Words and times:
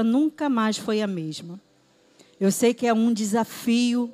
nunca 0.00 0.48
mais 0.48 0.78
foi 0.78 1.02
a 1.02 1.08
mesma. 1.08 1.60
Eu 2.38 2.52
sei 2.52 2.72
que 2.72 2.86
é 2.86 2.94
um 2.94 3.12
desafio, 3.12 4.12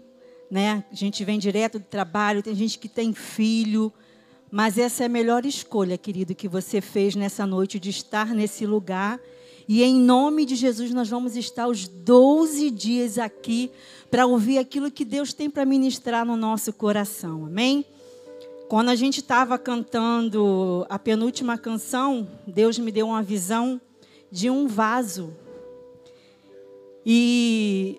né? 0.51 0.83
A 0.91 0.95
gente 0.95 1.25
vem 1.25 1.39
direto 1.39 1.79
do 1.79 1.85
trabalho, 1.85 2.43
tem 2.43 2.55
gente 2.55 2.79
que 2.79 2.89
tem 2.89 3.13
filho, 3.13 3.93
mas 4.51 4.79
essa 4.79 5.03
é 5.03 5.07
a 5.07 5.11
melhor 5.11 5.45
escolha, 5.45 5.99
querido, 5.99 6.35
que 6.35 6.49
você 6.49 6.81
fez 6.81 7.15
nessa 7.15 7.47
noite 7.47 7.79
de 7.79 7.91
estar 7.91 8.35
nesse 8.35 8.65
lugar. 8.65 9.21
E 9.69 9.83
em 9.83 10.01
nome 10.01 10.47
de 10.47 10.57
Jesus, 10.57 10.91
nós 10.93 11.11
vamos 11.11 11.37
estar 11.37 11.69
os 11.69 11.87
12 11.87 12.71
dias 12.71 13.19
aqui 13.19 13.71
para 14.11 14.25
ouvir 14.25 14.57
aquilo 14.57 14.91
que 14.91 15.05
Deus 15.05 15.35
tem 15.35 15.51
para 15.51 15.67
ministrar 15.67 16.25
no 16.25 16.37
nosso 16.37 16.73
coração. 16.73 17.45
Amém? 17.45 17.85
Quando 18.69 18.89
a 18.89 18.95
gente 18.95 19.21
estava 19.21 19.59
cantando 19.59 20.87
a 20.89 20.99
penúltima 20.99 21.59
canção, 21.59 22.27
Deus 22.47 22.79
me 22.79 22.91
deu 22.91 23.09
uma 23.09 23.23
visão 23.23 23.81
de 24.31 24.49
um 24.51 24.67
vaso 24.67 25.35
e, 27.11 27.99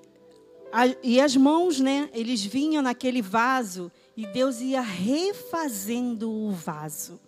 a, 0.72 0.86
e 1.02 1.20
as 1.20 1.36
mãos, 1.36 1.80
né? 1.80 2.12
Eles 2.14 2.46
vinham 2.46 2.84
naquele 2.84 3.24
vaso 3.24 3.92
e 4.16 4.28
Deus 4.28 4.62
ia 4.62 4.82
refazendo 4.82 6.32
o 6.32 6.52
vaso. 6.52 7.20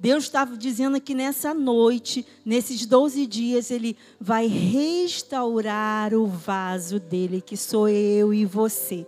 Deus 0.00 0.24
estava 0.24 0.56
dizendo 0.56 0.98
que 0.98 1.14
nessa 1.14 1.52
noite, 1.52 2.24
nesses 2.42 2.86
12 2.86 3.26
dias, 3.26 3.70
Ele 3.70 3.94
vai 4.18 4.46
restaurar 4.46 6.14
o 6.14 6.24
vaso 6.26 6.98
dele, 6.98 7.42
que 7.42 7.58
sou 7.58 7.90
eu 7.90 8.32
e 8.32 8.46
você. 8.46 9.06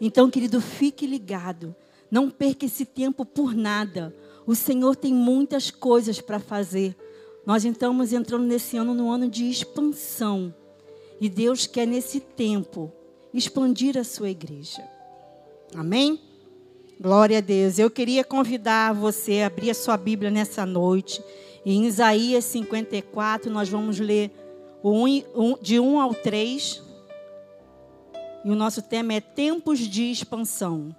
Então, 0.00 0.30
querido, 0.30 0.58
fique 0.58 1.06
ligado. 1.06 1.76
Não 2.10 2.30
perca 2.30 2.64
esse 2.64 2.86
tempo 2.86 3.26
por 3.26 3.54
nada. 3.54 4.16
O 4.46 4.54
Senhor 4.54 4.96
tem 4.96 5.12
muitas 5.12 5.70
coisas 5.70 6.18
para 6.18 6.38
fazer. 6.38 6.96
Nós 7.44 7.62
estamos 7.62 8.14
entrando 8.14 8.44
nesse 8.44 8.78
ano, 8.78 8.94
no 8.94 9.10
ano 9.10 9.28
de 9.28 9.50
expansão. 9.50 10.54
E 11.20 11.28
Deus 11.28 11.66
quer, 11.66 11.86
nesse 11.86 12.20
tempo, 12.20 12.92
expandir 13.32 13.96
a 13.96 14.04
sua 14.04 14.30
igreja. 14.30 14.82
Amém? 15.74 16.20
Glória 17.00 17.38
a 17.38 17.40
Deus. 17.40 17.78
Eu 17.78 17.90
queria 17.90 18.24
convidar 18.24 18.94
você 18.94 19.40
a 19.40 19.46
abrir 19.46 19.70
a 19.70 19.74
sua 19.74 19.96
Bíblia 19.96 20.30
nessa 20.30 20.66
noite. 20.66 21.22
Em 21.64 21.86
Isaías 21.86 22.44
54, 22.44 23.50
nós 23.50 23.68
vamos 23.68 23.98
ler 23.98 24.30
de 25.62 25.80
1 25.80 26.00
ao 26.00 26.14
3. 26.14 26.82
E 28.44 28.50
o 28.50 28.54
nosso 28.54 28.82
tema 28.82 29.14
é 29.14 29.20
Tempos 29.20 29.80
de 29.80 30.10
Expansão. 30.10 30.94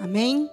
Amém? 0.00 0.48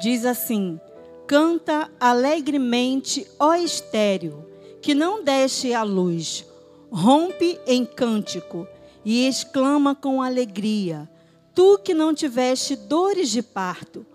Diz 0.00 0.24
assim: 0.24 0.80
Canta 1.26 1.90
alegremente, 2.00 3.26
ó 3.38 3.54
estéreo 3.54 4.55
que 4.86 4.94
não 4.94 5.20
deixe 5.20 5.74
a 5.74 5.82
luz, 5.82 6.46
rompe 6.92 7.58
em 7.66 7.84
cântico 7.84 8.68
e 9.04 9.26
exclama 9.26 9.96
com 9.96 10.22
alegria: 10.22 11.10
Tu 11.52 11.78
que 11.78 11.92
não 11.92 12.14
tiveste 12.14 12.76
dores 12.76 13.30
de 13.30 13.42
parto, 13.42 14.06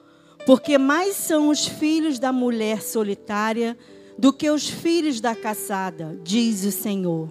porque 0.45 0.77
mais 0.77 1.17
são 1.17 1.49
os 1.49 1.67
filhos 1.67 2.19
da 2.19 2.31
mulher 2.31 2.81
solitária 2.81 3.77
do 4.17 4.31
que 4.31 4.49
os 4.49 4.69
filhos 4.69 5.19
da 5.19 5.35
caçada, 5.35 6.17
diz 6.23 6.63
o 6.63 6.71
Senhor. 6.71 7.27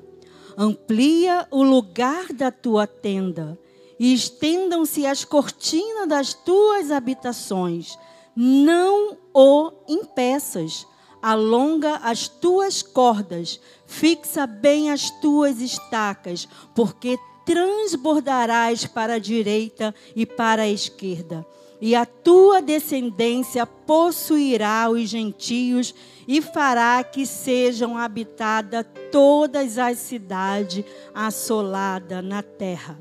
Amplia 0.54 1.48
o 1.50 1.62
lugar 1.62 2.34
da 2.34 2.50
tua 2.50 2.86
tenda 2.86 3.58
e 3.98 4.12
estendam-se 4.12 5.06
as 5.06 5.24
cortinas 5.24 6.06
das 6.06 6.34
tuas 6.34 6.90
habitações. 6.90 7.98
Não 8.36 9.16
o 9.32 9.72
impeças 9.88 10.86
alonga 11.22 11.96
as 11.96 12.28
tuas 12.28 12.82
cordas, 12.82 13.60
fixa 13.86 14.46
bem 14.46 14.90
as 14.90 15.10
tuas 15.20 15.60
estacas, 15.60 16.48
porque 16.74 17.18
transbordarás 17.44 18.86
para 18.86 19.14
a 19.14 19.18
direita 19.18 19.94
e 20.14 20.24
para 20.24 20.62
a 20.62 20.68
esquerda. 20.68 21.44
E 21.80 21.94
a 21.94 22.04
tua 22.04 22.60
descendência 22.60 23.64
possuirá 23.66 24.88
os 24.90 25.08
gentios 25.08 25.94
e 26.28 26.42
fará 26.42 27.02
que 27.02 27.24
sejam 27.24 27.96
habitadas 27.96 28.84
todas 29.10 29.78
as 29.78 29.98
cidades 29.98 30.84
assoladas 31.14 32.22
na 32.22 32.42
terra. 32.42 33.00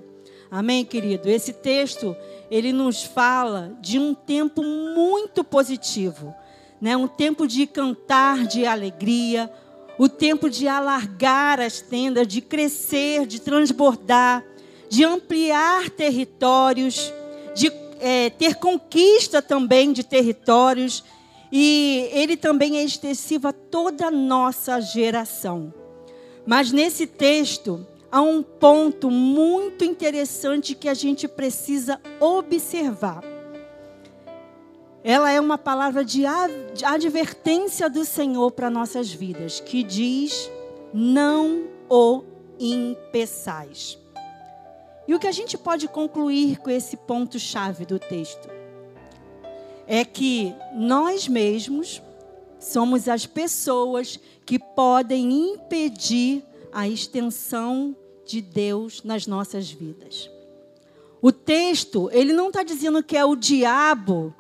Amém, 0.50 0.84
querido? 0.84 1.30
Esse 1.30 1.54
texto, 1.54 2.16
ele 2.50 2.74
nos 2.74 3.04
fala 3.04 3.78
de 3.82 4.00
um 4.00 4.16
tempo 4.16 4.64
muito 4.64 5.44
positivo 5.44 6.34
né? 6.82 6.96
um 6.96 7.08
tempo 7.08 7.48
de 7.48 7.68
cantar 7.68 8.46
de 8.46 8.66
alegria, 8.66 9.52
o 9.98 10.08
tempo 10.08 10.50
de 10.50 10.68
alargar 10.68 11.60
as 11.60 11.82
tendas, 11.82 12.28
de 12.28 12.42
crescer, 12.42 13.26
de 13.26 13.42
transbordar, 13.42 14.44
de 14.88 15.04
ampliar 15.04 15.90
territórios, 15.90 17.14
de 17.54 17.72
é, 18.00 18.30
ter 18.30 18.56
conquista 18.56 19.42
também 19.42 19.92
de 19.92 20.04
territórios. 20.04 21.04
E 21.52 22.08
ele 22.12 22.38
também 22.38 22.78
é 22.78 22.84
extensivo 22.84 23.48
a 23.48 23.54
toda 23.54 24.08
a 24.08 24.12
nossa 24.12 24.80
geração. 24.80 25.74
Mas 26.46 26.72
nesse 26.72 27.06
texto 27.06 27.86
há 28.12 28.22
um 28.22 28.42
ponto 28.42 29.12
muito 29.12 29.84
interessante 29.84 30.76
que 30.76 30.88
a 30.88 30.94
gente 30.94 31.28
precisa 31.28 32.00
observar 32.20 33.39
ela 35.04 35.32
é 35.32 35.40
uma 35.40 35.58
palavra 35.58 36.04
de 36.04 36.26
advertência 36.84 37.90
do 37.90 38.04
Senhor 38.04 38.52
para 38.52 38.70
nossas 38.70 39.12
vidas, 39.12 39.60
que 39.60 39.84
diz: 39.84 40.50
não 40.94 41.68
o 41.90 42.24
impeçais. 42.60 43.98
E 45.08 45.16
o 45.16 45.20
que 45.20 45.28
a 45.28 45.32
gente 45.32 45.58
pode 45.58 45.88
concluir 45.88 46.60
com 46.60 46.70
esse 46.70 46.96
ponto-chave 46.96 47.86
do 47.86 47.98
texto 47.98 48.50
é 49.88 50.06
que 50.06 50.54
nós 50.76 51.28
mesmos 51.28 52.02
somos 52.60 53.08
as 53.08 53.26
pessoas 53.26 54.20
que 54.46 54.60
podem 54.60 55.54
impedir 55.54 56.44
a 56.72 56.88
extensão 56.88 57.96
de 58.24 58.42
Deus 58.42 59.02
nas 59.02 59.26
nossas 59.26 59.72
vidas. 59.72 60.30
O 61.22 61.32
texto, 61.32 62.10
ele 62.14 62.32
não 62.34 62.50
está 62.50 62.62
dizendo 62.62 63.02
que 63.02 63.18
é 63.18 63.26
o 63.26 63.36
diabo 63.36 64.36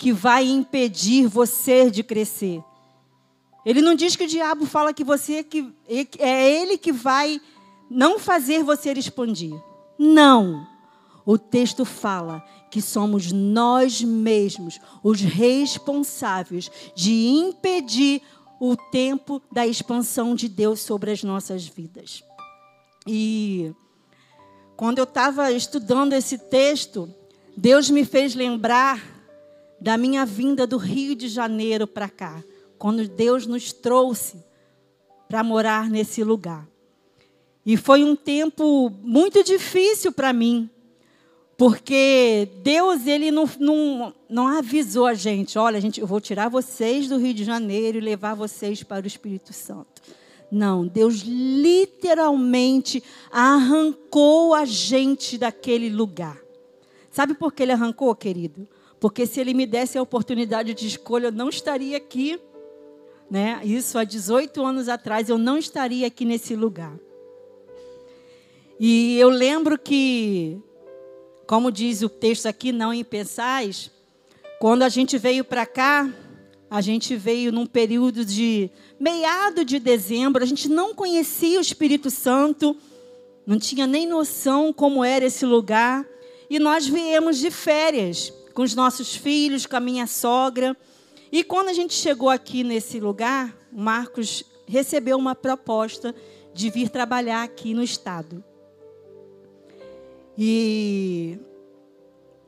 que 0.00 0.14
vai 0.14 0.48
impedir 0.48 1.26
você 1.26 1.90
de 1.90 2.02
crescer. 2.02 2.64
Ele 3.66 3.82
não 3.82 3.94
diz 3.94 4.16
que 4.16 4.24
o 4.24 4.26
diabo 4.26 4.64
fala 4.64 4.94
que 4.94 5.04
você 5.04 5.42
que 5.44 5.74
é 6.18 6.50
ele 6.50 6.78
que 6.78 6.90
vai 6.90 7.38
não 7.90 8.18
fazer 8.18 8.64
você 8.64 8.92
expandir. 8.92 9.52
Não. 9.98 10.66
O 11.26 11.36
texto 11.36 11.84
fala 11.84 12.42
que 12.70 12.80
somos 12.80 13.30
nós 13.30 14.02
mesmos 14.02 14.80
os 15.02 15.20
responsáveis 15.20 16.70
de 16.94 17.12
impedir 17.26 18.22
o 18.58 18.74
tempo 18.76 19.42
da 19.52 19.66
expansão 19.66 20.34
de 20.34 20.48
Deus 20.48 20.80
sobre 20.80 21.10
as 21.10 21.22
nossas 21.22 21.66
vidas. 21.66 22.24
E 23.06 23.70
quando 24.78 24.96
eu 24.96 25.04
estava 25.04 25.52
estudando 25.52 26.14
esse 26.14 26.38
texto, 26.38 27.12
Deus 27.54 27.90
me 27.90 28.06
fez 28.06 28.34
lembrar 28.34 29.19
da 29.80 29.96
minha 29.96 30.26
vinda 30.26 30.66
do 30.66 30.76
Rio 30.76 31.14
de 31.14 31.28
Janeiro 31.28 31.86
para 31.86 32.08
cá, 32.08 32.42
quando 32.78 33.08
Deus 33.08 33.46
nos 33.46 33.72
trouxe 33.72 34.44
para 35.28 35.42
morar 35.42 35.88
nesse 35.88 36.22
lugar. 36.22 36.68
E 37.64 37.76
foi 37.76 38.04
um 38.04 38.16
tempo 38.16 38.90
muito 39.02 39.44
difícil 39.44 40.12
para 40.12 40.32
mim, 40.32 40.68
porque 41.56 42.48
Deus 42.62 43.06
ele 43.06 43.30
não, 43.30 43.48
não, 43.58 44.14
não 44.28 44.48
avisou 44.48 45.06
a 45.06 45.14
gente, 45.14 45.58
olha, 45.58 45.80
gente, 45.80 46.00
eu 46.00 46.06
vou 46.06 46.20
tirar 46.20 46.48
vocês 46.48 47.08
do 47.08 47.18
Rio 47.18 47.34
de 47.34 47.44
Janeiro 47.44 47.98
e 47.98 48.00
levar 48.00 48.34
vocês 48.34 48.82
para 48.82 49.04
o 49.04 49.06
Espírito 49.06 49.52
Santo. 49.52 50.02
Não, 50.50 50.86
Deus 50.86 51.22
literalmente 51.22 53.02
arrancou 53.30 54.52
a 54.52 54.64
gente 54.64 55.38
daquele 55.38 55.88
lugar. 55.88 56.38
Sabe 57.10 57.34
por 57.34 57.52
que 57.52 57.62
ele 57.62 57.72
arrancou, 57.72 58.14
querido? 58.14 58.66
Porque 59.00 59.26
se 59.26 59.40
ele 59.40 59.54
me 59.54 59.66
desse 59.66 59.96
a 59.96 60.02
oportunidade 60.02 60.74
de 60.74 60.86
escolha, 60.86 61.28
eu 61.28 61.32
não 61.32 61.48
estaria 61.48 61.96
aqui. 61.96 62.38
Né? 63.30 63.60
Isso 63.64 63.98
há 63.98 64.04
18 64.04 64.62
anos 64.62 64.88
atrás, 64.88 65.30
eu 65.30 65.38
não 65.38 65.56
estaria 65.56 66.06
aqui 66.06 66.26
nesse 66.26 66.54
lugar. 66.54 66.92
E 68.78 69.18
eu 69.18 69.30
lembro 69.30 69.78
que, 69.78 70.58
como 71.46 71.72
diz 71.72 72.02
o 72.02 72.08
texto 72.08 72.46
aqui, 72.46 72.72
não 72.72 72.92
em 72.92 73.02
pensais, 73.02 73.90
quando 74.60 74.82
a 74.82 74.88
gente 74.90 75.16
veio 75.16 75.44
para 75.44 75.64
cá, 75.64 76.12
a 76.70 76.80
gente 76.80 77.16
veio 77.16 77.50
num 77.50 77.66
período 77.66 78.24
de 78.24 78.70
meado 78.98 79.64
de 79.64 79.78
dezembro, 79.78 80.42
a 80.42 80.46
gente 80.46 80.68
não 80.68 80.94
conhecia 80.94 81.58
o 81.58 81.62
Espírito 81.62 82.10
Santo, 82.10 82.76
não 83.46 83.58
tinha 83.58 83.86
nem 83.86 84.06
noção 84.06 84.72
como 84.72 85.02
era 85.02 85.24
esse 85.24 85.46
lugar, 85.46 86.06
e 86.48 86.58
nós 86.58 86.86
viemos 86.86 87.38
de 87.38 87.50
férias 87.50 88.32
com 88.54 88.62
os 88.62 88.74
nossos 88.74 89.14
filhos, 89.14 89.66
com 89.66 89.76
a 89.76 89.80
minha 89.80 90.06
sogra. 90.06 90.76
E 91.32 91.44
quando 91.44 91.68
a 91.68 91.72
gente 91.72 91.94
chegou 91.94 92.28
aqui 92.28 92.64
nesse 92.64 92.98
lugar, 92.98 93.56
Marcos 93.72 94.44
recebeu 94.66 95.16
uma 95.16 95.34
proposta 95.34 96.14
de 96.52 96.70
vir 96.70 96.88
trabalhar 96.88 97.42
aqui 97.42 97.74
no 97.74 97.82
estado. 97.82 98.42
E 100.36 101.38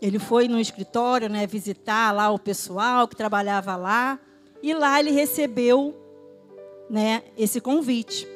ele 0.00 0.19
foi 0.19 0.49
no 0.49 0.58
escritório, 0.58 1.28
né, 1.28 1.46
visitar 1.46 2.12
lá 2.12 2.31
o 2.31 2.38
pessoal 2.38 3.06
que 3.06 3.14
trabalhava 3.14 3.76
lá, 3.76 4.19
e 4.62 4.75
lá 4.75 4.99
ele 4.99 5.10
recebeu, 5.10 5.96
né, 6.88 7.22
esse 7.37 7.60
convite. 7.60 8.26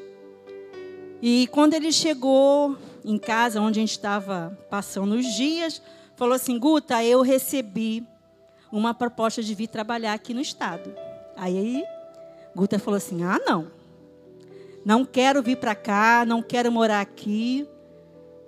E 1.21 1.49
quando 1.49 1.75
ele 1.75 1.91
chegou 1.91 2.77
em 3.05 3.19
casa, 3.19 3.61
onde 3.61 3.81
a 3.81 3.83
gente 3.83 3.93
estava 3.93 4.57
passando 4.71 5.15
os 5.15 5.27
dias, 5.35 5.81
falou 6.17 6.35
assim: 6.35 6.59
Guta, 6.59 7.05
eu 7.05 7.23
recebi 7.23 8.03
uma 8.73 8.93
proposta 8.93 9.43
de 9.43 9.55
vir 9.55 9.69
trabalhar 9.69 10.15
aqui 10.15 10.35
no 10.35 10.41
estado. 10.41 10.93
Aí 11.37 11.85
Guta 12.55 12.79
falou 12.79 12.97
assim: 12.97 13.23
Ah, 13.23 13.39
não. 13.47 13.71
Não 14.85 15.05
quero 15.05 15.43
vir 15.43 15.57
para 15.57 15.75
cá, 15.75 16.25
não 16.27 16.43
quero 16.43 16.71
morar 16.73 17.01
aqui. 17.01 17.69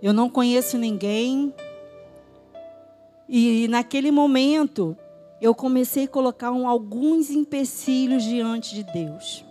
Eu 0.00 0.12
não 0.12 0.31
conheço 0.31 0.79
ninguém. 0.79 1.53
E 3.29 3.67
naquele 3.69 4.11
momento, 4.11 4.97
eu 5.41 5.55
comecei 5.55 6.05
a 6.05 6.09
colocar 6.09 6.53
um, 6.53 6.67
alguns 6.67 7.31
empecilhos 7.31 8.23
diante 8.23 8.75
de 8.75 8.85
Deus. 8.85 9.44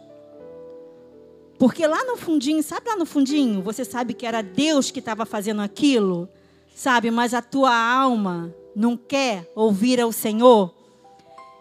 Porque 1.59 1.85
lá 1.85 2.03
no 2.05 2.15
fundinho, 2.15 2.63
sabe 2.63 2.87
lá 2.89 2.95
no 2.95 3.05
fundinho, 3.05 3.61
você 3.61 3.83
sabe 3.83 4.13
que 4.13 4.25
era 4.25 4.41
Deus 4.41 4.89
que 4.89 4.99
estava 4.99 5.25
fazendo 5.25 5.61
aquilo, 5.61 6.29
sabe? 6.77 7.09
Mas 7.09 7.33
a 7.33 7.41
tua 7.41 7.75
alma 7.75 8.53
não 8.75 8.95
quer 8.95 9.51
ouvir 9.55 9.99
ao 9.99 10.11
Senhor. 10.11 10.71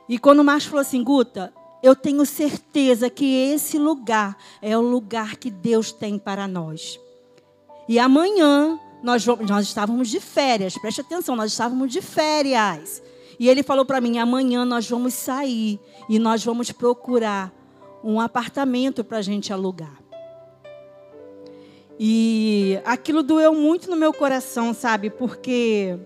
E 0.06 0.18
quando 0.18 0.40
o 0.40 0.44
Márcio 0.44 0.68
falou 0.68 0.82
assim, 0.82 1.02
Guta, 1.02 1.52
eu 1.82 1.96
tenho 1.96 2.24
certeza 2.26 3.08
que 3.08 3.24
esse 3.24 3.78
lugar 3.78 4.36
é 4.60 4.76
o 4.76 4.82
lugar 4.82 5.36
que 5.36 5.50
Deus 5.50 5.90
tem 5.90 6.18
para 6.18 6.46
nós. 6.46 7.00
E 7.88 7.98
amanhã 7.98 8.78
nós, 9.02 9.24
nós 9.26 9.66
estávamos 9.66 10.08
de 10.08 10.20
férias, 10.20 10.76
preste 10.76 11.00
atenção, 11.00 11.34
nós 11.34 11.50
estávamos 11.50 11.90
de 11.90 12.02
férias. 12.02 13.02
E 13.40 13.48
ele 13.48 13.62
falou 13.62 13.86
para 13.86 14.00
mim: 14.00 14.18
amanhã 14.18 14.66
nós 14.66 14.88
vamos 14.88 15.14
sair 15.14 15.80
e 16.10 16.18
nós 16.18 16.44
vamos 16.44 16.70
procurar 16.70 17.52
um 18.04 18.20
apartamento 18.20 19.02
para 19.02 19.18
a 19.18 19.22
gente 19.22 19.52
alugar. 19.52 20.05
E 21.98 22.78
aquilo 22.84 23.22
doeu 23.22 23.54
muito 23.54 23.90
no 23.90 23.96
meu 23.96 24.12
coração, 24.12 24.74
sabe? 24.74 25.08
Porque 25.08 25.98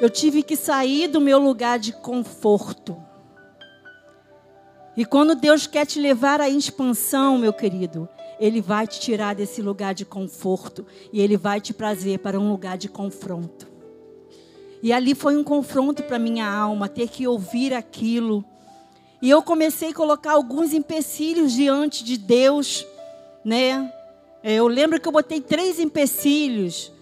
eu 0.00 0.10
tive 0.10 0.42
que 0.42 0.54
sair 0.54 1.08
do 1.08 1.20
meu 1.20 1.38
lugar 1.38 1.78
de 1.78 1.92
conforto. 1.92 2.96
E 4.96 5.04
quando 5.04 5.34
Deus 5.34 5.66
quer 5.66 5.86
te 5.86 5.98
levar 6.00 6.40
à 6.40 6.48
expansão, 6.48 7.38
meu 7.38 7.52
querido, 7.52 8.08
Ele 8.38 8.60
vai 8.60 8.86
te 8.86 9.00
tirar 9.00 9.34
desse 9.34 9.62
lugar 9.62 9.94
de 9.94 10.04
conforto 10.04 10.84
e 11.12 11.20
Ele 11.20 11.36
vai 11.36 11.60
te 11.60 11.72
trazer 11.72 12.18
para 12.18 12.38
um 12.38 12.50
lugar 12.50 12.76
de 12.76 12.88
confronto. 12.88 13.66
E 14.82 14.92
ali 14.92 15.14
foi 15.14 15.36
um 15.36 15.44
confronto 15.44 16.02
para 16.02 16.18
minha 16.18 16.48
alma, 16.48 16.88
ter 16.88 17.08
que 17.08 17.26
ouvir 17.26 17.72
aquilo. 17.74 18.44
E 19.22 19.30
eu 19.30 19.42
comecei 19.42 19.90
a 19.90 19.94
colocar 19.94 20.32
alguns 20.32 20.72
empecilhos 20.72 21.52
diante 21.52 22.04
de 22.04 22.16
Deus, 22.16 22.86
né? 23.44 23.92
É, 24.42 24.54
eu 24.54 24.68
lembro 24.68 25.00
que 25.00 25.08
eu 25.08 25.12
botei 25.12 25.40
três 25.40 25.78
empecilhos 25.78 26.92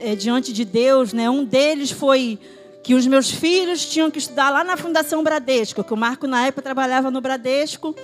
é, 0.00 0.14
diante 0.14 0.52
de 0.52 0.64
Deus, 0.64 1.12
né? 1.12 1.28
Um 1.28 1.44
deles 1.44 1.90
foi 1.90 2.38
que 2.82 2.94
os 2.94 3.06
meus 3.06 3.30
filhos 3.30 3.84
tinham 3.84 4.10
que 4.10 4.18
estudar 4.18 4.50
lá 4.50 4.64
na 4.64 4.76
Fundação 4.76 5.22
Bradesco, 5.22 5.84
que 5.84 5.92
o 5.92 5.96
Marco 5.96 6.26
na 6.26 6.46
época 6.46 6.62
trabalhava 6.62 7.10
no 7.10 7.20
Bradesco. 7.20 7.94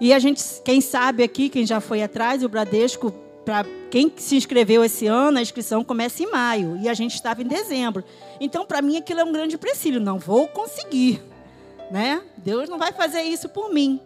E 0.00 0.12
a 0.12 0.18
gente, 0.18 0.42
quem 0.64 0.80
sabe 0.80 1.22
aqui, 1.22 1.48
quem 1.48 1.66
já 1.66 1.80
foi 1.80 2.02
atrás, 2.02 2.44
o 2.44 2.48
Bradesco, 2.48 3.10
para 3.44 3.64
quem 3.90 4.12
se 4.16 4.36
inscreveu 4.36 4.84
esse 4.84 5.06
ano, 5.06 5.38
a 5.38 5.42
inscrição 5.42 5.82
começa 5.82 6.22
em 6.22 6.30
maio 6.30 6.78
e 6.80 6.88
a 6.88 6.94
gente 6.94 7.14
estava 7.14 7.42
em 7.42 7.46
dezembro. 7.46 8.04
Então, 8.40 8.64
para 8.64 8.80
mim, 8.80 8.96
aquilo 8.96 9.20
é 9.20 9.24
um 9.24 9.32
grande 9.32 9.56
empecilho. 9.56 10.00
Não 10.00 10.18
vou 10.18 10.46
conseguir, 10.46 11.22
né? 11.90 12.22
Deus 12.36 12.68
não 12.68 12.78
vai 12.78 12.92
fazer 12.92 13.22
isso 13.22 13.48
por 13.48 13.72
mim. 13.72 14.00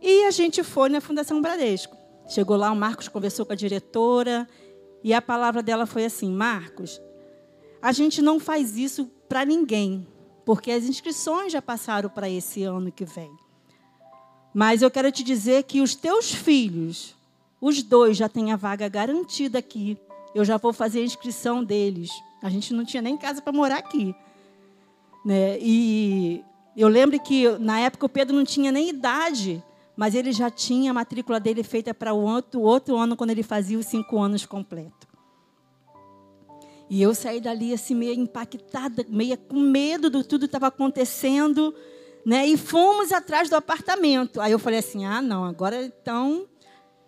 E 0.00 0.24
a 0.24 0.30
gente 0.30 0.62
foi 0.62 0.88
na 0.88 1.00
Fundação 1.00 1.40
Bradesco. 1.40 1.95
Chegou 2.28 2.56
lá, 2.56 2.72
o 2.72 2.76
Marcos 2.76 3.08
conversou 3.08 3.46
com 3.46 3.52
a 3.52 3.56
diretora 3.56 4.48
e 5.02 5.14
a 5.14 5.22
palavra 5.22 5.62
dela 5.62 5.86
foi 5.86 6.04
assim: 6.04 6.30
Marcos, 6.30 7.00
a 7.80 7.92
gente 7.92 8.20
não 8.20 8.40
faz 8.40 8.76
isso 8.76 9.06
para 9.28 9.44
ninguém, 9.44 10.06
porque 10.44 10.70
as 10.70 10.84
inscrições 10.84 11.52
já 11.52 11.62
passaram 11.62 12.10
para 12.10 12.28
esse 12.28 12.62
ano 12.64 12.90
que 12.90 13.04
vem. 13.04 13.30
Mas 14.52 14.82
eu 14.82 14.90
quero 14.90 15.12
te 15.12 15.22
dizer 15.22 15.64
que 15.64 15.80
os 15.80 15.94
teus 15.94 16.32
filhos, 16.32 17.14
os 17.60 17.82
dois 17.82 18.16
já 18.16 18.28
têm 18.28 18.52
a 18.52 18.56
vaga 18.56 18.88
garantida 18.88 19.58
aqui. 19.58 19.98
Eu 20.34 20.44
já 20.44 20.56
vou 20.56 20.72
fazer 20.72 21.00
a 21.00 21.04
inscrição 21.04 21.62
deles. 21.62 22.10
A 22.42 22.48
gente 22.48 22.72
não 22.72 22.84
tinha 22.84 23.02
nem 23.02 23.16
casa 23.16 23.42
para 23.42 23.52
morar 23.52 23.76
aqui. 23.76 24.14
Né? 25.24 25.58
E 25.60 26.42
eu 26.76 26.88
lembro 26.88 27.20
que 27.20 27.48
na 27.58 27.80
época 27.80 28.06
o 28.06 28.08
Pedro 28.08 28.34
não 28.34 28.44
tinha 28.44 28.72
nem 28.72 28.88
idade, 28.88 29.62
mas 29.96 30.14
ele 30.14 30.30
já 30.30 30.50
tinha 30.50 30.90
a 30.90 30.94
matrícula 30.94 31.40
dele 31.40 31.62
feita 31.62 31.94
para 31.94 32.12
o 32.12 32.20
outro, 32.20 32.60
outro 32.60 32.96
ano, 32.96 33.16
quando 33.16 33.30
ele 33.30 33.42
fazia 33.42 33.78
os 33.78 33.86
cinco 33.86 34.20
anos 34.20 34.44
completo. 34.44 35.06
E 36.88 37.02
eu 37.02 37.14
saí 37.14 37.40
dali 37.40 37.72
assim, 37.72 37.94
meio 37.94 38.14
impactada, 38.14 39.04
meio 39.08 39.36
com 39.36 39.58
medo 39.58 40.08
do 40.08 40.22
tudo 40.22 40.42
que 40.42 40.46
estava 40.46 40.68
acontecendo. 40.68 41.74
Né? 42.24 42.46
E 42.46 42.56
fomos 42.56 43.12
atrás 43.12 43.48
do 43.48 43.56
apartamento. 43.56 44.40
Aí 44.40 44.52
eu 44.52 44.58
falei 44.58 44.78
assim: 44.78 45.04
ah, 45.04 45.20
não, 45.22 45.44
agora 45.44 45.84
então, 45.84 46.46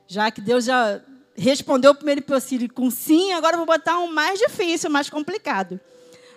já 0.07 0.31
que 0.31 0.41
Deus 0.41 0.65
já 0.65 1.01
respondeu 1.37 1.93
o 1.93 1.95
primeiro 1.95 2.21
empecilho 2.21 2.73
com 2.73 2.91
sim, 2.91 3.33
agora 3.33 3.55
eu 3.55 3.59
vou 3.59 3.67
botar 3.67 3.99
um 3.99 4.13
mais 4.13 4.39
difícil, 4.39 4.91
mais 4.91 5.09
complicado. 5.09 5.79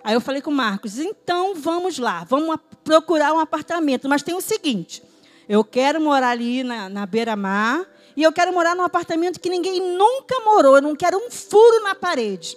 Aí 0.04 0.14
eu 0.14 0.20
falei 0.20 0.40
com 0.40 0.50
o 0.50 0.54
Marcos: 0.54 0.98
então 0.98 1.54
vamos 1.54 1.98
lá, 1.98 2.24
vamos 2.24 2.56
procurar 2.84 3.32
um 3.32 3.40
apartamento. 3.40 4.08
Mas 4.08 4.22
tem 4.22 4.34
o 4.34 4.40
seguinte: 4.40 5.02
eu 5.48 5.64
quero 5.64 6.00
morar 6.00 6.30
ali 6.30 6.62
na, 6.62 6.88
na 6.88 7.06
beira-mar 7.06 7.86
e 8.16 8.22
eu 8.22 8.32
quero 8.32 8.52
morar 8.52 8.76
num 8.76 8.84
apartamento 8.84 9.40
que 9.40 9.48
ninguém 9.48 9.80
nunca 9.80 10.40
morou. 10.44 10.76
Eu 10.76 10.82
não 10.82 10.94
quero 10.94 11.18
um 11.18 11.30
furo 11.30 11.82
na 11.82 11.94
parede. 11.94 12.56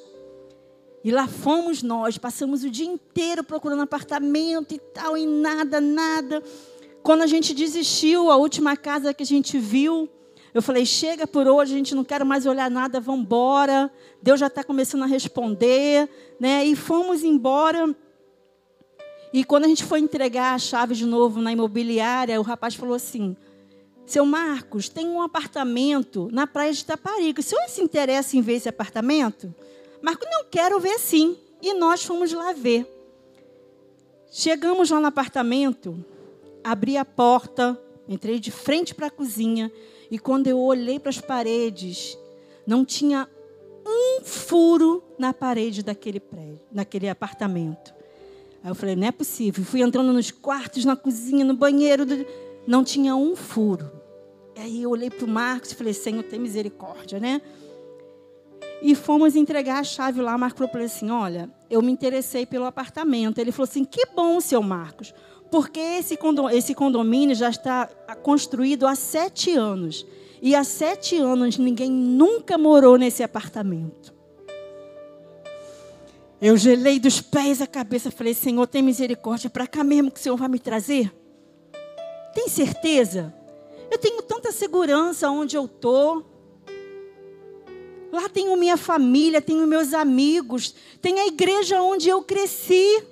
E 1.04 1.12
lá 1.12 1.28
fomos 1.28 1.84
nós, 1.84 2.18
passamos 2.18 2.64
o 2.64 2.70
dia 2.70 2.88
inteiro 2.88 3.44
procurando 3.44 3.84
apartamento 3.84 4.74
e 4.74 4.80
tal, 4.80 5.16
e 5.16 5.26
nada, 5.26 5.80
nada. 5.80 6.42
Quando 7.04 7.22
a 7.22 7.28
gente 7.28 7.54
desistiu, 7.54 8.32
a 8.32 8.36
última 8.36 8.76
casa 8.76 9.14
que 9.14 9.22
a 9.22 9.26
gente 9.26 9.60
viu, 9.60 10.10
eu 10.52 10.64
falei: 10.64 10.84
chega 10.84 11.28
por 11.28 11.48
hoje, 11.48 11.74
a 11.74 11.78
gente 11.78 11.94
não 11.94 12.04
quer 12.04 12.24
mais 12.26 12.48
olhar 12.48 12.71
nada, 12.71 13.00
vamos 13.00 13.21
embora. 13.21 13.92
Deus 14.19 14.40
já 14.40 14.48
está 14.48 14.64
começando 14.64 15.04
a 15.04 15.06
responder, 15.06 16.09
né? 16.40 16.66
E 16.66 16.76
fomos 16.76 17.24
embora. 17.24 17.95
E 19.35 19.44
quando 19.44 19.65
a 19.65 19.68
gente 19.68 19.83
foi 19.83 19.99
entregar 19.99 20.56
a 20.56 20.57
chave 20.57 20.95
de 20.95 21.06
novo 21.06 21.42
na 21.42 21.51
imobiliária, 21.51 22.39
o 22.39 22.42
rapaz 22.42 22.73
falou 22.73 22.95
assim: 22.95 23.35
Seu 24.06 24.25
Marcos, 24.25 24.87
tem 24.87 25.06
um 25.06 25.21
apartamento 25.21 26.30
na 26.31 26.47
praia 26.47 26.71
de 26.71 26.85
Taparica. 26.85 27.42
O 27.42 27.44
senhor 27.44 27.68
se 27.68 27.81
interessa 27.81 28.37
em 28.37 28.42
ver 28.42 28.54
esse 28.54 28.69
apartamento? 28.69 29.54
Marco, 30.01 30.23
não 30.23 30.45
quero 30.49 30.80
ver 30.80 30.97
sim. 30.99 31.37
E 31.61 31.73
nós 31.73 32.01
fomos 32.06 32.31
lá 32.31 32.54
ver. 32.54 32.89
Chegamos 34.31 34.89
lá 34.89 35.01
no 35.01 35.07
apartamento, 35.07 36.01
abri 36.63 36.95
a 36.95 37.04
porta, 37.04 37.77
entrei 38.07 38.39
de 38.39 38.51
frente 38.51 38.95
para 38.95 39.07
a 39.07 39.11
cozinha 39.11 39.69
e 40.09 40.18
quando 40.18 40.47
eu 40.47 40.57
olhei 40.57 40.97
para 40.97 41.09
as 41.09 41.19
paredes, 41.19 42.18
não 42.65 42.85
tinha 42.85 43.27
um 43.85 44.23
furo 44.23 45.04
na 45.19 45.33
parede 45.33 45.83
daquele 45.83 46.21
prédio, 46.21 46.61
naquele 46.71 47.09
apartamento. 47.09 47.94
Aí 48.66 48.72
eu 48.72 48.74
falei, 48.74 48.95
não 48.95 49.06
é 49.06 49.12
possível. 49.12 49.64
Fui 49.64 49.84
entrando 49.84 50.12
nos 50.12 50.31
quartos, 50.31 50.86
na 50.86 50.95
cozinha, 50.95 51.45
no 51.45 51.54
banheiro, 51.54 52.04
não 52.66 52.84
tinha 52.84 53.16
um 53.16 53.36
furo. 53.36 53.92
Aí 54.57 54.81
eu 54.81 54.90
olhei 54.90 55.12
para 55.12 55.24
o 55.24 55.28
Marcos 55.28 55.72
e 55.72 55.76
falei, 55.76 55.94
Senhor, 55.94 56.24
tem 56.24 56.40
misericórdia, 56.40 57.19
né? 57.19 57.44
E 58.81 58.95
fomos 58.95 59.36
entregar 59.36 59.81
a 59.81 59.84
chave 59.84 60.19
lá. 60.19 60.36
Marcos 60.36 60.68
falou 60.68 60.84
assim: 60.84 61.12
Olha, 61.12 61.48
eu 61.69 61.80
me 61.81 61.92
interessei 61.92 62.44
pelo 62.44 62.66
apartamento. 62.66 63.38
Ele 63.38 63.52
falou 63.52 63.69
assim: 63.69 63.86
Que 63.86 64.07
bom, 64.16 64.42
seu 64.42 64.62
Marcos, 64.62 65.14
porque 65.52 65.80
esse 65.80 66.74
condomínio 66.76 67.36
já 67.36 67.50
está 67.50 67.88
construído 68.24 68.88
há 68.88 68.95
sete 68.95 69.52
anos. 69.52 70.06
E 70.42 70.56
há 70.56 70.64
sete 70.64 71.18
anos 71.18 71.57
ninguém 71.57 71.90
nunca 71.90 72.57
morou 72.57 72.98
nesse 72.98 73.24
apartamento. 73.24 74.15
Eu 76.42 76.57
gelei 76.57 76.99
dos 76.99 77.21
pés 77.21 77.61
à 77.61 77.68
cabeça. 77.68 78.11
Falei: 78.11 78.33
Senhor, 78.33 78.68
tem 78.68 78.81
misericórdia 78.81 79.49
para 79.49 79.68
cá 79.68 79.83
mesmo 79.83 80.11
que 80.11 80.19
o 80.19 80.23
Senhor 80.23 80.37
vai 80.37 80.47
me 80.47 80.59
trazer? 80.59 81.13
Tem 82.33 82.49
certeza? 82.49 83.33
Eu 83.89 83.97
tenho 83.97 84.21
tanta 84.21 84.51
segurança 84.51 85.30
onde 85.30 85.56
eu 85.56 85.65
estou. 85.65 86.25
Lá 88.11 88.30
tenho 88.30 88.56
minha 88.57 88.77
família, 88.77 89.42
tenho 89.42 89.68
meus 89.68 89.94
amigos, 89.94 90.73
tem 91.01 91.19
a 91.19 91.27
igreja 91.27 91.81
onde 91.81 92.07
eu 92.09 92.23
cresci. 92.23 93.04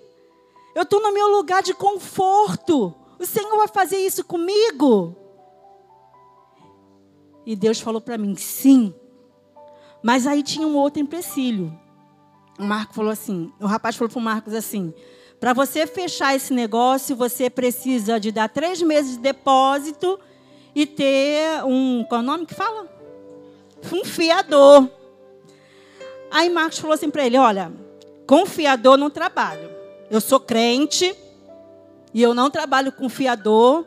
Eu 0.75 0.83
estou 0.83 1.01
no 1.01 1.13
meu 1.13 1.27
lugar 1.27 1.61
de 1.61 1.73
conforto. 1.73 2.93
O 3.19 3.25
Senhor 3.25 3.55
vai 3.57 3.67
fazer 3.67 3.97
isso 3.97 4.23
comigo? 4.23 5.15
E 7.45 7.55
Deus 7.55 7.79
falou 7.79 8.01
para 8.01 8.17
mim: 8.17 8.35
sim. 8.35 8.93
Mas 10.01 10.27
aí 10.27 10.43
tinha 10.43 10.67
um 10.67 10.75
outro 10.75 11.01
empecilho. 11.01 11.77
O 12.57 12.63
Marco 12.63 12.93
falou 12.93 13.11
assim: 13.11 13.51
o 13.59 13.65
rapaz 13.65 13.95
falou 13.95 14.09
para 14.09 14.19
o 14.19 14.21
Marcos 14.21 14.53
assim: 14.53 14.93
para 15.39 15.53
você 15.53 15.85
fechar 15.85 16.35
esse 16.35 16.53
negócio, 16.53 17.15
você 17.15 17.49
precisa 17.49 18.19
de 18.19 18.31
dar 18.31 18.49
três 18.49 18.81
meses 18.81 19.17
de 19.17 19.19
depósito 19.19 20.19
e 20.75 20.85
ter 20.85 21.63
um. 21.65 22.05
Qual 22.07 22.21
é 22.21 22.23
o 22.23 22.25
nome 22.25 22.45
que 22.45 22.53
fala? 22.53 22.87
Um 23.91 24.05
fiador. 24.05 24.89
Aí 26.31 26.49
Marcos 26.49 26.79
falou 26.79 26.93
assim 26.93 27.09
para 27.09 27.25
ele: 27.25 27.37
olha, 27.37 27.71
com 28.25 28.45
fiador 28.45 28.97
não 28.97 29.09
trabalho. 29.09 29.69
Eu 30.09 30.21
sou 30.21 30.39
crente 30.39 31.15
e 32.13 32.21
eu 32.21 32.33
não 32.33 32.49
trabalho 32.49 32.91
com 32.91 33.09
fiador. 33.09 33.85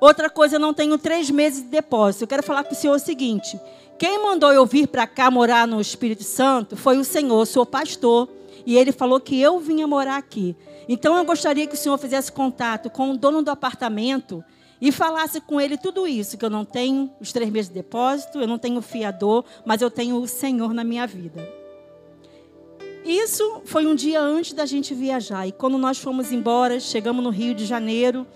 Outra 0.00 0.28
coisa, 0.28 0.56
eu 0.56 0.60
não 0.60 0.74
tenho 0.74 0.96
três 0.98 1.30
meses 1.30 1.62
de 1.62 1.68
depósito. 1.68 2.24
Eu 2.24 2.28
quero 2.28 2.42
falar 2.42 2.64
com 2.64 2.72
o 2.72 2.76
senhor 2.76 2.94
o 2.94 3.00
seguinte: 3.00 3.58
quem 3.98 4.22
mandou 4.22 4.52
eu 4.52 4.64
vir 4.64 4.86
para 4.86 5.06
cá 5.06 5.30
morar 5.30 5.66
no 5.66 5.80
Espírito 5.80 6.22
Santo 6.22 6.76
foi 6.76 6.98
o 6.98 7.04
Senhor, 7.04 7.44
sou 7.46 7.66
pastor. 7.66 8.28
E 8.64 8.76
ele 8.76 8.92
falou 8.92 9.18
que 9.18 9.40
eu 9.40 9.58
vinha 9.58 9.86
morar 9.86 10.18
aqui. 10.18 10.54
Então 10.88 11.16
eu 11.16 11.24
gostaria 11.24 11.66
que 11.66 11.74
o 11.74 11.76
senhor 11.76 11.96
fizesse 11.98 12.30
contato 12.30 12.90
com 12.90 13.10
o 13.10 13.16
dono 13.16 13.42
do 13.42 13.50
apartamento 13.50 14.44
e 14.80 14.92
falasse 14.92 15.40
com 15.40 15.60
ele 15.60 15.76
tudo 15.76 16.06
isso: 16.06 16.36
que 16.36 16.44
eu 16.44 16.50
não 16.50 16.64
tenho 16.64 17.10
os 17.20 17.32
três 17.32 17.50
meses 17.50 17.68
de 17.68 17.74
depósito, 17.74 18.38
eu 18.38 18.46
não 18.46 18.58
tenho 18.58 18.80
fiador, 18.82 19.44
mas 19.64 19.80
eu 19.80 19.90
tenho 19.90 20.16
o 20.16 20.28
Senhor 20.28 20.74
na 20.74 20.84
minha 20.84 21.06
vida. 21.06 21.48
Isso 23.04 23.62
foi 23.64 23.86
um 23.86 23.94
dia 23.94 24.20
antes 24.20 24.52
da 24.52 24.66
gente 24.66 24.94
viajar. 24.94 25.46
E 25.46 25.52
quando 25.52 25.78
nós 25.78 25.98
fomos 25.98 26.30
embora, 26.30 26.78
chegamos 26.78 27.24
no 27.24 27.30
Rio 27.30 27.54
de 27.54 27.64
Janeiro 27.64 28.26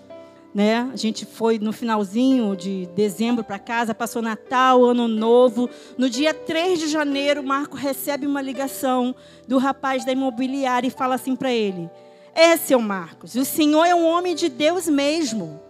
né? 0.55 0.91
A 0.93 0.97
gente 0.97 1.25
foi 1.25 1.59
no 1.59 1.73
finalzinho 1.73 2.55
de 2.55 2.87
dezembro 2.95 3.43
para 3.43 3.59
casa, 3.59 3.95
passou 3.95 4.21
Natal, 4.21 4.85
Ano 4.85 5.09
Novo. 5.09 5.69
No 5.97 6.11
dia 6.11 6.35
3 6.35 6.79
de 6.79 6.89
janeiro, 6.89 7.43
Marco 7.43 7.77
recebe 7.77 8.27
uma 8.27 8.43
ligação 8.43 9.15
do 9.49 9.59
rapaz 9.59 10.05
da 10.05 10.13
imobiliária 10.13 10.89
e 10.89 10.91
fala 10.91 11.15
assim 11.15 11.35
para 11.35 11.51
ele: 11.51 11.89
É, 12.35 12.57
seu 12.57 12.81
Marcos, 12.81 13.35
o 13.35 13.45
senhor 13.45 13.85
é 13.85 13.95
um 13.95 14.07
homem 14.07 14.35
de 14.35 14.49
Deus 14.49 14.89
mesmo. 14.89 15.61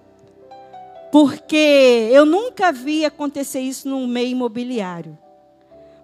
Porque 1.13 2.09
eu 2.11 2.25
nunca 2.25 2.73
vi 2.73 3.05
acontecer 3.05 3.61
isso 3.61 3.87
no 3.87 4.07
meio 4.09 4.31
imobiliário. 4.31 5.17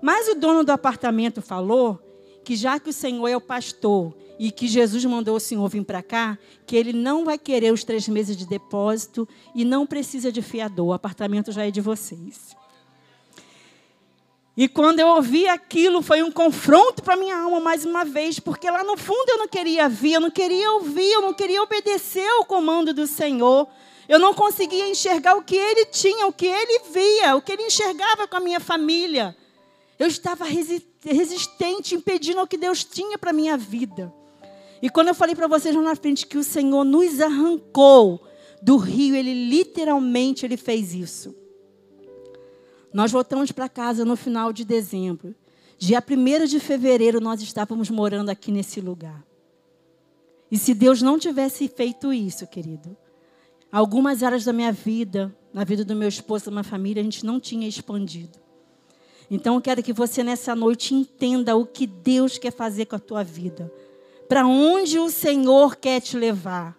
Mas 0.02 0.28
o 0.28 0.35
dono 0.35 0.62
do 0.62 0.70
apartamento 0.70 1.40
falou 1.40 1.99
que 2.44 2.54
já 2.54 2.78
que 2.78 2.90
o 2.90 2.92
senhor 2.92 3.26
é 3.26 3.37
o 3.37 3.40
pastor 3.40 4.14
e 4.38 4.50
que 4.50 4.68
Jesus 4.68 5.04
mandou 5.04 5.37
o 5.37 5.40
senhor 5.40 5.68
vir 5.68 5.85
para 5.85 6.02
cá, 6.02 6.38
que 6.66 6.76
ele 6.76 6.92
não 6.92 7.25
vai 7.25 7.37
querer 7.37 7.73
os 7.73 7.83
três 7.83 8.09
meses 8.09 8.37
de 8.37 8.47
depósito 8.47 9.28
e 9.54 9.64
não 9.64 9.87
precisa 9.87 10.30
de 10.30 10.40
fiador, 10.40 10.87
o 10.87 10.92
apartamento 10.92 11.50
já 11.50 11.66
é 11.66 11.71
de 11.71 11.80
vocês. 11.80 12.57
E 14.61 14.66
quando 14.66 14.99
eu 14.99 15.07
ouvi 15.07 15.47
aquilo, 15.47 16.02
foi 16.02 16.21
um 16.21 16.33
confronto 16.33 17.00
para 17.00 17.14
minha 17.14 17.37
alma 17.37 17.61
mais 17.61 17.85
uma 17.85 18.04
vez, 18.04 18.40
porque 18.40 18.68
lá 18.68 18.83
no 18.83 18.97
fundo 18.97 19.28
eu 19.28 19.38
não 19.38 19.47
queria 19.47 19.88
vir, 19.88 20.14
eu 20.14 20.21
não 20.21 20.33
queria 20.33 20.73
ouvir, 20.73 21.12
eu 21.12 21.23
não 21.23 21.33
queria 21.33 21.62
obedecer 21.62 22.28
ao 22.28 22.45
comando 22.45 22.92
do 22.92 23.07
Senhor. 23.07 23.68
Eu 24.09 24.18
não 24.18 24.35
conseguia 24.35 24.88
enxergar 24.88 25.37
o 25.37 25.42
que 25.42 25.54
ele 25.54 25.85
tinha, 25.85 26.26
o 26.26 26.33
que 26.33 26.47
ele 26.47 26.80
via, 26.90 27.37
o 27.37 27.42
que 27.42 27.52
ele 27.52 27.62
enxergava 27.62 28.26
com 28.26 28.37
a 28.37 28.40
minha 28.40 28.59
família. 28.59 29.37
Eu 29.97 30.09
estava 30.09 30.45
resistente, 30.45 31.95
impedindo 31.95 32.40
o 32.40 32.47
que 32.47 32.57
Deus 32.57 32.83
tinha 32.83 33.16
para 33.16 33.30
a 33.30 33.35
minha 33.35 33.57
vida. 33.57 34.12
E 34.80 34.88
quando 34.88 35.08
eu 35.08 35.14
falei 35.14 35.35
para 35.35 35.49
vocês 35.49 35.75
lá 35.75 35.82
na 35.82 35.97
frente 35.97 36.26
que 36.26 36.38
o 36.38 36.44
Senhor 36.44 36.85
nos 36.85 37.20
arrancou 37.20 38.25
do 38.62 38.76
rio, 38.76 39.14
ele 39.14 39.49
literalmente 39.49 40.47
ele 40.47 40.56
fez 40.56 40.94
isso. 40.94 41.35
Nós 42.92 43.11
voltamos 43.11 43.52
para 43.52 43.68
casa 43.68 44.04
no 44.04 44.16
final 44.16 44.52
de 44.52 44.64
dezembro. 44.64 45.35
Dia 45.76 46.02
1 46.02 46.47
de 46.47 46.58
fevereiro 46.58 47.20
nós 47.20 47.42
estávamos 47.42 47.90
morando 47.90 48.30
aqui 48.30 48.50
nesse 48.50 48.80
lugar. 48.80 49.25
E 50.50 50.56
se 50.56 50.73
Deus 50.75 51.02
não 51.02 51.18
tivesse 51.18 51.68
feito 51.68 52.12
isso, 52.12 52.47
querido, 52.47 52.97
algumas 53.70 54.23
áreas 54.23 54.44
da 54.44 54.52
minha 54.52 54.73
vida, 54.73 55.35
na 55.52 55.62
vida 55.62 55.85
do 55.85 55.94
meu 55.94 56.08
esposo, 56.08 56.47
da 56.47 56.50
minha 56.50 56.64
família, 56.64 57.00
a 57.00 57.04
gente 57.04 57.26
não 57.26 57.38
tinha 57.38 57.68
expandido. 57.68 58.38
Então 59.30 59.56
eu 59.56 59.61
quero 59.61 59.82
que 59.82 59.92
você 59.92 60.23
nessa 60.23 60.54
noite 60.54 60.94
entenda 60.94 61.54
o 61.54 61.66
que 61.66 61.87
Deus 61.87 62.38
quer 62.38 62.52
fazer 62.52 62.87
com 62.87 62.97
a 62.97 63.00
tua 63.00 63.23
vida 63.23 63.70
para 64.28 64.47
onde 64.47 64.99
o 64.99 65.08
Senhor 65.08 65.76
quer 65.76 66.00
te 66.00 66.16
levar. 66.16 66.76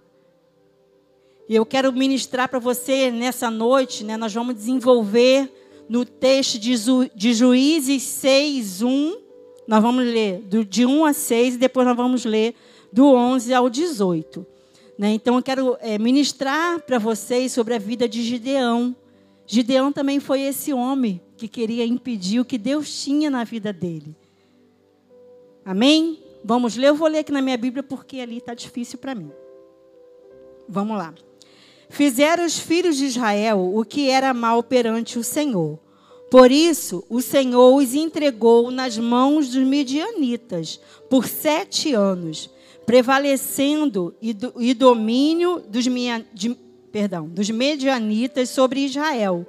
E 1.48 1.56
eu 1.56 1.66
quero 1.66 1.92
ministrar 1.92 2.48
para 2.48 2.60
você 2.60 3.10
nessa 3.10 3.50
noite, 3.50 4.04
né, 4.04 4.16
nós 4.16 4.32
vamos 4.32 4.54
desenvolver 4.54 5.52
no 5.90 6.06
texto 6.06 6.60
de, 6.60 6.78
Ju, 6.78 7.10
de 7.16 7.34
Juízes 7.34 8.04
6, 8.04 8.84
1. 8.84 9.18
Nós 9.68 9.82
vamos 9.82 10.06
ler 10.06 10.42
do, 10.42 10.64
de 10.64 10.86
1 10.86 11.06
a 11.06 11.14
6 11.14 11.56
e 11.56 11.58
depois 11.58 11.88
nós 11.88 11.98
vamos 11.98 12.24
ler 12.24 12.54
do 12.94 13.08
11 13.14 13.52
ao 13.54 13.68
18. 13.68 14.46
Né? 14.96 15.14
Então 15.14 15.38
eu 15.38 15.42
quero 15.42 15.76
é, 15.80 15.98
ministrar 15.98 16.82
para 16.82 17.00
vocês 17.00 17.52
sobre 17.52 17.74
a 17.74 17.80
vida 17.80 18.08
de 18.08 18.22
Gideão. 18.22 18.96
Gideão 19.48 19.92
também 19.92 20.20
foi 20.20 20.42
esse 20.42 20.72
homem 20.72 21.20
que 21.36 21.48
queria 21.48 21.86
impedir 21.86 22.40
o 22.40 22.46
que 22.46 22.60
Deus 22.60 23.02
tinha 23.02 23.30
na 23.32 23.44
vida 23.44 23.74
dele. 23.74 24.16
Amém? 25.66 26.20
Vamos 26.44 26.76
ler, 26.76 26.88
eu 26.88 26.96
vou 26.96 27.08
ler 27.08 27.20
aqui 27.20 27.32
na 27.32 27.42
minha 27.42 27.58
Bíblia 27.58 27.84
porque 27.84 28.20
ali 28.20 28.38
está 28.38 28.54
difícil 28.54 28.98
para 28.98 29.16
mim. 29.16 29.32
Vamos 30.68 30.98
lá. 30.98 31.14
Fizeram 31.90 32.46
os 32.46 32.60
filhos 32.60 32.98
de 32.98 33.06
Israel 33.06 33.60
o 33.76 33.84
que 33.84 34.10
era 34.10 34.34
mal 34.34 34.62
perante 34.62 35.18
o 35.18 35.24
Senhor. 35.24 35.80
Por 36.30 36.52
isso, 36.52 37.04
o 37.10 37.22
Senhor 37.22 37.76
os 37.76 37.96
entregou 37.96 38.70
nas 38.70 38.98
mãos 38.98 39.50
dos 39.50 39.66
medianitas 39.66 40.80
por 41.10 41.28
sete 41.28 41.94
anos, 41.94 42.50
prevalecendo 42.86 44.16
e, 44.22 44.32
do, 44.34 44.54
e 44.60 44.76
domínio 44.76 45.64
dos, 45.68 45.86
de, 46.32 46.56
perdão, 46.92 47.28
dos 47.28 47.50
medianitas 47.50 48.50
sobre 48.50 48.82
Israel 48.82 49.46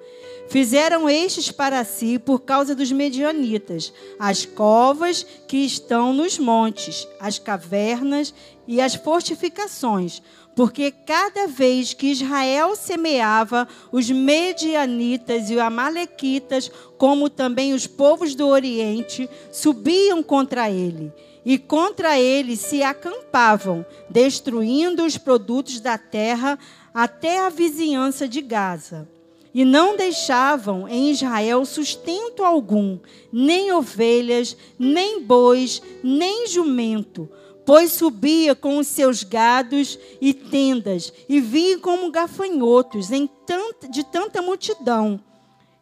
Fizeram 0.50 1.08
estes 1.08 1.52
para 1.52 1.84
si 1.84 2.18
por 2.18 2.40
causa 2.40 2.74
dos 2.74 2.90
medianitas, 2.90 3.92
as 4.18 4.44
covas 4.44 5.24
que 5.46 5.58
estão 5.58 6.12
nos 6.12 6.40
montes, 6.40 7.06
as 7.20 7.38
cavernas 7.38 8.34
e 8.66 8.80
as 8.80 8.96
fortificações, 8.96 10.20
porque 10.56 10.90
cada 10.90 11.46
vez 11.46 11.94
que 11.94 12.08
Israel 12.08 12.74
semeava, 12.74 13.68
os 13.92 14.10
medianitas 14.10 15.50
e 15.50 15.54
os 15.54 15.60
amalequitas, 15.60 16.68
como 16.98 17.30
também 17.30 17.72
os 17.72 17.86
povos 17.86 18.34
do 18.34 18.48
Oriente, 18.48 19.30
subiam 19.52 20.20
contra 20.20 20.68
ele. 20.68 21.12
E 21.44 21.58
contra 21.58 22.18
ele 22.18 22.56
se 22.56 22.82
acampavam, 22.82 23.86
destruindo 24.10 25.04
os 25.04 25.16
produtos 25.16 25.78
da 25.78 25.96
terra 25.96 26.58
até 26.92 27.38
a 27.38 27.48
vizinhança 27.48 28.26
de 28.26 28.42
Gaza 28.42 29.08
e 29.52 29.64
não 29.64 29.96
deixavam 29.96 30.88
em 30.88 31.10
Israel 31.10 31.64
sustento 31.64 32.44
algum, 32.44 32.98
nem 33.32 33.72
ovelhas, 33.72 34.56
nem 34.78 35.22
bois, 35.22 35.82
nem 36.02 36.46
jumento, 36.46 37.28
pois 37.66 37.92
subia 37.92 38.54
com 38.54 38.78
os 38.78 38.86
seus 38.86 39.22
gados 39.22 39.98
e 40.20 40.32
tendas, 40.32 41.12
e 41.28 41.40
via 41.40 41.78
como 41.78 42.10
gafanhotos 42.10 43.08
de 43.08 44.04
tanta 44.04 44.40
multidão, 44.40 45.20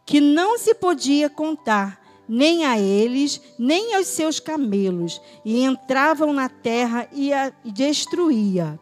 que 0.04 0.20
não 0.20 0.58
se 0.58 0.74
podia 0.74 1.28
contar, 1.28 2.02
nem 2.28 2.64
a 2.64 2.78
eles, 2.78 3.40
nem 3.58 3.94
aos 3.94 4.06
seus 4.06 4.38
camelos, 4.40 5.20
e 5.44 5.62
entravam 5.62 6.32
na 6.32 6.48
terra 6.48 7.08
e 7.12 7.32
a 7.32 7.52
destruía. 7.64 8.78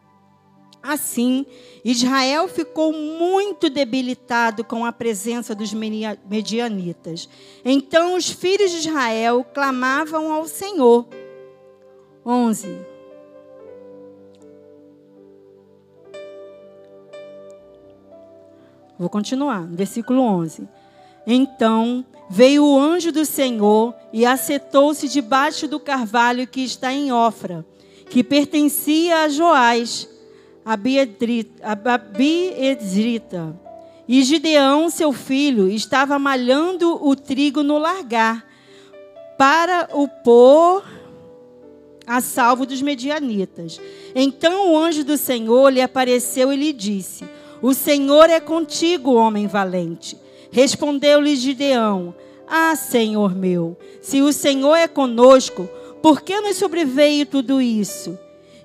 Assim, 0.87 1.45
Israel 1.85 2.47
ficou 2.47 2.93
muito 2.93 3.69
debilitado 3.69 4.63
com 4.63 4.85
a 4.85 4.93
presença 4.93 5.53
dos 5.53 5.75
medianitas. 5.75 7.29
Então 7.65 8.15
os 8.15 8.31
filhos 8.31 8.71
de 8.71 8.89
Israel 8.89 9.45
clamavam 9.53 10.33
ao 10.33 10.47
Senhor. 10.47 11.07
11. 12.25 12.77
Vou 18.99 19.09
continuar, 19.09 19.63
no 19.63 19.77
versículo 19.77 20.21
11. 20.21 20.69
Então 21.27 22.05
veio 22.31 22.65
o 22.65 22.79
anjo 22.79 23.11
do 23.11 23.25
Senhor 23.25 23.93
e 24.13 24.25
assentou-se 24.25 25.09
debaixo 25.09 25.67
do 25.67 25.81
carvalho 25.81 26.47
que 26.47 26.63
está 26.63 26.93
em 26.93 27.13
Ofra, 27.13 27.67
que 28.09 28.23
pertencia 28.23 29.23
a 29.23 29.29
Joás 29.29 30.16
Abiedrita. 30.67 31.65
E 34.09 34.23
Gideão, 34.25 34.91
seu 34.91 35.13
filho, 35.13 35.69
estava 35.69 36.19
malhando 36.19 36.99
o 37.07 37.15
trigo 37.15 37.63
no 37.63 37.79
largar, 37.79 38.45
para 39.39 39.89
o 39.93 40.09
pôr 40.09 40.83
a 42.05 42.21
salvo 42.21 42.67
dos 42.67 42.83
medianitas. 42.83 43.81
Então 44.13 44.73
o 44.73 44.77
anjo 44.77 45.05
do 45.05 45.17
Senhor 45.17 45.71
lhe 45.71 45.81
apareceu 45.81 46.53
e 46.53 46.57
lhe 46.57 46.73
disse: 46.73 47.25
O 47.63 47.73
Senhor 47.73 48.29
é 48.29 48.41
contigo, 48.41 49.15
homem 49.15 49.47
valente. 49.47 50.19
Respondeu-lhe 50.51 51.37
Gideão: 51.37 52.13
Ah, 52.47 52.75
Senhor 52.75 53.37
meu, 53.37 53.77
se 54.01 54.21
o 54.21 54.33
Senhor 54.33 54.75
é 54.75 54.89
conosco, 54.89 55.69
por 56.03 56.23
que 56.23 56.41
nos 56.41 56.57
sobreveio 56.57 57.25
tudo 57.27 57.61
isso? 57.61 58.19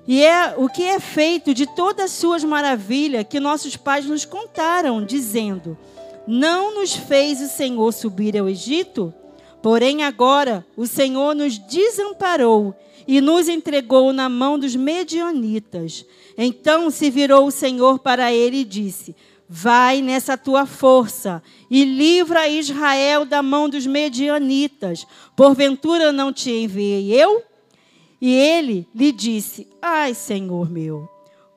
E 0.06 0.24
é 0.24 0.54
o 0.56 0.68
que 0.68 0.82
é 0.82 0.98
feito 0.98 1.54
de 1.54 1.66
todas 1.66 2.06
as 2.06 2.10
suas 2.12 2.42
maravilhas 2.42 3.26
que 3.28 3.38
nossos 3.38 3.76
pais 3.76 4.04
nos 4.04 4.24
contaram, 4.24 5.04
dizendo: 5.04 5.78
Não 6.26 6.74
nos 6.74 6.94
fez 6.94 7.40
o 7.40 7.48
Senhor 7.48 7.92
subir 7.92 8.36
ao 8.36 8.48
Egito? 8.48 9.14
Porém, 9.62 10.02
agora 10.02 10.66
o 10.76 10.86
Senhor 10.86 11.36
nos 11.36 11.56
desamparou 11.56 12.74
e 13.06 13.20
nos 13.20 13.48
entregou 13.48 14.12
na 14.12 14.28
mão 14.28 14.58
dos 14.58 14.74
medianitas. 14.74 16.04
Então 16.36 16.90
se 16.90 17.08
virou 17.10 17.46
o 17.46 17.52
Senhor 17.52 18.00
para 18.00 18.32
ele 18.32 18.58
e 18.58 18.64
disse: 18.64 19.14
Vai 19.48 20.02
nessa 20.02 20.36
tua 20.36 20.66
força 20.66 21.40
e 21.70 21.84
livra 21.84 22.48
Israel 22.48 23.24
da 23.24 23.40
mão 23.40 23.68
dos 23.68 23.86
medianitas. 23.86 25.06
Porventura 25.36 26.10
não 26.10 26.32
te 26.32 26.50
enviei 26.50 27.12
eu? 27.12 27.51
E 28.22 28.32
ele 28.32 28.88
lhe 28.94 29.10
disse: 29.10 29.68
Ai, 29.82 30.14
Senhor 30.14 30.70
meu, 30.70 31.08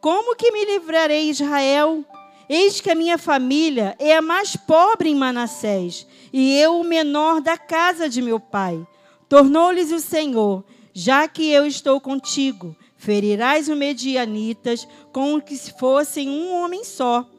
como 0.01 0.35
que 0.35 0.51
me 0.51 0.65
livrarei 0.65 1.29
Israel? 1.29 2.03
Eis 2.49 2.81
que 2.81 2.89
a 2.89 2.95
minha 2.95 3.17
família 3.19 3.95
é 3.99 4.17
a 4.17 4.21
mais 4.21 4.55
pobre 4.55 5.09
em 5.09 5.15
Manassés, 5.15 6.07
e 6.33 6.57
eu 6.57 6.79
o 6.79 6.83
menor 6.83 7.39
da 7.39 7.57
casa 7.57 8.09
de 8.09 8.21
meu 8.21 8.39
pai. 8.39 8.83
Tornou-lhes 9.29 9.91
o 9.91 9.99
Senhor: 9.99 10.65
Já 10.91 11.27
que 11.27 11.51
eu 11.51 11.67
estou 11.67 12.01
contigo, 12.01 12.75
ferirás 12.97 13.69
os 13.69 13.77
medianitas 13.77 14.87
como 15.13 15.41
que 15.41 15.55
se 15.55 15.71
fossem 15.77 16.27
um 16.27 16.51
homem 16.51 16.83
só 16.83 17.29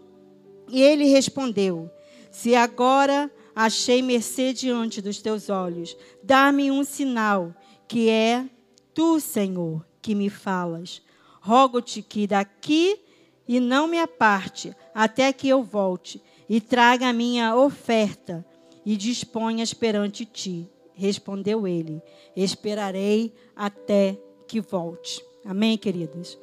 e 0.69 0.83
ele 0.83 1.07
respondeu: 1.07 1.91
Se 2.31 2.55
agora 2.55 3.31
achei 3.55 4.03
mercê 4.03 4.53
diante 4.53 5.01
dos 5.01 5.21
teus 5.21 5.49
olhos, 5.49 5.97
dá-me 6.23 6.71
um 6.71 6.85
sinal, 6.85 7.55
que 7.89 8.09
é 8.09 8.45
tu, 8.97 9.21
Senhor, 9.21 9.85
que 10.01 10.15
me 10.15 10.31
falas. 10.31 11.03
Rogo-te 11.43 12.01
que 12.01 12.27
daqui 12.27 12.99
e 13.47 13.61
não 13.61 13.87
me 13.87 14.01
aparte, 14.01 14.75
até 14.95 15.33
que 15.33 15.49
eu 15.49 15.63
volte 15.63 16.21
e 16.49 16.61
traga 16.61 17.09
a 17.09 17.13
minha 17.13 17.55
oferta 17.55 18.45
e 18.85 18.97
disponhas 18.97 19.75
perante 19.75 20.25
ti. 20.25 20.67
Respondeu 20.95 21.69
ele: 21.69 22.03
Esperarei 22.35 23.35
até 23.55 24.19
que 24.49 24.61
volte. 24.61 25.23
Amém, 25.45 25.77
queridos? 25.77 26.39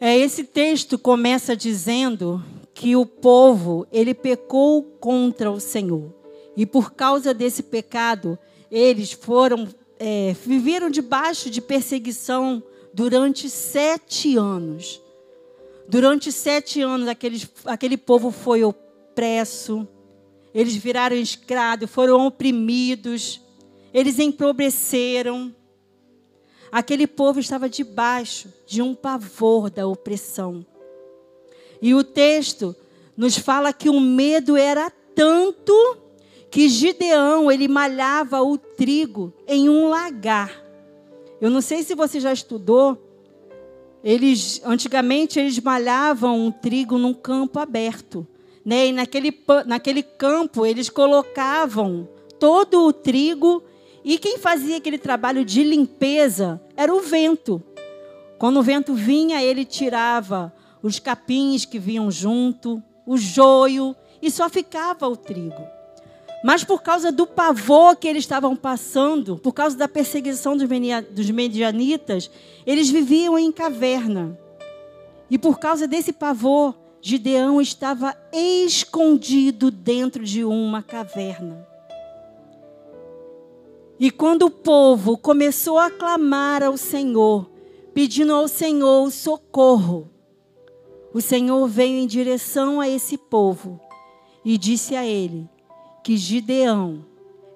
É, 0.00 0.16
esse 0.16 0.44
texto 0.44 0.98
começa 0.98 1.54
dizendo 1.54 2.42
que 2.72 2.96
o 2.96 3.04
povo 3.04 3.86
ele 3.92 4.14
pecou 4.14 4.82
contra 4.82 5.50
o 5.50 5.60
Senhor 5.60 6.14
e 6.56 6.64
por 6.64 6.94
causa 6.94 7.34
desse 7.34 7.62
pecado 7.62 8.38
eles 8.70 9.12
foram 9.12 9.68
é, 10.00 10.34
viveram 10.46 10.88
debaixo 10.88 11.50
de 11.50 11.60
perseguição 11.60 12.62
durante 12.94 13.50
sete 13.50 14.34
anos. 14.34 14.98
Durante 15.86 16.32
sete 16.32 16.80
anos 16.80 17.06
aqueles, 17.06 17.46
aquele 17.66 17.98
povo 17.98 18.30
foi 18.30 18.64
opresso, 18.64 19.86
eles 20.54 20.74
viraram 20.74 21.16
escravos, 21.16 21.90
foram 21.90 22.26
oprimidos, 22.26 23.42
eles 23.92 24.18
empobreceram. 24.18 25.54
Aquele 26.72 27.06
povo 27.06 27.38
estava 27.38 27.68
debaixo 27.68 28.48
de 28.66 28.80
um 28.80 28.94
pavor 28.94 29.68
da 29.68 29.86
opressão. 29.86 30.64
E 31.82 31.94
o 31.94 32.02
texto 32.02 32.74
nos 33.16 33.36
fala 33.36 33.72
que 33.72 33.90
o 33.90 34.00
medo 34.00 34.56
era 34.56 34.90
tanto 35.14 35.98
que 36.50 36.68
Gideão, 36.68 37.50
ele 37.50 37.68
malhava 37.68 38.42
o 38.42 38.58
trigo 38.58 39.32
em 39.46 39.68
um 39.68 39.88
lagar. 39.88 40.52
Eu 41.40 41.48
não 41.48 41.60
sei 41.60 41.82
se 41.82 41.94
você 41.94 42.18
já 42.18 42.32
estudou, 42.32 42.98
eles 44.02 44.60
antigamente 44.64 45.38
eles 45.38 45.58
malhavam 45.60 46.46
o 46.46 46.52
trigo 46.52 46.98
num 46.98 47.14
campo 47.14 47.58
aberto, 47.58 48.26
né? 48.64 48.88
E 48.88 48.92
naquele 48.92 49.32
naquele 49.66 50.02
campo 50.02 50.66
eles 50.66 50.90
colocavam 50.90 52.08
todo 52.38 52.86
o 52.86 52.92
trigo 52.92 53.62
e 54.04 54.18
quem 54.18 54.38
fazia 54.38 54.78
aquele 54.78 54.98
trabalho 54.98 55.44
de 55.44 55.62
limpeza 55.62 56.60
era 56.76 56.92
o 56.92 57.00
vento. 57.00 57.62
Quando 58.38 58.58
o 58.58 58.62
vento 58.62 58.94
vinha, 58.94 59.42
ele 59.42 59.64
tirava 59.64 60.52
os 60.82 60.98
capins 60.98 61.66
que 61.66 61.78
vinham 61.78 62.10
junto, 62.10 62.82
o 63.06 63.18
joio, 63.18 63.94
e 64.22 64.30
só 64.30 64.48
ficava 64.48 65.06
o 65.06 65.16
trigo. 65.16 65.79
Mas 66.42 66.64
por 66.64 66.82
causa 66.82 67.12
do 67.12 67.26
pavor 67.26 67.96
que 67.96 68.08
eles 68.08 68.22
estavam 68.22 68.56
passando, 68.56 69.36
por 69.36 69.52
causa 69.52 69.76
da 69.76 69.86
perseguição 69.86 70.56
dos 70.56 71.30
medianitas, 71.30 72.30
eles 72.66 72.88
viviam 72.88 73.38
em 73.38 73.52
caverna. 73.52 74.38
E 75.30 75.38
por 75.38 75.58
causa 75.58 75.86
desse 75.86 76.12
pavor, 76.12 76.74
Gideão 77.02 77.60
estava 77.60 78.16
escondido 78.32 79.70
dentro 79.70 80.24
de 80.24 80.42
uma 80.44 80.82
caverna. 80.82 81.66
E 83.98 84.10
quando 84.10 84.46
o 84.46 84.50
povo 84.50 85.18
começou 85.18 85.78
a 85.78 85.90
clamar 85.90 86.62
ao 86.62 86.78
Senhor, 86.78 87.50
pedindo 87.92 88.34
ao 88.34 88.48
Senhor 88.48 89.10
socorro, 89.10 90.08
o 91.12 91.20
Senhor 91.20 91.68
veio 91.68 91.98
em 91.98 92.06
direção 92.06 92.80
a 92.80 92.88
esse 92.88 93.18
povo 93.18 93.78
e 94.42 94.56
disse 94.56 94.96
a 94.96 95.04
ele 95.04 95.46
que 96.02 96.16
Gideão 96.16 97.04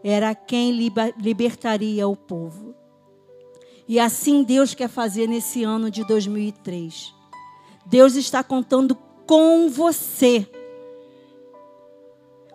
era 0.02 0.34
quem 0.34 0.72
libertaria 1.16 2.06
o 2.06 2.16
povo. 2.16 2.74
E 3.86 3.98
assim 3.98 4.42
Deus 4.42 4.74
quer 4.74 4.88
fazer 4.88 5.28
nesse 5.28 5.62
ano 5.62 5.90
de 5.90 6.04
2003. 6.04 7.14
Deus 7.86 8.14
está 8.14 8.42
contando 8.42 8.96
com 9.26 9.68
você. 9.68 10.48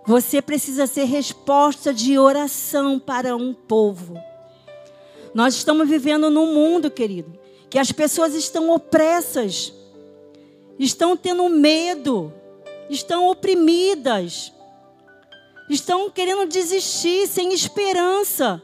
Você 0.05 0.41
precisa 0.41 0.87
ser 0.87 1.05
resposta 1.05 1.93
de 1.93 2.17
oração 2.17 2.99
para 2.99 3.35
um 3.35 3.53
povo. 3.53 4.15
Nós 5.33 5.53
estamos 5.53 5.87
vivendo 5.87 6.29
num 6.31 6.53
mundo, 6.53 6.89
querido, 6.89 7.37
que 7.69 7.77
as 7.77 7.91
pessoas 7.91 8.33
estão 8.33 8.71
opressas 8.71 9.73
estão 10.79 11.17
tendo 11.17 11.47
medo, 11.49 12.33
estão 12.89 13.29
oprimidas, 13.29 14.53
estão 15.69 16.09
querendo 16.09 16.45
desistir, 16.47 17.27
sem 17.27 17.53
esperança. 17.53 18.61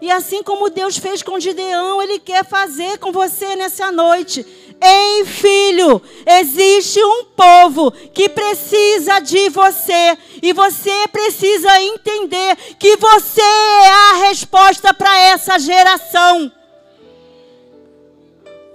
E 0.00 0.10
assim 0.10 0.42
como 0.42 0.68
Deus 0.68 0.98
fez 0.98 1.22
com 1.22 1.40
Gideão, 1.40 2.02
Ele 2.02 2.18
quer 2.18 2.44
fazer 2.44 2.98
com 2.98 3.12
você 3.12 3.56
nessa 3.56 3.90
noite. 3.90 4.44
Ei, 4.80 5.24
filho, 5.24 6.02
existe 6.26 7.02
um 7.02 7.24
povo 7.24 7.90
que 7.90 8.28
precisa 8.28 9.20
de 9.20 9.48
você 9.48 10.18
e 10.42 10.52
você 10.52 11.08
precisa 11.08 11.80
entender 11.80 12.56
que 12.78 12.96
você 12.96 13.40
é 13.40 13.88
a 13.88 14.28
resposta 14.28 14.92
para 14.92 15.18
essa 15.18 15.58
geração. 15.58 16.52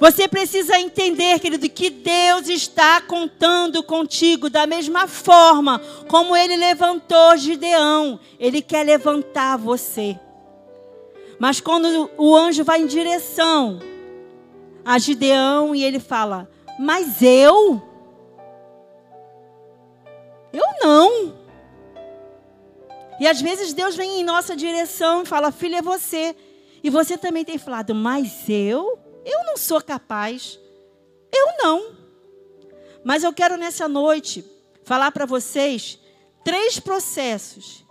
Você 0.02 0.28
precisa 0.28 0.80
entender, 0.80 1.40
querido, 1.40 1.70
que 1.70 1.92
Deus 1.92 2.50
está 2.50 3.00
contando 3.02 3.84
contigo 3.84 4.50
da 4.50 4.66
mesma 4.66 5.06
forma 5.06 5.80
como 6.08 6.36
ele 6.36 6.56
levantou 6.56 7.38
Gideão. 7.38 8.20
Ele 8.40 8.64
quer 8.64 8.84
levantar 8.84 9.60
você. 9.60 10.20
Mas 11.38 11.62
quando 11.62 12.10
o 12.18 12.36
anjo 12.36 12.64
vai 12.64 12.82
em 12.82 12.88
direção 12.88 13.80
a 14.84 14.98
Gideão 14.98 15.76
e 15.76 15.84
ele 15.84 16.00
fala: 16.00 16.50
Mas 16.80 17.22
eu? 17.22 17.80
Eu 20.52 20.66
não. 20.82 21.36
E 23.20 23.28
às 23.28 23.40
vezes 23.40 23.72
Deus 23.72 23.96
vem 23.96 24.20
em 24.20 24.24
nossa 24.24 24.56
direção 24.56 25.22
e 25.22 25.28
fala: 25.28 25.52
Filho, 25.52 25.76
é 25.76 25.82
você. 25.84 26.36
E 26.84 26.90
você 26.90 27.20
também 27.20 27.46
tem 27.46 27.60
falado: 27.60 27.94
Mas 27.94 28.50
eu? 28.50 29.11
Eu 29.26 29.44
não 29.46 29.58
sou 29.58 29.82
capaz. 29.82 30.60
Eu 31.34 31.48
não. 31.58 31.96
Mas 33.04 33.24
eu 33.24 33.34
quero 33.34 33.58
nessa 33.58 33.88
noite 33.88 34.46
falar 34.84 35.12
para 35.12 35.26
vocês 35.26 36.00
três 36.44 36.80
processos 36.80 37.86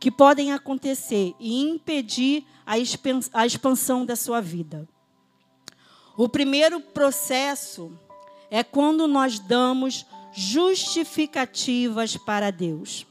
que 0.00 0.10
podem 0.10 0.52
acontecer 0.52 1.34
e 1.40 1.60
impedir 1.60 2.44
a 2.64 3.44
expansão 3.46 4.06
da 4.06 4.14
sua 4.14 4.40
vida. 4.40 4.88
O 6.16 6.28
primeiro 6.28 6.80
processo 6.80 7.92
é 8.50 8.62
quando 8.64 9.06
nós 9.06 9.38
damos 9.38 10.06
justificativas 10.32 12.16
para 12.16 12.50
Deus. 12.50 13.06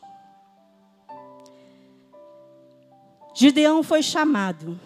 Gideão 3.34 3.84
foi 3.84 4.02
chamado. 4.02 4.80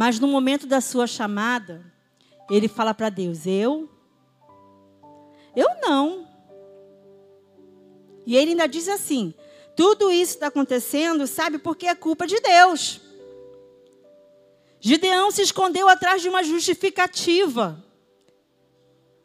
Mas 0.00 0.18
no 0.18 0.26
momento 0.26 0.66
da 0.66 0.80
sua 0.80 1.06
chamada, 1.06 1.84
ele 2.48 2.68
fala 2.68 2.94
para 2.94 3.10
Deus: 3.10 3.46
Eu? 3.46 3.86
Eu 5.54 5.68
não. 5.82 6.26
E 8.24 8.34
ele 8.34 8.52
ainda 8.52 8.66
diz 8.66 8.88
assim: 8.88 9.34
tudo 9.76 10.10
isso 10.10 10.32
está 10.32 10.46
acontecendo, 10.46 11.26
sabe, 11.26 11.58
porque 11.58 11.86
é 11.86 11.94
culpa 11.94 12.26
de 12.26 12.40
Deus. 12.40 12.98
Gideão 14.80 15.30
se 15.30 15.42
escondeu 15.42 15.86
atrás 15.86 16.22
de 16.22 16.30
uma 16.30 16.42
justificativa. 16.42 17.84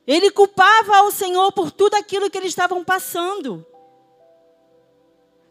Ele 0.06 0.30
culpava 0.30 0.98
ao 0.98 1.10
Senhor 1.10 1.54
por 1.54 1.72
tudo 1.72 1.96
aquilo 1.96 2.30
que 2.30 2.38
eles 2.38 2.50
estavam 2.50 2.84
passando. 2.84 3.66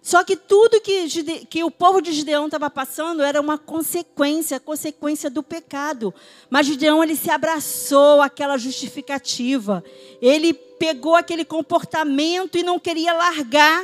Só 0.05 0.23
que 0.23 0.37
tudo 0.37 0.83
que, 0.83 1.09
que 1.47 1.65
o 1.65 1.71
povo 1.71 2.03
de 2.03 2.13
Gideão 2.13 2.45
estava 2.45 2.69
passando 2.69 3.23
era 3.23 3.41
uma 3.41 3.57
consequência, 3.57 4.61
consequência 4.61 5.31
do 5.31 5.43
pecado. 5.43 6.13
Mas 6.51 6.67
Gideão 6.67 7.03
ele 7.03 7.17
se 7.17 7.31
abraçou 7.31 8.21
àquela 8.21 8.59
justificativa. 8.59 9.83
Ele 10.21 10.53
pegou 10.53 11.15
aquele 11.15 11.43
comportamento 11.43 12.59
e 12.59 12.63
não 12.63 12.79
queria 12.79 13.15
largar. 13.15 13.83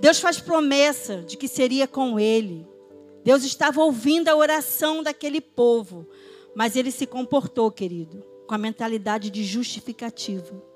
Deus 0.00 0.18
faz 0.18 0.40
promessa 0.40 1.16
de 1.18 1.36
que 1.36 1.46
seria 1.46 1.86
com 1.86 2.18
ele. 2.18 2.66
Deus 3.22 3.44
estava 3.44 3.82
ouvindo 3.82 4.28
a 4.28 4.36
oração 4.36 5.02
daquele 5.02 5.42
povo, 5.42 6.08
mas 6.54 6.76
ele 6.76 6.90
se 6.90 7.06
comportou, 7.06 7.70
querido, 7.70 8.24
com 8.46 8.54
a 8.54 8.58
mentalidade 8.58 9.28
de 9.28 9.44
justificativa. 9.44 10.67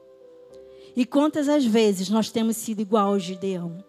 E 0.95 1.07
quantas 1.07 1.49
as 1.49 1.65
vezes 1.65 2.11
nós 2.11 2.31
temos 2.31 2.57
sido 2.57 2.81
igual 2.81 3.09
ao 3.09 3.19
Gideão? 3.19 3.83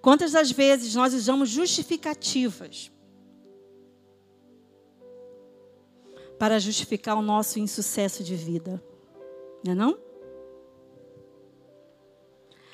Quantas 0.00 0.32
das 0.32 0.50
vezes 0.50 0.94
nós 0.94 1.12
usamos 1.12 1.50
justificativas 1.50 2.90
para 6.38 6.58
justificar 6.58 7.18
o 7.18 7.22
nosso 7.22 7.58
insucesso 7.58 8.24
de 8.24 8.34
vida? 8.34 8.82
Não 9.62 9.72
é 9.72 9.74
não? 9.74 9.98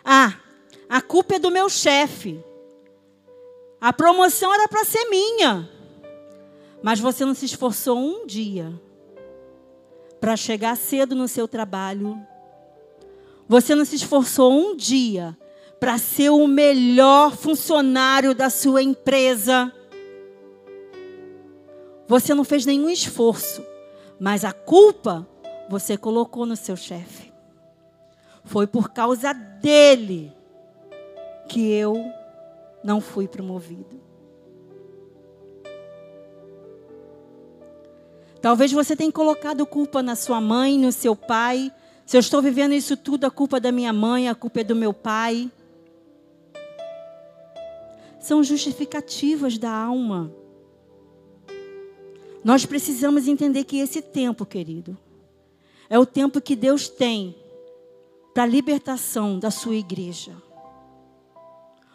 Ah, 0.04 0.38
a 0.88 1.02
culpa 1.02 1.34
é 1.34 1.38
do 1.40 1.50
meu 1.50 1.68
chefe. 1.68 2.40
A 3.80 3.92
promoção 3.92 4.54
era 4.54 4.68
para 4.68 4.84
ser 4.84 5.04
minha. 5.06 5.68
Mas 6.80 7.00
você 7.00 7.24
não 7.24 7.34
se 7.34 7.46
esforçou 7.46 7.98
um 7.98 8.24
dia 8.24 8.80
para 10.20 10.36
chegar 10.36 10.76
cedo 10.76 11.14
no 11.14 11.28
seu 11.28 11.46
trabalho. 11.46 12.18
Você 13.48 13.74
não 13.74 13.84
se 13.84 13.96
esforçou 13.96 14.52
um 14.52 14.76
dia 14.76 15.36
para 15.78 15.98
ser 15.98 16.30
o 16.30 16.46
melhor 16.46 17.36
funcionário 17.36 18.34
da 18.34 18.50
sua 18.50 18.82
empresa. 18.82 19.72
Você 22.08 22.34
não 22.34 22.44
fez 22.44 22.64
nenhum 22.64 22.88
esforço, 22.88 23.64
mas 24.18 24.44
a 24.44 24.52
culpa 24.52 25.28
você 25.68 25.96
colocou 25.96 26.46
no 26.46 26.56
seu 26.56 26.76
chefe. 26.76 27.32
Foi 28.44 28.66
por 28.66 28.90
causa 28.90 29.32
dele 29.32 30.32
que 31.48 31.70
eu 31.72 31.96
não 32.82 33.00
fui 33.00 33.26
promovido. 33.26 34.05
Talvez 38.40 38.72
você 38.72 38.94
tenha 38.94 39.10
colocado 39.10 39.66
culpa 39.66 40.02
na 40.02 40.14
sua 40.14 40.40
mãe, 40.40 40.78
no 40.78 40.92
seu 40.92 41.16
pai. 41.16 41.72
Se 42.04 42.16
eu 42.16 42.20
estou 42.20 42.40
vivendo 42.40 42.72
isso 42.72 42.96
tudo, 42.96 43.24
a 43.24 43.30
culpa 43.30 43.56
é 43.56 43.60
da 43.60 43.72
minha 43.72 43.92
mãe, 43.92 44.28
a 44.28 44.34
culpa 44.34 44.60
é 44.60 44.64
do 44.64 44.76
meu 44.76 44.92
pai. 44.92 45.50
São 48.20 48.42
justificativas 48.44 49.58
da 49.58 49.70
alma. 49.70 50.32
Nós 52.44 52.64
precisamos 52.64 53.26
entender 53.26 53.64
que 53.64 53.78
esse 53.78 54.00
tempo, 54.00 54.46
querido, 54.46 54.96
é 55.88 55.98
o 55.98 56.06
tempo 56.06 56.40
que 56.40 56.54
Deus 56.54 56.88
tem 56.88 57.34
para 58.32 58.44
a 58.44 58.46
libertação 58.46 59.38
da 59.38 59.50
sua 59.50 59.74
igreja. 59.74 60.32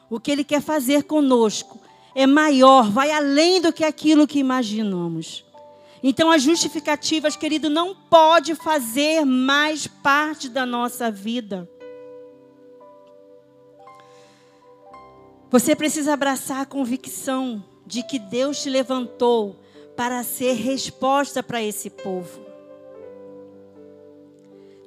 O 0.09 0.19
que 0.19 0.31
Ele 0.31 0.43
quer 0.43 0.61
fazer 0.61 1.03
conosco 1.03 1.79
é 2.13 2.27
maior, 2.27 2.89
vai 2.89 3.11
além 3.11 3.61
do 3.61 3.71
que 3.71 3.83
aquilo 3.83 4.27
que 4.27 4.39
imaginamos. 4.39 5.45
Então, 6.03 6.31
as 6.31 6.41
justificativas, 6.41 7.35
querido, 7.35 7.69
não 7.69 7.93
pode 7.93 8.55
fazer 8.55 9.23
mais 9.23 9.85
parte 9.85 10.49
da 10.49 10.65
nossa 10.65 11.11
vida. 11.11 11.69
Você 15.51 15.75
precisa 15.75 16.13
abraçar 16.13 16.61
a 16.61 16.65
convicção 16.65 17.63
de 17.85 18.03
que 18.03 18.17
Deus 18.17 18.61
te 18.63 18.69
levantou 18.69 19.59
para 19.95 20.23
ser 20.23 20.53
resposta 20.53 21.43
para 21.43 21.61
esse 21.61 21.89
povo. 21.89 22.39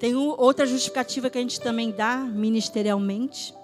Tem 0.00 0.16
outra 0.16 0.66
justificativa 0.66 1.30
que 1.30 1.38
a 1.38 1.40
gente 1.40 1.60
também 1.60 1.90
dá 1.90 2.16
ministerialmente. 2.16 3.54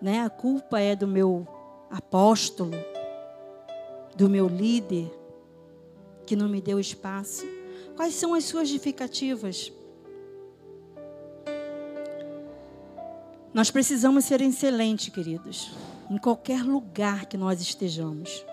Né? 0.00 0.22
A 0.22 0.30
culpa 0.30 0.78
é 0.78 0.94
do 0.94 1.08
meu 1.08 1.46
apóstolo, 1.90 2.72
do 4.14 4.28
meu 4.28 4.46
líder, 4.46 5.10
que 6.28 6.36
não 6.36 6.46
me 6.46 6.60
deu 6.60 6.78
espaço? 6.78 7.46
Quais 7.96 8.14
são 8.14 8.34
as 8.34 8.44
suas 8.44 8.68
justificativas? 8.68 9.72
Nós 13.54 13.70
precisamos 13.70 14.26
ser 14.26 14.42
excelentes, 14.42 15.08
queridos, 15.08 15.70
em 16.10 16.18
qualquer 16.18 16.62
lugar 16.62 17.24
que 17.24 17.38
nós 17.38 17.62
estejamos, 17.62 18.44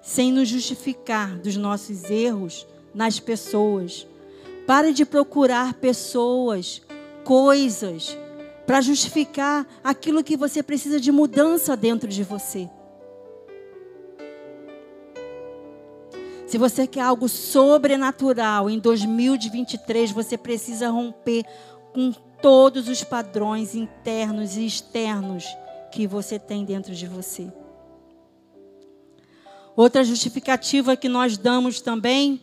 sem 0.00 0.32
nos 0.32 0.48
justificar 0.48 1.38
dos 1.38 1.54
nossos 1.54 2.04
erros 2.04 2.66
nas 2.94 3.20
pessoas. 3.20 4.06
Pare 4.66 4.94
de 4.94 5.04
procurar 5.04 5.74
pessoas, 5.74 6.80
coisas, 7.24 8.16
para 8.66 8.80
justificar 8.80 9.66
aquilo 9.84 10.24
que 10.24 10.34
você 10.34 10.62
precisa 10.62 10.98
de 10.98 11.12
mudança 11.12 11.76
dentro 11.76 12.08
de 12.08 12.24
você. 12.24 12.70
Se 16.54 16.58
você 16.58 16.86
quer 16.86 17.00
algo 17.00 17.28
sobrenatural 17.28 18.70
em 18.70 18.78
2023, 18.78 20.12
você 20.12 20.38
precisa 20.38 20.88
romper 20.88 21.44
com 21.92 22.12
todos 22.40 22.88
os 22.88 23.02
padrões 23.02 23.74
internos 23.74 24.56
e 24.56 24.64
externos 24.64 25.44
que 25.90 26.06
você 26.06 26.38
tem 26.38 26.64
dentro 26.64 26.94
de 26.94 27.08
você. 27.08 27.52
Outra 29.74 30.04
justificativa 30.04 30.96
que 30.96 31.08
nós 31.08 31.36
damos 31.36 31.80
também 31.80 32.40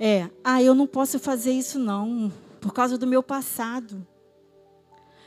é: 0.00 0.30
ah, 0.42 0.62
eu 0.62 0.74
não 0.74 0.86
posso 0.86 1.18
fazer 1.18 1.52
isso 1.52 1.78
não, 1.78 2.32
por 2.58 2.72
causa 2.72 2.96
do 2.96 3.06
meu 3.06 3.22
passado. 3.22 4.06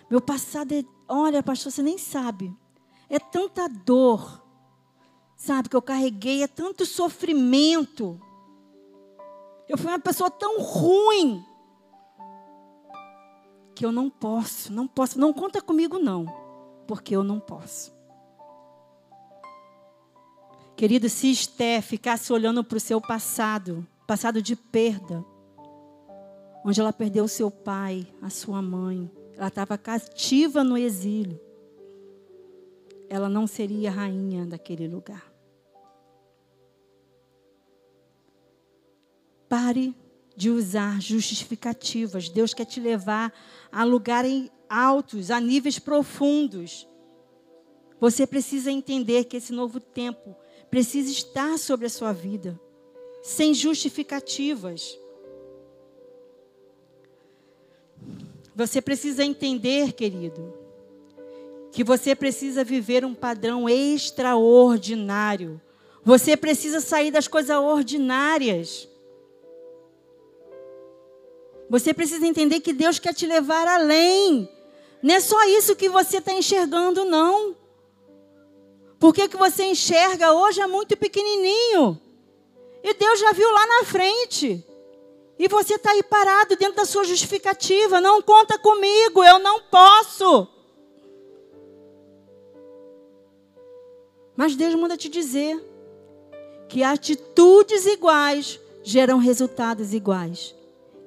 Meu 0.10 0.20
passado 0.20 0.72
é, 0.72 0.84
olha, 1.08 1.44
pastor, 1.44 1.72
você 1.72 1.84
nem 1.84 2.00
sabe. 2.00 2.52
É 3.08 3.20
tanta 3.20 3.70
dor, 3.70 4.44
sabe, 5.36 5.70
que 5.70 5.76
eu 5.76 5.82
carreguei 5.82 6.44
é 6.44 6.48
tanto 6.48 6.86
sofrimento. 6.86 8.20
Eu 9.68 9.78
fui 9.78 9.88
uma 9.88 10.00
pessoa 10.00 10.30
tão 10.30 10.62
ruim 10.62 11.44
que 13.76 13.86
eu 13.86 13.92
não 13.92 14.10
posso, 14.10 14.72
não 14.72 14.88
posso, 14.88 15.20
não 15.20 15.34
conta 15.34 15.62
comigo 15.62 16.00
não, 16.00 16.26
porque 16.88 17.16
eu 17.16 17.24
não 17.24 17.40
posso. 17.40 17.94
Querido, 20.76 21.10
se 21.10 21.32
Esté 21.32 21.82
ficasse 21.82 22.32
olhando 22.32 22.64
para 22.64 22.78
o 22.78 22.82
seu 22.82 23.00
passado, 23.02 23.86
passado 24.06 24.42
de 24.42 24.56
perda, 24.56 25.24
onde 26.66 26.80
ela 26.82 26.92
perdeu 26.92 27.28
seu 27.28 27.50
pai, 27.50 28.08
a 28.22 28.30
sua 28.30 28.62
mãe, 28.62 29.10
ela 29.38 29.48
estava 29.48 29.78
cativa 29.78 30.64
no 30.64 30.78
exílio, 30.78 31.40
ela 33.16 33.30
não 33.30 33.48
seria 33.48 33.90
rainha 33.90 34.46
daquele 34.46 34.88
lugar. 34.88 35.34
Pare 39.48 39.96
de 40.36 40.50
usar 40.50 41.02
justificativas. 41.02 42.28
Deus 42.28 42.54
quer 42.54 42.66
te 42.66 42.80
levar 42.80 43.34
a 43.72 43.84
lugares 43.86 44.52
altos, 44.70 45.32
a 45.32 45.40
níveis 45.40 45.80
profundos. 45.80 46.88
Você 48.00 48.28
precisa 48.28 48.70
entender 48.70 49.24
que 49.24 49.38
esse 49.38 49.54
novo 49.54 49.80
tempo 49.80 50.36
precisa 50.70 51.10
estar 51.10 51.58
sobre 51.58 51.86
a 51.86 51.90
sua 51.90 52.12
vida, 52.12 52.60
sem 53.24 53.54
justificativas. 53.54 55.00
Você 58.54 58.82
precisa 58.82 59.24
entender, 59.24 59.94
querido, 59.94 60.65
que 61.76 61.84
você 61.84 62.16
precisa 62.16 62.64
viver 62.64 63.04
um 63.04 63.14
padrão 63.14 63.68
extraordinário. 63.68 65.60
Você 66.06 66.38
precisa 66.38 66.80
sair 66.80 67.12
das 67.12 67.28
coisas 67.28 67.54
ordinárias. 67.54 68.88
Você 71.70 71.94
precisa 71.94 72.26
entender 72.26 72.62
que 72.62 72.72
Deus 72.72 72.98
quer 72.98 73.14
te 73.14 73.26
levar 73.26 73.68
além. 73.68 74.50
Não 75.04 75.16
é 75.16 75.20
só 75.20 75.44
isso 75.50 75.76
que 75.76 75.90
você 75.90 76.20
está 76.20 76.32
enxergando, 76.32 77.04
não. 77.04 77.58
Porque 78.98 79.28
que 79.28 79.36
você 79.36 79.66
enxerga 79.66 80.32
hoje 80.32 80.62
é 80.62 80.68
muito 80.68 80.96
pequenininho. 80.96 82.00
E 82.82 82.94
Deus 82.94 83.20
já 83.20 83.34
viu 83.34 83.52
lá 83.52 83.68
na 83.68 83.84
frente. 83.84 84.66
E 85.38 85.50
você 85.50 85.76
está 85.76 85.92
aí 85.92 86.04
parado 86.04 86.56
dentro 86.56 86.78
da 86.78 86.86
sua 86.86 87.04
justificativa. 87.04 88.00
Não 88.00 88.22
conta 88.22 88.58
comigo, 88.58 89.22
eu 89.26 89.40
não 89.40 89.60
posso. 89.64 90.55
Mas 94.36 94.56
Deus 94.56 94.76
manda 94.76 94.98
te 94.98 95.10
dizer 95.10 95.64
que 96.68 96.84
atitudes 96.84 97.86
iguais 97.86 98.60
geram 98.84 99.18
resultados 99.18 99.94
iguais. 99.94 100.54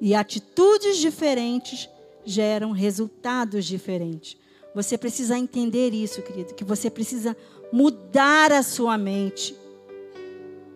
E 0.00 0.14
atitudes 0.14 0.96
diferentes 0.96 1.88
geram 2.24 2.70
resultados 2.70 3.64
diferentes. 3.64 4.36
Você 4.74 4.96
precisa 4.96 5.36
entender 5.36 5.92
isso, 5.92 6.22
querido, 6.22 6.54
que 6.54 6.64
você 6.64 6.90
precisa 6.90 7.36
mudar 7.72 8.52
a 8.52 8.62
sua 8.62 8.96
mente. 8.96 9.56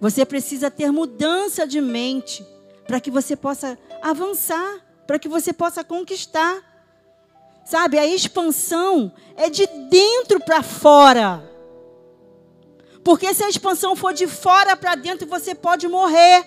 Você 0.01 0.25
precisa 0.25 0.71
ter 0.71 0.91
mudança 0.91 1.67
de 1.67 1.81
mente 1.81 2.45
para 2.87 3.01
que 3.01 3.11
você 3.11 3.37
possa 3.37 3.79
avançar, 4.01 4.81
para 5.07 5.19
que 5.19 5.29
você 5.29 5.53
possa 5.53 5.85
conquistar. 5.85 6.63
Sabe, 7.65 7.99
a 7.99 8.07
expansão 8.07 9.13
é 9.37 9.49
de 9.49 9.67
dentro 9.89 10.41
para 10.41 10.63
fora. 10.63 11.52
Porque 13.05 13.35
se 13.35 13.43
a 13.43 13.49
expansão 13.49 13.97
for 13.97 14.13
de 14.13 14.27
fora 14.27 14.77
para 14.77 14.95
dentro, 14.95 15.27
você 15.27 15.55
pode 15.55 15.89
morrer. 15.89 16.47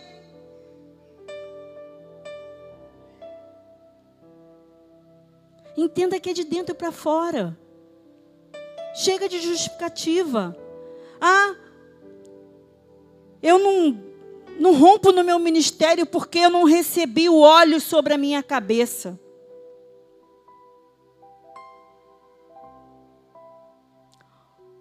Entenda 5.76 6.20
que 6.20 6.30
é 6.30 6.34
de 6.34 6.46
dentro 6.46 6.74
para 6.74 6.92
fora. 6.92 7.58
Chega 8.96 9.28
de 9.28 9.42
justificativa. 9.42 10.56
Ah, 11.20 11.56
eu 13.42 13.60
não, 13.60 14.02
não 14.58 14.74
rompo 14.74 15.12
no 15.12 15.24
meu 15.24 15.38
ministério 15.38 16.06
porque 16.06 16.40
eu 16.40 16.50
não 16.50 16.64
recebi 16.64 17.28
o 17.28 17.40
óleo 17.40 17.82
sobre 17.82 18.14
a 18.14 18.18
minha 18.18 18.42
cabeça. 18.42 19.20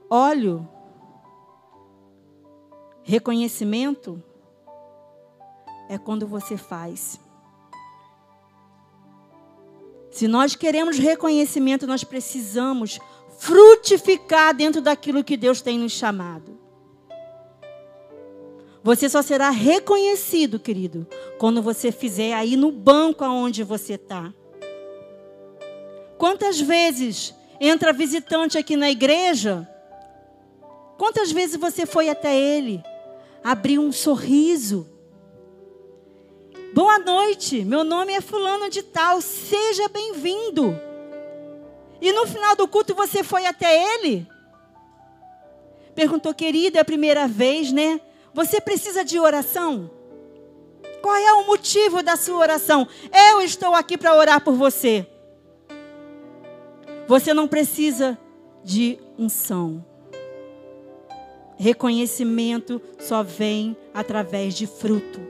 Óleo, 0.08 0.68
reconhecimento, 3.04 4.20
é 5.88 5.98
quando 5.98 6.26
você 6.26 6.56
faz. 6.56 7.20
Se 10.10 10.26
nós 10.26 10.56
queremos 10.56 10.98
reconhecimento, 10.98 11.86
nós 11.86 12.02
precisamos 12.02 12.98
frutificar 13.38 14.54
dentro 14.54 14.80
daquilo 14.80 15.22
que 15.22 15.36
Deus 15.36 15.60
tem 15.60 15.78
nos 15.78 15.92
chamado. 15.92 16.58
Você 18.82 19.08
só 19.08 19.22
será 19.22 19.50
reconhecido, 19.50 20.58
querido, 20.58 21.06
quando 21.38 21.62
você 21.62 21.90
fizer 21.90 22.34
aí 22.34 22.56
no 22.56 22.70
banco 22.70 23.24
aonde 23.24 23.62
você 23.62 23.94
está. 23.94 24.32
Quantas 26.18 26.60
vezes 26.60 27.34
entra 27.60 27.92
visitante 27.92 28.56
aqui 28.56 28.76
na 28.76 28.90
igreja? 28.90 29.68
Quantas 30.96 31.32
vezes 31.32 31.56
você 31.56 31.86
foi 31.86 32.08
até 32.08 32.38
ele, 32.38 32.82
abriu 33.44 33.82
um 33.82 33.92
sorriso, 33.92 34.88
Boa 36.74 36.98
noite, 36.98 37.64
meu 37.64 37.84
nome 37.84 38.14
é 38.14 38.20
Fulano 38.20 38.68
de 38.68 38.82
Tal, 38.82 39.20
seja 39.20 39.88
bem-vindo. 39.88 40.76
E 42.00 42.12
no 42.12 42.26
final 42.26 42.56
do 42.56 42.66
culto 42.66 42.96
você 42.96 43.22
foi 43.22 43.46
até 43.46 43.94
ele? 43.94 44.26
Perguntou, 45.94 46.34
querida, 46.34 46.78
é 46.78 46.80
a 46.80 46.84
primeira 46.84 47.28
vez, 47.28 47.70
né? 47.70 48.00
Você 48.32 48.60
precisa 48.60 49.04
de 49.04 49.20
oração? 49.20 49.88
Qual 51.00 51.14
é 51.14 51.32
o 51.34 51.46
motivo 51.46 52.02
da 52.02 52.16
sua 52.16 52.38
oração? 52.38 52.88
Eu 53.30 53.40
estou 53.40 53.72
aqui 53.72 53.96
para 53.96 54.16
orar 54.16 54.42
por 54.42 54.54
você. 54.54 55.06
Você 57.06 57.32
não 57.32 57.46
precisa 57.46 58.18
de 58.64 58.98
unção. 59.16 59.93
Reconhecimento 61.56 62.80
só 62.98 63.22
vem 63.22 63.76
através 63.92 64.54
de 64.54 64.66
fruto. 64.66 65.20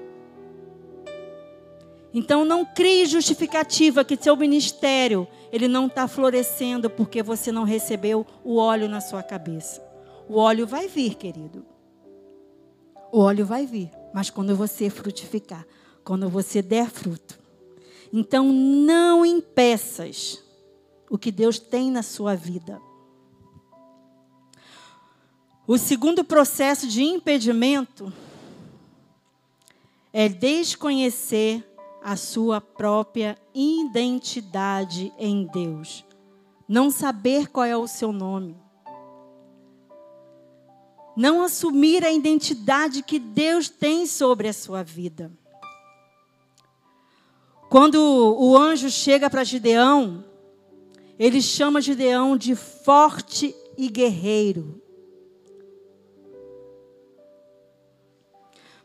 Então 2.12 2.44
não 2.44 2.64
crie 2.64 3.06
justificativa 3.06 4.04
que 4.04 4.16
seu 4.16 4.36
ministério 4.36 5.26
ele 5.50 5.66
não 5.66 5.86
está 5.86 6.06
florescendo 6.06 6.88
porque 6.88 7.22
você 7.22 7.50
não 7.50 7.64
recebeu 7.64 8.24
o 8.44 8.56
óleo 8.56 8.88
na 8.88 9.00
sua 9.00 9.22
cabeça. 9.22 9.82
O 10.28 10.36
óleo 10.36 10.66
vai 10.66 10.86
vir, 10.88 11.16
querido. 11.16 11.66
O 13.12 13.18
óleo 13.18 13.44
vai 13.44 13.66
vir, 13.66 13.90
mas 14.12 14.30
quando 14.30 14.56
você 14.56 14.88
frutificar, 14.88 15.66
quando 16.04 16.28
você 16.28 16.62
der 16.62 16.88
fruto. 16.88 17.38
Então 18.12 18.52
não 18.52 19.26
impeças 19.26 20.42
o 21.10 21.18
que 21.18 21.32
Deus 21.32 21.58
tem 21.58 21.90
na 21.90 22.02
sua 22.02 22.34
vida. 22.36 22.80
O 25.66 25.78
segundo 25.78 26.22
processo 26.22 26.86
de 26.86 27.02
impedimento 27.02 28.12
é 30.12 30.28
desconhecer 30.28 31.64
a 32.02 32.16
sua 32.16 32.60
própria 32.60 33.38
identidade 33.54 35.10
em 35.18 35.46
Deus. 35.46 36.04
Não 36.68 36.90
saber 36.90 37.48
qual 37.48 37.64
é 37.64 37.74
o 37.74 37.86
seu 37.86 38.12
nome. 38.12 38.54
Não 41.16 41.42
assumir 41.42 42.04
a 42.04 42.12
identidade 42.12 43.02
que 43.02 43.18
Deus 43.18 43.70
tem 43.70 44.06
sobre 44.06 44.48
a 44.48 44.52
sua 44.52 44.82
vida. 44.82 45.32
Quando 47.70 47.96
o 47.96 48.54
anjo 48.54 48.90
chega 48.90 49.30
para 49.30 49.44
Gideão, 49.44 50.26
ele 51.18 51.40
chama 51.40 51.80
Gideão 51.80 52.36
de 52.36 52.54
forte 52.54 53.54
e 53.78 53.88
guerreiro. 53.88 54.83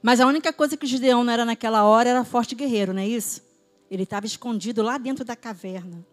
Mas 0.01 0.21
a 0.21 0.27
única 0.27 0.53
coisa 0.53 0.77
que 0.77 0.85
o 0.85 0.88
Gideão 0.88 1.23
não 1.23 1.33
era 1.33 1.43
naquela 1.43 1.83
hora 1.83 2.09
era 2.09 2.23
forte 2.23 2.55
guerreiro, 2.55 2.93
não 2.93 3.01
é 3.01 3.07
isso? 3.07 3.41
Ele 3.91 4.03
estava 4.03 4.25
escondido 4.25 4.81
lá 4.81 4.97
dentro 4.97 5.25
da 5.25 5.35
caverna. 5.35 6.05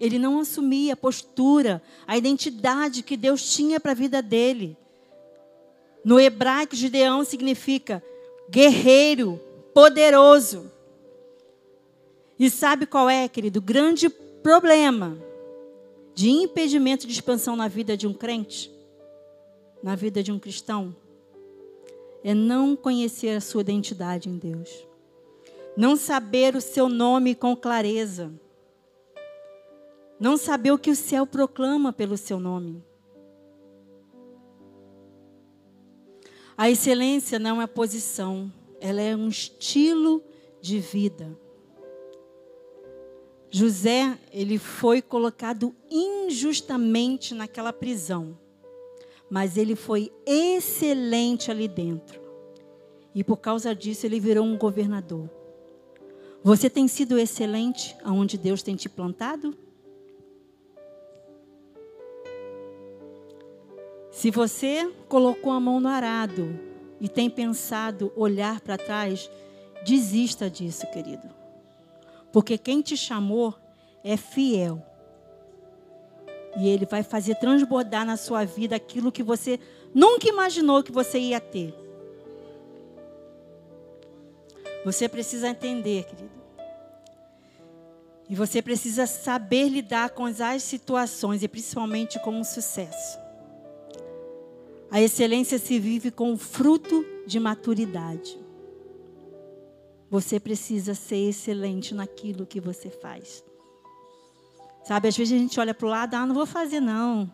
Ele 0.00 0.18
não 0.18 0.40
assumia 0.40 0.94
a 0.94 0.96
postura, 0.96 1.82
a 2.06 2.16
identidade 2.16 3.02
que 3.02 3.16
Deus 3.16 3.52
tinha 3.52 3.78
para 3.78 3.92
a 3.92 3.94
vida 3.94 4.22
dele. 4.22 4.76
No 6.04 6.18
hebraico, 6.18 6.74
Gideão 6.74 7.24
significa 7.24 8.02
guerreiro, 8.50 9.38
poderoso. 9.72 10.70
E 12.38 12.50
sabe 12.50 12.86
qual 12.86 13.08
é, 13.08 13.28
querido? 13.28 13.60
O 13.60 13.62
grande 13.62 14.08
problema 14.08 15.16
de 16.14 16.28
impedimento 16.30 17.06
de 17.06 17.12
expansão 17.12 17.54
na 17.54 17.68
vida 17.68 17.96
de 17.96 18.06
um 18.06 18.12
crente? 18.12 18.72
Na 19.82 19.96
vida 19.96 20.22
de 20.22 20.30
um 20.30 20.38
cristão 20.38 20.94
é 22.22 22.32
não 22.32 22.76
conhecer 22.76 23.36
a 23.36 23.40
sua 23.40 23.62
identidade 23.62 24.28
em 24.28 24.38
Deus, 24.38 24.86
não 25.76 25.96
saber 25.96 26.54
o 26.54 26.60
seu 26.60 26.88
nome 26.88 27.34
com 27.34 27.56
clareza, 27.56 28.32
não 30.20 30.36
saber 30.36 30.70
o 30.70 30.78
que 30.78 30.90
o 30.90 30.96
céu 30.96 31.26
proclama 31.26 31.92
pelo 31.92 32.16
seu 32.16 32.38
nome. 32.38 32.84
A 36.56 36.70
excelência 36.70 37.40
não 37.40 37.60
é 37.60 37.66
posição, 37.66 38.52
ela 38.80 39.00
é 39.00 39.16
um 39.16 39.28
estilo 39.28 40.22
de 40.60 40.78
vida. 40.78 41.36
José, 43.50 44.16
ele 44.30 44.58
foi 44.58 45.02
colocado 45.02 45.74
injustamente 45.90 47.34
naquela 47.34 47.72
prisão 47.72 48.38
mas 49.32 49.56
ele 49.56 49.74
foi 49.74 50.12
excelente 50.26 51.50
ali 51.50 51.66
dentro. 51.66 52.20
E 53.14 53.24
por 53.24 53.38
causa 53.38 53.74
disso 53.74 54.04
ele 54.04 54.20
virou 54.20 54.44
um 54.44 54.58
governador. 54.58 55.26
Você 56.44 56.68
tem 56.68 56.86
sido 56.86 57.18
excelente 57.18 57.96
aonde 58.04 58.36
Deus 58.36 58.62
tem 58.62 58.76
te 58.76 58.90
plantado? 58.90 59.56
Se 64.10 64.30
você 64.30 64.92
colocou 65.08 65.50
a 65.50 65.58
mão 65.58 65.80
no 65.80 65.88
arado 65.88 66.60
e 67.00 67.08
tem 67.08 67.30
pensado 67.30 68.12
olhar 68.14 68.60
para 68.60 68.76
trás, 68.76 69.30
desista 69.82 70.50
disso, 70.50 70.86
querido. 70.90 71.26
Porque 72.30 72.58
quem 72.58 72.82
te 72.82 72.98
chamou 72.98 73.54
é 74.04 74.14
fiel 74.14 74.82
e 76.56 76.68
Ele 76.68 76.86
vai 76.86 77.02
fazer 77.02 77.34
transbordar 77.36 78.04
na 78.04 78.16
sua 78.16 78.44
vida 78.44 78.76
aquilo 78.76 79.12
que 79.12 79.22
você 79.22 79.58
nunca 79.94 80.28
imaginou 80.28 80.82
que 80.82 80.92
você 80.92 81.18
ia 81.18 81.40
ter. 81.40 81.74
Você 84.84 85.08
precisa 85.08 85.48
entender, 85.48 86.04
querido. 86.04 86.42
E 88.28 88.34
você 88.34 88.62
precisa 88.62 89.06
saber 89.06 89.68
lidar 89.68 90.10
com 90.10 90.24
as 90.24 90.62
situações 90.62 91.42
e 91.42 91.48
principalmente 91.48 92.18
com 92.20 92.40
o 92.40 92.44
sucesso. 92.44 93.18
A 94.90 95.00
excelência 95.00 95.58
se 95.58 95.78
vive 95.78 96.10
com 96.10 96.32
o 96.32 96.36
fruto 96.36 97.04
de 97.26 97.38
maturidade. 97.38 98.38
Você 100.10 100.38
precisa 100.38 100.94
ser 100.94 101.30
excelente 101.30 101.94
naquilo 101.94 102.46
que 102.46 102.60
você 102.60 102.90
faz. 102.90 103.42
Sabe, 104.84 105.08
às 105.08 105.16
vezes 105.16 105.34
a 105.34 105.38
gente 105.38 105.60
olha 105.60 105.72
para 105.72 105.86
o 105.86 105.90
lado, 105.90 106.14
ah, 106.14 106.26
não 106.26 106.34
vou 106.34 106.46
fazer 106.46 106.80
não. 106.80 107.30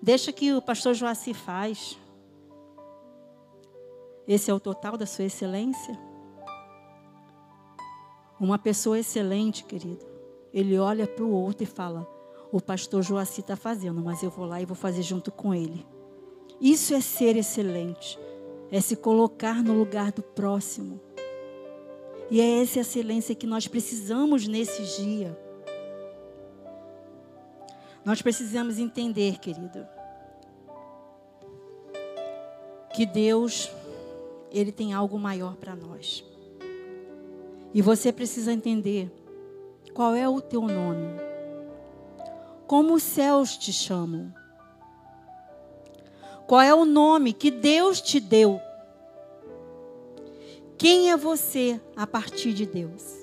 Deixa 0.00 0.32
que 0.32 0.52
o 0.52 0.62
pastor 0.62 0.94
Joaci 0.94 1.34
faz. 1.34 1.98
Esse 4.26 4.50
é 4.50 4.54
o 4.54 4.60
total 4.60 4.96
da 4.96 5.06
sua 5.06 5.24
excelência? 5.24 5.98
Uma 8.38 8.58
pessoa 8.58 8.98
excelente, 8.98 9.64
querido, 9.64 10.06
ele 10.54 10.78
olha 10.78 11.06
para 11.06 11.24
o 11.24 11.32
outro 11.32 11.64
e 11.64 11.66
fala: 11.66 12.08
O 12.50 12.60
pastor 12.60 13.02
Joaci 13.02 13.40
está 13.40 13.56
fazendo, 13.56 14.00
mas 14.00 14.22
eu 14.22 14.30
vou 14.30 14.46
lá 14.46 14.62
e 14.62 14.64
vou 14.64 14.76
fazer 14.76 15.02
junto 15.02 15.30
com 15.30 15.52
ele. 15.52 15.84
Isso 16.60 16.94
é 16.94 17.00
ser 17.00 17.36
excelente, 17.36 18.18
é 18.70 18.80
se 18.80 18.96
colocar 18.96 19.62
no 19.62 19.76
lugar 19.76 20.12
do 20.12 20.22
próximo. 20.22 21.00
E 22.30 22.40
é 22.40 22.62
essa 22.62 22.80
excelência 22.80 23.34
que 23.34 23.46
nós 23.46 23.66
precisamos 23.66 24.46
nesse 24.46 25.02
dia. 25.02 25.36
Nós 28.04 28.22
precisamos 28.22 28.78
entender, 28.78 29.38
querido, 29.38 29.86
que 32.94 33.04
Deus, 33.04 33.70
Ele 34.50 34.72
tem 34.72 34.92
algo 34.92 35.18
maior 35.18 35.56
para 35.56 35.76
nós. 35.76 36.24
E 37.72 37.80
você 37.80 38.12
precisa 38.12 38.52
entender 38.52 39.10
qual 39.94 40.14
é 40.14 40.28
o 40.28 40.40
teu 40.40 40.62
nome. 40.62 41.20
Como 42.66 42.94
os 42.94 43.02
céus 43.02 43.56
te 43.56 43.72
chamam. 43.72 44.32
Qual 46.46 46.60
é 46.60 46.74
o 46.74 46.84
nome 46.84 47.32
que 47.32 47.50
Deus 47.50 48.00
te 48.00 48.18
deu? 48.18 48.60
Quem 50.76 51.10
é 51.10 51.16
você 51.16 51.80
a 51.94 52.06
partir 52.06 52.52
de 52.54 52.66
Deus? 52.66 53.19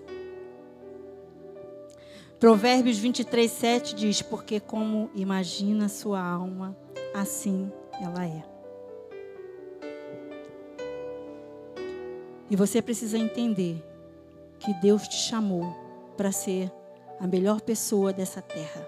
Provérbios 2.39 2.99
23, 2.99 3.51
7 3.51 3.95
diz: 3.95 4.21
Porque 4.21 4.59
como 4.59 5.09
imagina 5.15 5.89
sua 5.89 6.21
alma, 6.21 6.77
assim 7.13 7.71
ela 7.99 8.25
é. 8.25 8.43
E 12.49 12.55
você 12.55 12.79
precisa 12.79 13.17
entender 13.17 13.83
que 14.59 14.71
Deus 14.75 15.07
te 15.07 15.15
chamou 15.15 15.75
para 16.15 16.31
ser 16.31 16.71
a 17.19 17.25
melhor 17.25 17.59
pessoa 17.59 18.13
dessa 18.13 18.41
terra. 18.41 18.87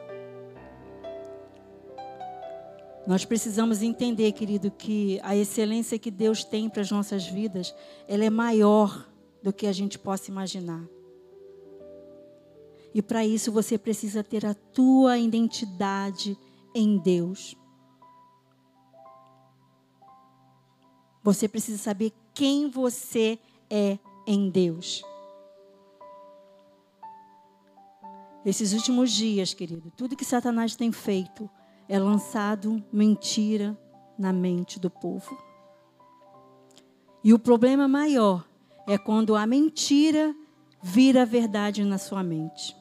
Nós 3.07 3.25
precisamos 3.25 3.81
entender, 3.81 4.31
querido, 4.33 4.69
que 4.69 5.19
a 5.23 5.35
excelência 5.35 5.97
que 5.97 6.11
Deus 6.11 6.43
tem 6.43 6.69
para 6.69 6.83
as 6.83 6.91
nossas 6.91 7.25
vidas, 7.25 7.73
ela 8.07 8.23
é 8.23 8.29
maior 8.29 9.09
do 9.41 9.51
que 9.51 9.65
a 9.65 9.71
gente 9.71 9.97
possa 9.97 10.29
imaginar. 10.29 10.87
E 12.93 13.01
para 13.01 13.25
isso 13.25 13.51
você 13.51 13.77
precisa 13.77 14.23
ter 14.23 14.45
a 14.45 14.53
tua 14.53 15.17
identidade 15.17 16.37
em 16.73 16.97
Deus. 16.97 17.55
Você 21.23 21.47
precisa 21.47 21.77
saber 21.77 22.13
quem 22.33 22.69
você 22.69 23.37
é 23.69 23.99
em 24.25 24.49
Deus. 24.49 25.03
Esses 28.45 28.73
últimos 28.73 29.11
dias, 29.11 29.53
querido, 29.53 29.91
tudo 29.95 30.15
que 30.15 30.25
Satanás 30.25 30.75
tem 30.75 30.91
feito 30.91 31.49
é 31.87 31.99
lançado 31.99 32.83
mentira 32.91 33.77
na 34.17 34.31
mente 34.31 34.79
do 34.79 34.89
povo. 34.89 35.37
E 37.23 37.33
o 37.33 37.39
problema 37.39 37.87
maior 37.87 38.47
é 38.87 38.97
quando 38.97 39.35
a 39.35 39.45
mentira 39.45 40.33
vira 40.81 41.25
verdade 41.25 41.83
na 41.83 41.97
sua 41.97 42.23
mente. 42.23 42.78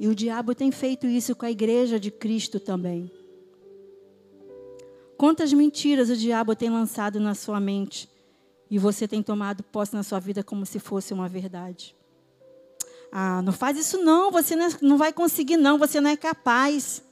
E 0.00 0.08
o 0.08 0.14
diabo 0.14 0.54
tem 0.54 0.72
feito 0.72 1.06
isso 1.06 1.36
com 1.36 1.44
a 1.44 1.50
igreja 1.50 2.00
de 2.00 2.10
Cristo 2.10 2.58
também. 2.58 3.12
Quantas 5.14 5.52
mentiras 5.52 6.08
o 6.08 6.16
diabo 6.16 6.56
tem 6.56 6.70
lançado 6.70 7.20
na 7.20 7.34
sua 7.34 7.60
mente 7.60 8.08
e 8.70 8.78
você 8.78 9.06
tem 9.06 9.22
tomado 9.22 9.62
posse 9.62 9.94
na 9.94 10.02
sua 10.02 10.18
vida 10.18 10.42
como 10.42 10.64
se 10.64 10.78
fosse 10.78 11.12
uma 11.12 11.28
verdade? 11.28 11.94
Ah, 13.12 13.42
não 13.42 13.52
faz 13.52 13.76
isso 13.76 13.98
não, 13.98 14.30
você 14.30 14.54
é, 14.54 14.68
não 14.80 14.96
vai 14.96 15.12
conseguir 15.12 15.58
não, 15.58 15.76
você 15.76 16.00
não 16.00 16.08
é 16.08 16.16
capaz. 16.16 17.02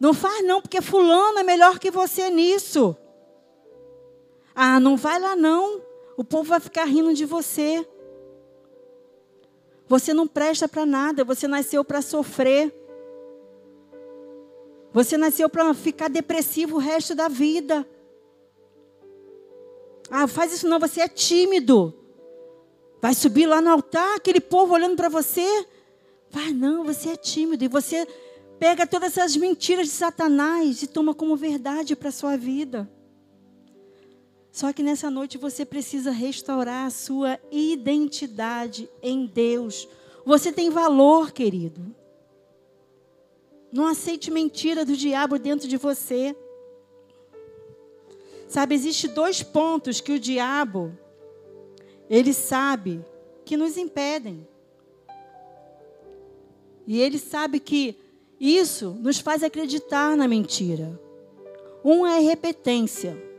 Não 0.00 0.14
faz 0.14 0.42
não, 0.46 0.62
porque 0.62 0.80
fulano 0.80 1.38
é 1.38 1.42
melhor 1.42 1.78
que 1.78 1.90
você 1.90 2.30
nisso. 2.30 2.96
Ah, 4.54 4.80
não 4.80 4.96
vai 4.96 5.20
lá 5.20 5.36
não, 5.36 5.82
o 6.16 6.24
povo 6.24 6.44
vai 6.48 6.60
ficar 6.60 6.86
rindo 6.86 7.12
de 7.12 7.26
você. 7.26 7.86
Você 9.90 10.14
não 10.14 10.28
presta 10.28 10.68
para 10.68 10.86
nada, 10.86 11.24
você 11.24 11.48
nasceu 11.48 11.84
para 11.84 12.00
sofrer. 12.00 12.72
Você 14.92 15.16
nasceu 15.16 15.48
para 15.48 15.74
ficar 15.74 16.08
depressivo 16.08 16.76
o 16.76 16.78
resto 16.78 17.12
da 17.12 17.26
vida. 17.26 17.84
Ah, 20.08 20.28
faz 20.28 20.52
isso 20.52 20.68
não, 20.68 20.78
você 20.78 21.00
é 21.00 21.08
tímido. 21.08 21.92
Vai 23.02 23.14
subir 23.14 23.46
lá 23.46 23.60
no 23.60 23.68
altar, 23.68 24.14
aquele 24.14 24.40
povo 24.40 24.74
olhando 24.74 24.94
para 24.94 25.08
você. 25.08 25.66
Vai, 26.30 26.52
não, 26.52 26.84
você 26.84 27.08
é 27.08 27.16
tímido. 27.16 27.64
E 27.64 27.68
você 27.68 28.06
pega 28.60 28.86
todas 28.86 29.16
essas 29.18 29.36
mentiras 29.36 29.88
de 29.88 29.92
Satanás 29.92 30.84
e 30.84 30.86
toma 30.86 31.16
como 31.16 31.36
verdade 31.36 31.96
para 31.96 32.10
a 32.10 32.12
sua 32.12 32.36
vida. 32.36 32.88
Só 34.52 34.72
que 34.72 34.82
nessa 34.82 35.10
noite 35.10 35.38
você 35.38 35.64
precisa 35.64 36.10
restaurar 36.10 36.86
a 36.86 36.90
sua 36.90 37.38
identidade 37.50 38.88
em 39.02 39.26
Deus. 39.26 39.88
Você 40.24 40.52
tem 40.52 40.70
valor, 40.70 41.30
querido. 41.32 41.94
Não 43.72 43.86
aceite 43.86 44.30
mentira 44.30 44.84
do 44.84 44.96
diabo 44.96 45.38
dentro 45.38 45.68
de 45.68 45.76
você. 45.76 46.34
Sabe, 48.48 48.74
existe 48.74 49.06
dois 49.06 49.42
pontos 49.42 50.00
que 50.00 50.12
o 50.12 50.18
diabo 50.18 50.92
ele 52.08 52.34
sabe 52.34 53.04
que 53.44 53.56
nos 53.56 53.76
impedem. 53.76 54.44
E 56.84 57.00
ele 57.00 57.20
sabe 57.20 57.60
que 57.60 57.96
isso 58.40 58.96
nos 59.00 59.20
faz 59.20 59.44
acreditar 59.44 60.16
na 60.16 60.26
mentira. 60.26 61.00
Um 61.84 62.04
é 62.04 62.16
a 62.16 62.20
repetência. 62.20 63.29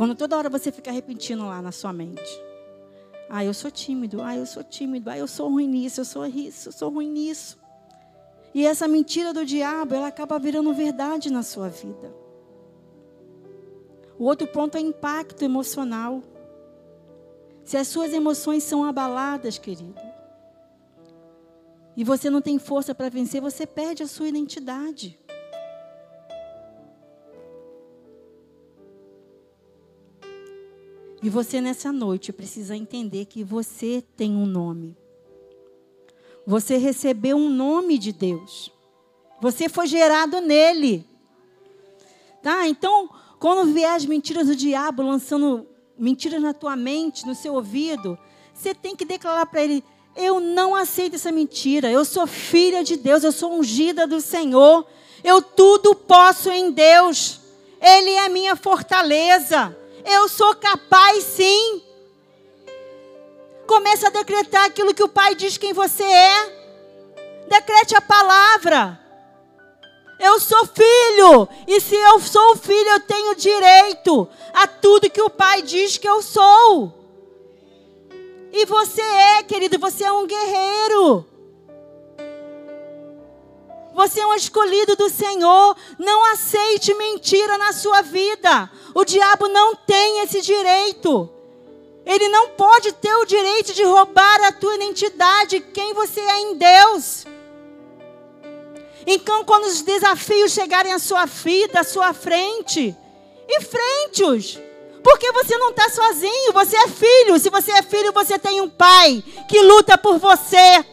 Quando 0.00 0.14
toda 0.14 0.34
hora 0.34 0.48
você 0.48 0.72
fica 0.72 0.90
repetindo 0.90 1.44
lá 1.44 1.60
na 1.60 1.70
sua 1.70 1.92
mente. 1.92 2.42
Ah, 3.28 3.44
eu 3.44 3.52
sou 3.52 3.70
tímido. 3.70 4.22
Ah, 4.22 4.34
eu 4.34 4.46
sou 4.46 4.64
tímido. 4.64 5.10
Ah, 5.10 5.18
eu 5.18 5.28
sou 5.28 5.50
ruim 5.50 5.68
nisso. 5.68 6.00
Eu 6.00 6.06
sou 6.06 6.24
isso. 6.24 6.70
Eu 6.70 6.72
sou 6.72 6.88
ruim 6.88 7.10
nisso. 7.10 7.58
E 8.54 8.64
essa 8.64 8.88
mentira 8.88 9.34
do 9.34 9.44
diabo, 9.44 9.94
ela 9.94 10.06
acaba 10.06 10.38
virando 10.38 10.72
verdade 10.72 11.30
na 11.30 11.42
sua 11.42 11.68
vida. 11.68 12.14
O 14.18 14.24
outro 14.24 14.46
ponto 14.46 14.78
é 14.78 14.80
impacto 14.80 15.44
emocional. 15.44 16.22
Se 17.62 17.76
as 17.76 17.86
suas 17.86 18.14
emoções 18.14 18.62
são 18.62 18.84
abaladas, 18.86 19.58
querido, 19.58 20.00
e 21.94 22.02
você 22.02 22.30
não 22.30 22.40
tem 22.40 22.58
força 22.58 22.94
para 22.94 23.10
vencer, 23.10 23.42
você 23.42 23.66
perde 23.66 24.02
a 24.02 24.08
sua 24.08 24.28
identidade. 24.28 25.20
E 31.22 31.28
você 31.28 31.60
nessa 31.60 31.92
noite 31.92 32.32
precisa 32.32 32.76
entender 32.76 33.26
que 33.26 33.44
você 33.44 34.02
tem 34.16 34.34
um 34.34 34.46
nome. 34.46 34.96
Você 36.46 36.76
recebeu 36.76 37.36
um 37.36 37.50
nome 37.50 37.98
de 37.98 38.12
Deus. 38.12 38.72
Você 39.40 39.68
foi 39.68 39.86
gerado 39.86 40.40
nele. 40.40 41.06
Tá? 42.42 42.66
Então, 42.66 43.10
quando 43.38 43.72
vier 43.72 43.94
as 43.94 44.06
mentiras 44.06 44.46
do 44.46 44.56
diabo 44.56 45.02
lançando 45.02 45.66
mentiras 45.98 46.40
na 46.40 46.54
tua 46.54 46.74
mente, 46.74 47.26
no 47.26 47.34
seu 47.34 47.54
ouvido, 47.54 48.18
você 48.54 48.74
tem 48.74 48.96
que 48.96 49.04
declarar 49.04 49.46
para 49.46 49.62
ele: 49.62 49.84
eu 50.16 50.40
não 50.40 50.74
aceito 50.74 51.16
essa 51.16 51.30
mentira. 51.30 51.90
Eu 51.90 52.04
sou 52.04 52.26
filha 52.26 52.82
de 52.82 52.96
Deus, 52.96 53.24
eu 53.24 53.32
sou 53.32 53.58
ungida 53.58 54.06
do 54.06 54.20
Senhor. 54.20 54.86
Eu 55.22 55.42
tudo 55.42 55.94
posso 55.94 56.50
em 56.50 56.70
Deus. 56.70 57.40
Ele 57.80 58.10
é 58.10 58.28
minha 58.28 58.56
fortaleza. 58.56 59.76
Eu 60.12 60.28
sou 60.28 60.56
capaz 60.56 61.22
sim. 61.22 61.82
Comece 63.64 64.04
a 64.04 64.10
decretar 64.10 64.64
aquilo 64.64 64.92
que 64.92 65.04
o 65.04 65.08
Pai 65.08 65.36
diz 65.36 65.56
quem 65.56 65.72
você 65.72 66.02
é. 66.02 67.46
Decrete 67.48 67.94
a 67.94 68.00
palavra. 68.00 68.98
Eu 70.18 70.40
sou 70.40 70.66
filho, 70.66 71.48
e 71.66 71.80
se 71.80 71.94
eu 71.94 72.20
sou 72.20 72.56
filho, 72.56 72.90
eu 72.90 73.00
tenho 73.00 73.36
direito 73.36 74.28
a 74.52 74.66
tudo 74.66 75.08
que 75.08 75.22
o 75.22 75.30
Pai 75.30 75.62
diz 75.62 75.96
que 75.96 76.08
eu 76.08 76.20
sou. 76.20 76.92
E 78.52 78.66
você 78.66 79.00
é, 79.00 79.42
querido, 79.44 79.78
você 79.78 80.02
é 80.02 80.12
um 80.12 80.26
guerreiro. 80.26 81.29
Você 84.00 84.18
é 84.18 84.26
um 84.26 84.34
escolhido 84.34 84.96
do 84.96 85.10
Senhor. 85.10 85.76
Não 85.98 86.24
aceite 86.32 86.94
mentira 86.94 87.58
na 87.58 87.70
sua 87.70 88.00
vida. 88.00 88.70
O 88.94 89.04
diabo 89.04 89.46
não 89.46 89.76
tem 89.76 90.22
esse 90.22 90.40
direito. 90.40 91.28
Ele 92.06 92.26
não 92.30 92.48
pode 92.48 92.92
ter 92.92 93.14
o 93.16 93.26
direito 93.26 93.74
de 93.74 93.84
roubar 93.84 94.42
a 94.44 94.52
tua 94.52 94.74
identidade, 94.74 95.60
quem 95.60 95.92
você 95.92 96.18
é 96.18 96.40
em 96.40 96.56
Deus. 96.56 97.26
Então, 99.06 99.44
quando 99.44 99.64
os 99.64 99.82
desafios 99.82 100.52
chegarem 100.52 100.94
à 100.94 100.98
sua 100.98 101.26
vida, 101.26 101.80
à 101.80 101.84
sua 101.84 102.14
frente, 102.14 102.96
enfrente-os. 103.50 104.58
Porque 105.04 105.30
você 105.32 105.58
não 105.58 105.72
está 105.72 105.90
sozinho, 105.90 106.54
você 106.54 106.74
é 106.74 106.88
filho. 106.88 107.38
Se 107.38 107.50
você 107.50 107.70
é 107.72 107.82
filho, 107.82 108.14
você 108.14 108.38
tem 108.38 108.62
um 108.62 108.68
pai 108.70 109.22
que 109.46 109.60
luta 109.60 109.98
por 109.98 110.18
você. 110.18 110.86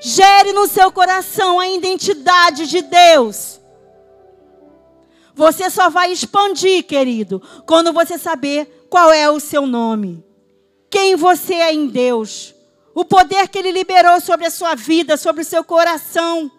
Gere 0.00 0.52
no 0.54 0.66
seu 0.66 0.90
coração 0.90 1.60
a 1.60 1.68
identidade 1.68 2.66
de 2.66 2.80
Deus. 2.80 3.60
Você 5.34 5.68
só 5.70 5.90
vai 5.90 6.10
expandir, 6.10 6.84
querido, 6.86 7.40
quando 7.66 7.92
você 7.92 8.18
saber 8.18 8.86
qual 8.90 9.12
é 9.12 9.30
o 9.30 9.38
seu 9.38 9.66
nome. 9.66 10.24
Quem 10.90 11.16
você 11.16 11.54
é 11.54 11.72
em 11.72 11.86
Deus. 11.86 12.54
O 12.94 13.04
poder 13.04 13.48
que 13.48 13.58
Ele 13.58 13.70
liberou 13.70 14.20
sobre 14.20 14.46
a 14.46 14.50
sua 14.50 14.74
vida, 14.74 15.16
sobre 15.16 15.42
o 15.42 15.44
seu 15.44 15.62
coração. 15.62 16.50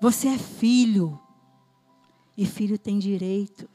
Você 0.00 0.28
é 0.28 0.38
filho. 0.38 1.18
E 2.36 2.44
filho 2.44 2.78
tem 2.78 2.98
direito 2.98 3.68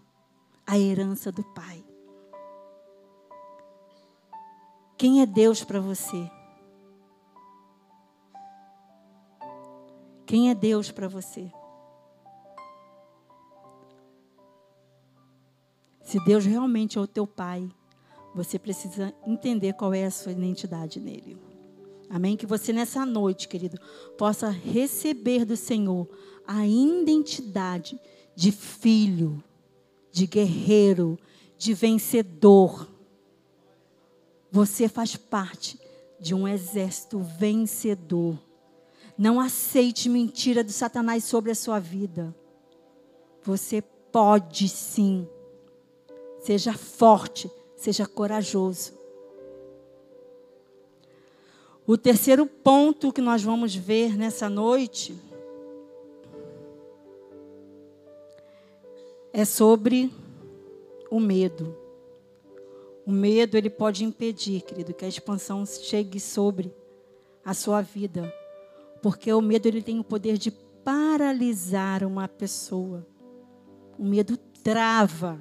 à 0.67 0.77
herança 0.77 1.31
do 1.31 1.43
pai. 1.43 1.83
Quem 4.97 5.21
é 5.21 5.25
Deus 5.25 5.63
para 5.63 5.79
você? 5.79 6.29
Quem 10.29 10.51
é 10.51 10.53
Deus 10.53 10.91
para 10.91 11.07
você? 11.07 11.51
Se 16.03 16.23
Deus 16.23 16.45
realmente 16.45 16.99
é 16.99 17.01
o 17.01 17.07
teu 17.07 17.25
pai, 17.25 17.67
você 18.35 18.59
precisa 18.59 19.11
entender 19.25 19.73
qual 19.73 19.91
é 19.91 20.05
a 20.05 20.11
sua 20.11 20.31
identidade 20.31 20.99
nele. 20.99 21.35
Amém? 22.07 22.37
Que 22.37 22.45
você 22.45 22.71
nessa 22.71 23.07
noite, 23.07 23.47
querido, 23.47 23.81
possa 24.19 24.49
receber 24.49 25.45
do 25.45 25.57
Senhor 25.57 26.07
a 26.45 26.63
identidade 26.63 27.99
de 28.35 28.51
filho, 28.51 29.43
de 30.11 30.27
guerreiro, 30.27 31.17
de 31.57 31.73
vencedor. 31.73 32.87
Você 34.51 34.87
faz 34.87 35.15
parte 35.15 35.79
de 36.19 36.35
um 36.35 36.47
exército 36.47 37.17
vencedor. 37.17 38.37
Não 39.19 39.37
aceite 39.37 40.07
mentira 40.07 40.63
do 40.63 40.71
Satanás 40.71 41.25
sobre 41.25 41.51
a 41.51 41.55
sua 41.55 41.77
vida. 41.77 42.33
Você 43.43 43.81
pode 43.81 44.69
sim. 44.69 45.27
Seja 46.39 46.71
forte, 46.71 47.51
seja 47.75 48.07
corajoso. 48.07 48.97
O 51.85 51.97
terceiro 51.97 52.45
ponto 52.45 53.11
que 53.11 53.19
nós 53.19 53.43
vamos 53.43 53.75
ver 53.75 54.17
nessa 54.17 54.47
noite 54.47 55.13
é 59.33 59.43
sobre 59.43 60.13
o 61.11 61.19
medo. 61.19 61.75
O 63.05 63.11
medo 63.11 63.57
ele 63.57 63.69
pode 63.69 64.05
impedir, 64.05 64.61
querido, 64.61 64.93
que 64.93 65.03
a 65.03 65.09
expansão 65.09 65.65
chegue 65.65 66.21
sobre 66.21 66.73
a 67.43 67.53
sua 67.53 67.81
vida, 67.81 68.33
porque 69.01 69.31
o 69.31 69.41
medo 69.41 69.67
ele 69.67 69.81
tem 69.81 69.99
o 69.99 70.03
poder 70.03 70.37
de 70.37 70.51
paralisar 70.83 72.03
uma 72.03 72.27
pessoa. 72.27 73.05
O 73.97 74.03
medo 74.03 74.37
trava. 74.63 75.39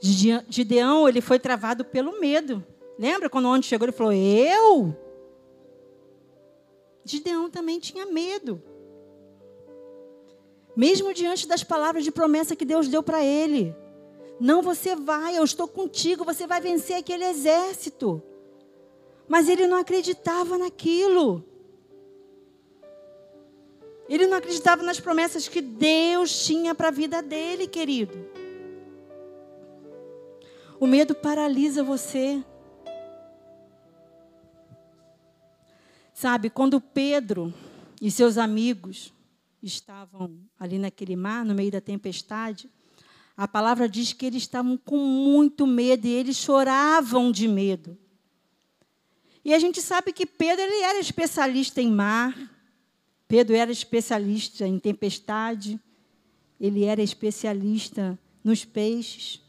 Gideão 0.00 1.08
ele 1.08 1.20
foi 1.20 1.38
travado 1.38 1.84
pelo 1.84 2.20
medo. 2.20 2.64
Lembra 2.98 3.28
quando 3.28 3.48
onde 3.48 3.66
chegou 3.66 3.86
ele 3.86 3.96
falou: 3.96 4.12
"Eu?" 4.12 4.96
Gideão 7.04 7.50
também 7.50 7.80
tinha 7.80 8.06
medo 8.06 8.62
mesmo 10.78 11.12
diante 11.12 11.48
das 11.48 11.64
palavras 11.64 12.04
de 12.04 12.12
promessa 12.12 12.54
que 12.54 12.64
Deus 12.64 12.86
deu 12.86 13.02
para 13.02 13.20
ele. 13.20 13.74
Não, 14.38 14.62
você 14.62 14.94
vai, 14.94 15.36
eu 15.36 15.42
estou 15.42 15.66
contigo, 15.66 16.24
você 16.24 16.46
vai 16.46 16.60
vencer 16.60 16.94
aquele 16.94 17.24
exército. 17.24 18.22
Mas 19.26 19.48
ele 19.48 19.66
não 19.66 19.76
acreditava 19.76 20.56
naquilo. 20.56 21.44
Ele 24.08 24.26
não 24.26 24.38
acreditava 24.38 24.82
nas 24.82 24.98
promessas 24.98 25.48
que 25.48 25.60
Deus 25.60 26.46
tinha 26.46 26.74
para 26.74 26.88
a 26.88 26.92
vida 26.92 27.22
dele, 27.22 27.66
querido. 27.66 28.16
O 30.80 30.86
medo 30.86 31.14
paralisa 31.14 31.82
você. 31.82 32.42
Sabe, 36.14 36.48
quando 36.48 36.80
Pedro 36.80 37.52
e 38.00 38.10
seus 38.10 38.38
amigos 38.38 39.12
estavam 39.62 40.38
ali 40.58 40.78
naquele 40.78 41.16
mar, 41.16 41.44
no 41.44 41.54
meio 41.54 41.70
da 41.70 41.80
tempestade, 41.80 42.70
a 43.36 43.46
palavra 43.46 43.88
diz 43.88 44.12
que 44.12 44.26
eles 44.26 44.42
estavam 44.42 44.76
com 44.76 44.96
muito 44.96 45.66
medo 45.66 46.06
e 46.06 46.10
eles 46.10 46.36
choravam 46.36 47.30
de 47.30 47.46
medo. 47.46 47.96
E 49.44 49.54
a 49.54 49.58
gente 49.58 49.80
sabe 49.80 50.12
que 50.12 50.26
Pedro 50.26 50.64
ele 50.64 50.82
era 50.82 50.98
especialista 50.98 51.80
em 51.80 51.90
mar, 51.90 52.36
Pedro 53.28 53.54
era 53.54 53.70
especialista 53.70 54.66
em 54.66 54.78
tempestade, 54.78 55.78
ele 56.58 56.84
era 56.84 57.02
especialista 57.02 58.18
nos 58.42 58.64
peixes. 58.64 59.42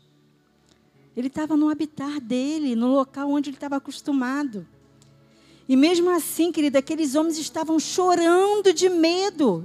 Ele 1.16 1.28
estava 1.28 1.56
no 1.56 1.70
habitat 1.70 2.20
dele, 2.20 2.76
no 2.76 2.88
local 2.88 3.32
onde 3.32 3.50
ele 3.50 3.56
estava 3.58 3.78
acostumado. 3.78 4.68
E 5.68 5.78
mesmo 5.78 6.10
assim, 6.10 6.52
querida, 6.52 6.80
aqueles 6.80 7.16
homens 7.16 7.38
estavam 7.38 7.80
chorando 7.80 8.74
de 8.74 8.90
medo. 8.90 9.64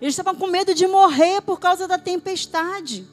Eles 0.00 0.14
estavam 0.14 0.34
com 0.34 0.46
medo 0.46 0.74
de 0.74 0.86
morrer 0.86 1.42
por 1.42 1.60
causa 1.60 1.86
da 1.86 1.98
tempestade. 1.98 3.06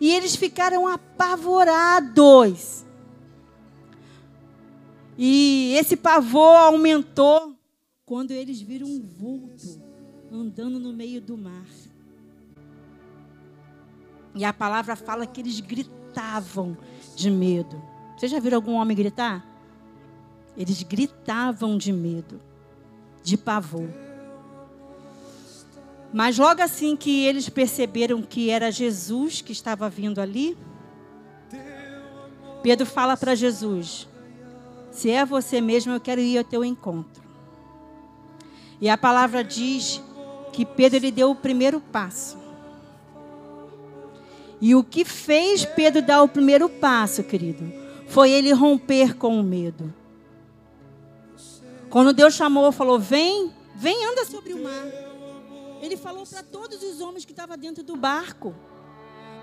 E 0.00 0.14
eles 0.14 0.36
ficaram 0.36 0.86
apavorados. 0.86 2.84
E 5.16 5.74
esse 5.76 5.96
pavor 5.96 6.54
aumentou 6.56 7.57
quando 8.08 8.30
eles 8.30 8.58
viram 8.58 8.86
um 8.86 9.02
vulto 9.02 9.78
andando 10.32 10.80
no 10.80 10.94
meio 10.94 11.20
do 11.20 11.36
mar. 11.36 11.66
E 14.34 14.46
a 14.46 14.52
palavra 14.52 14.96
fala 14.96 15.26
que 15.26 15.42
eles 15.42 15.60
gritavam 15.60 16.74
de 17.14 17.30
medo. 17.30 17.80
Vocês 18.16 18.32
já 18.32 18.40
viram 18.40 18.56
algum 18.56 18.72
homem 18.72 18.96
gritar? 18.96 19.46
Eles 20.56 20.82
gritavam 20.82 21.76
de 21.76 21.92
medo, 21.92 22.40
de 23.22 23.36
pavor. 23.36 23.90
Mas 26.10 26.38
logo 26.38 26.62
assim 26.62 26.96
que 26.96 27.26
eles 27.26 27.50
perceberam 27.50 28.22
que 28.22 28.48
era 28.48 28.72
Jesus 28.72 29.42
que 29.42 29.52
estava 29.52 29.90
vindo 29.90 30.18
ali, 30.18 30.56
Pedro 32.62 32.86
fala 32.86 33.18
para 33.18 33.34
Jesus: 33.34 34.08
Se 34.90 35.10
é 35.10 35.26
você 35.26 35.60
mesmo, 35.60 35.92
eu 35.92 36.00
quero 36.00 36.22
ir 36.22 36.38
ao 36.38 36.44
teu 36.44 36.64
encontro. 36.64 37.27
E 38.80 38.88
a 38.88 38.96
palavra 38.96 39.42
diz 39.42 40.00
que 40.52 40.64
Pedro 40.64 40.98
ele 40.98 41.10
deu 41.10 41.30
o 41.30 41.34
primeiro 41.34 41.80
passo. 41.80 42.38
E 44.60 44.74
o 44.74 44.82
que 44.82 45.04
fez 45.04 45.64
Pedro 45.64 46.02
dar 46.02 46.22
o 46.22 46.28
primeiro 46.28 46.68
passo, 46.68 47.22
querido, 47.22 47.72
foi 48.08 48.30
ele 48.30 48.52
romper 48.52 49.16
com 49.16 49.38
o 49.38 49.42
medo. 49.42 49.92
Quando 51.90 52.12
Deus 52.12 52.34
chamou, 52.34 52.72
falou: 52.72 52.98
Vem, 52.98 53.52
vem, 53.76 54.04
anda 54.06 54.24
sobre 54.24 54.52
o 54.52 54.62
mar. 54.62 54.86
Ele 55.80 55.96
falou 55.96 56.26
para 56.26 56.42
todos 56.42 56.82
os 56.82 57.00
homens 57.00 57.24
que 57.24 57.32
estavam 57.32 57.56
dentro 57.56 57.84
do 57.84 57.96
barco. 57.96 58.54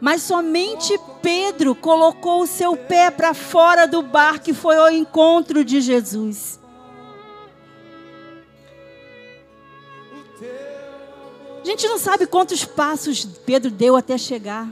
Mas 0.02 0.22
somente 0.22 1.00
Pedro 1.22 1.74
colocou 1.74 2.42
o 2.42 2.48
seu 2.48 2.76
pé 2.76 3.10
para 3.10 3.34
fora 3.34 3.88
do 3.88 4.02
barco 4.02 4.50
e 4.50 4.54
foi 4.54 4.76
ao 4.76 4.92
encontro 4.92 5.64
de 5.64 5.80
Jesus. 5.80 6.60
A 11.66 11.68
gente 11.68 11.88
não 11.88 11.98
sabe 11.98 12.28
quantos 12.28 12.64
passos 12.64 13.26
Pedro 13.44 13.72
deu 13.72 13.96
até 13.96 14.20
chegar. 14.20 14.68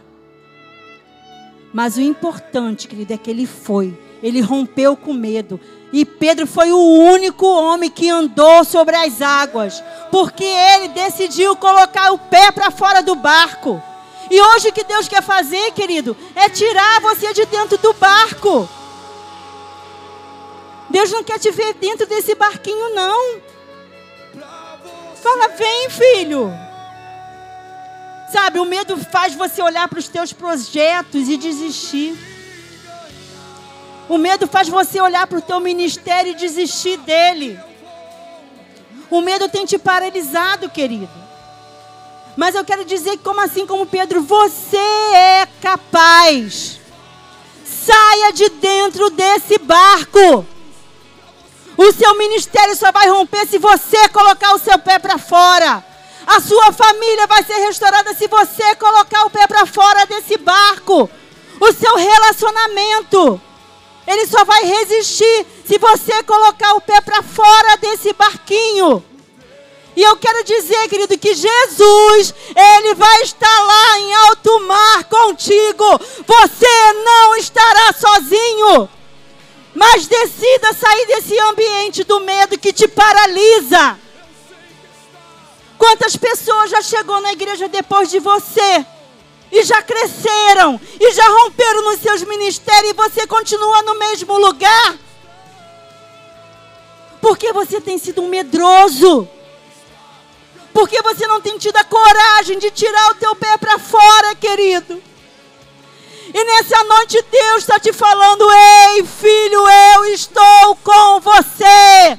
Mas 1.74 1.98
o 1.98 2.02
importante, 2.02 2.88
querido, 2.88 3.12
é 3.12 3.18
que 3.18 3.32
ele 3.32 3.48
foi. 3.48 3.98
Ele 4.22 4.42
rompeu 4.42 4.96
com 4.96 5.12
medo. 5.12 5.60
E 5.92 6.06
Pedro 6.06 6.46
foi 6.46 6.72
o 6.72 6.78
único 6.78 7.48
homem 7.48 7.90
que 7.90 8.12
andou 8.12 8.64
sobre 8.64 8.96
as 8.96 9.24
águas, 9.24 9.84
porque 10.12 10.44
ele 10.44 10.90
decidiu 10.90 11.56
colocar 11.56 12.12
o 12.12 12.20
pé 12.20 12.52
para 12.52 12.70
fora 12.70 13.02
do 13.02 13.16
barco. 13.16 13.82
E 14.30 14.40
hoje 14.40 14.70
o 14.70 14.74
que 14.74 14.84
Deus 14.84 15.08
quer 15.08 15.24
fazer, 15.24 15.72
querido, 15.72 16.16
é 16.36 16.48
tirar 16.48 17.02
você 17.02 17.34
de 17.34 17.44
dentro 17.48 17.76
do 17.80 17.94
barco. 17.94 18.70
Deus 20.92 21.12
não 21.12 21.24
quer 21.24 21.40
te 21.40 21.50
ver 21.50 21.74
dentro 21.74 22.06
desse 22.06 22.36
barquinho, 22.36 22.94
não. 22.94 23.42
Fala, 25.16 25.48
vem, 25.48 25.90
filho. 25.90 26.63
Sabe, 28.34 28.58
o 28.58 28.66
medo 28.66 28.98
faz 28.98 29.36
você 29.36 29.62
olhar 29.62 29.88
para 29.88 30.00
os 30.00 30.08
teus 30.08 30.34
projetos 30.34 31.30
e 31.30 31.38
desistir. 31.38 32.18
O 34.10 34.18
medo 34.18 34.48
faz 34.48 34.68
você 34.68 35.00
olhar 35.00 35.28
para 35.28 35.38
o 35.38 35.42
teu 35.42 35.60
ministério 35.60 36.32
e 36.32 36.36
desistir 36.36 36.98
dele. 36.98 37.60
O 39.12 39.22
medo 39.22 39.48
tem 39.50 39.68
te 39.68 39.78
paralisado, 39.78 40.68
querido. 40.68 41.12
Mas 42.36 42.56
eu 42.56 42.66
quero 42.66 42.84
dizer 42.84 43.12
que, 43.12 43.24
como 43.24 43.40
assim 43.40 43.68
como 43.68 43.86
Pedro, 43.86 44.24
você 44.24 44.78
é 44.78 45.48
capaz. 45.62 46.80
Saia 47.64 48.34
de 48.34 48.50
dentro 48.50 49.12
desse 49.12 49.60
barco. 49.60 50.44
O 51.78 51.92
seu 51.92 52.18
ministério 52.18 52.76
só 52.76 52.92
vai 52.92 53.08
romper 53.10 53.46
se 53.46 53.60
você 53.60 54.10
colocar 54.10 54.56
o 54.56 54.60
seu 54.60 54.80
pé 54.80 54.98
para 54.98 55.20
fora. 55.20 55.93
A 56.26 56.40
sua 56.40 56.72
família 56.72 57.28
vai 57.28 57.44
ser 57.44 57.56
restaurada 57.56 58.14
se 58.14 58.28
você 58.28 58.76
colocar 58.76 59.26
o 59.26 59.30
pé 59.30 59.46
para 59.48 59.66
fora 59.66 60.06
desse 60.06 60.38
barco. 60.38 61.10
O 61.60 61.72
seu 61.72 61.96
relacionamento, 61.96 63.42
ele 64.08 64.26
só 64.28 64.44
vai 64.44 64.64
resistir 64.64 65.46
se 65.66 65.78
você 65.78 66.24
colocar 66.24 66.74
o 66.74 66.82
pé 66.82 67.00
para 67.02 67.22
fora 67.22 67.78
desse 67.78 68.14
barquinho. 68.14 69.04
E 69.96 70.02
eu 70.02 70.18
quero 70.18 70.44
dizer, 70.44 70.90
querido, 70.90 71.18
que 71.18 71.36
Jesus, 71.36 72.34
Ele 72.56 72.96
vai 72.96 73.22
estar 73.22 73.60
lá 73.64 74.00
em 74.00 74.14
alto 74.16 74.60
mar 74.62 75.04
contigo. 75.04 75.86
Você 76.26 76.94
não 77.06 77.36
estará 77.36 77.94
sozinho. 77.94 78.90
Mas 79.76 80.08
decida 80.08 80.74
sair 80.74 81.06
desse 81.08 81.40
ambiente 81.40 82.04
do 82.04 82.20
medo 82.22 82.58
que 82.58 82.74
te 82.74 82.88
paralisa. 82.88 84.00
Quantas 85.78 86.16
pessoas 86.16 86.70
já 86.70 86.82
chegou 86.82 87.20
na 87.22 87.34
igreja 87.34 87.68
depois 87.68 88.10
de 88.10 88.20
você? 88.20 88.86
E 89.52 89.64
já 89.64 89.82
cresceram, 89.82 90.80
e 91.00 91.12
já 91.12 91.28
romperam 91.28 91.84
nos 91.84 92.00
seus 92.00 92.24
ministérios, 92.24 92.92
e 92.92 92.94
você 92.94 93.28
continua 93.28 93.84
no 93.84 94.00
mesmo 94.00 94.38
lugar? 94.38 94.98
Porque 97.22 97.54
você 97.54 97.80
tem 97.80 97.98
sido 97.98 98.22
um 98.22 98.30
medroso. 98.30 99.28
Porque 100.74 101.02
você 101.04 101.28
não 101.28 101.40
tem 101.40 101.58
tido 101.58 101.78
a 101.78 101.84
coragem 101.84 102.58
de 102.58 102.72
tirar 102.72 103.12
o 103.12 103.16
teu 103.16 103.36
pé 103.36 103.58
para 103.58 103.78
fora, 103.78 104.36
querido. 104.36 105.02
E 106.34 106.44
nessa 106.46 106.84
noite 106.84 107.24
Deus 107.32 107.60
está 107.60 107.80
te 107.80 107.94
falando: 107.94 108.44
Ei, 108.52 109.06
filho, 109.06 109.70
eu 109.96 110.06
estou 110.06 110.76
com 110.84 111.20
você. 111.20 112.18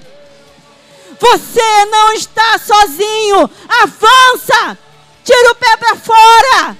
Você 1.20 1.84
não 1.86 2.12
está 2.12 2.58
sozinho. 2.58 3.50
Avança. 3.82 4.78
Tira 5.24 5.52
o 5.52 5.54
pé 5.54 5.76
para 5.76 5.96
fora. 5.96 6.76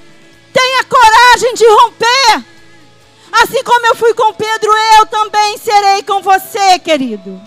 Tenha 0.53 0.85
coragem 0.85 1.55
de 1.55 1.67
romper. 1.67 2.45
Assim 3.33 3.65
como 3.65 3.87
eu 3.87 3.97
fui 3.97 4.15
com 4.15 4.33
Pedro, 4.33 4.71
eu 4.99 5.07
também 5.07 5.59
serei 5.59 6.03
com 6.03 6.23
você, 6.23 6.79
querido. 6.79 7.41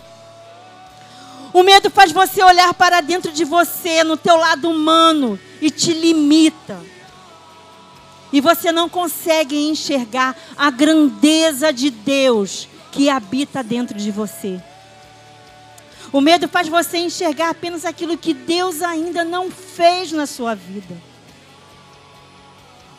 O 1.53 1.63
medo 1.63 1.89
faz 1.89 2.11
você 2.11 2.43
olhar 2.43 2.73
para 2.73 2.99
dentro 2.99 3.31
de 3.31 3.45
você, 3.45 4.03
no 4.03 4.17
teu 4.17 4.35
lado 4.35 4.69
humano, 4.69 5.39
e 5.61 5.71
te 5.71 5.93
limita. 5.93 6.77
E 8.33 8.41
você 8.41 8.71
não 8.71 8.89
consegue 8.89 9.69
enxergar 9.69 10.35
a 10.57 10.69
grandeza 10.69 11.71
de 11.71 11.89
Deus 11.89 12.67
que 12.91 13.09
habita 13.09 13.63
dentro 13.63 13.97
de 13.97 14.11
você. 14.11 14.61
O 16.11 16.21
medo 16.21 16.47
faz 16.47 16.67
você 16.67 16.97
enxergar 16.97 17.49
apenas 17.49 17.83
aquilo 17.83 18.17
que 18.17 18.33
Deus 18.33 18.81
ainda 18.81 19.23
não 19.23 19.51
fez 19.51 20.11
na 20.11 20.25
sua 20.25 20.55
vida. 20.55 20.95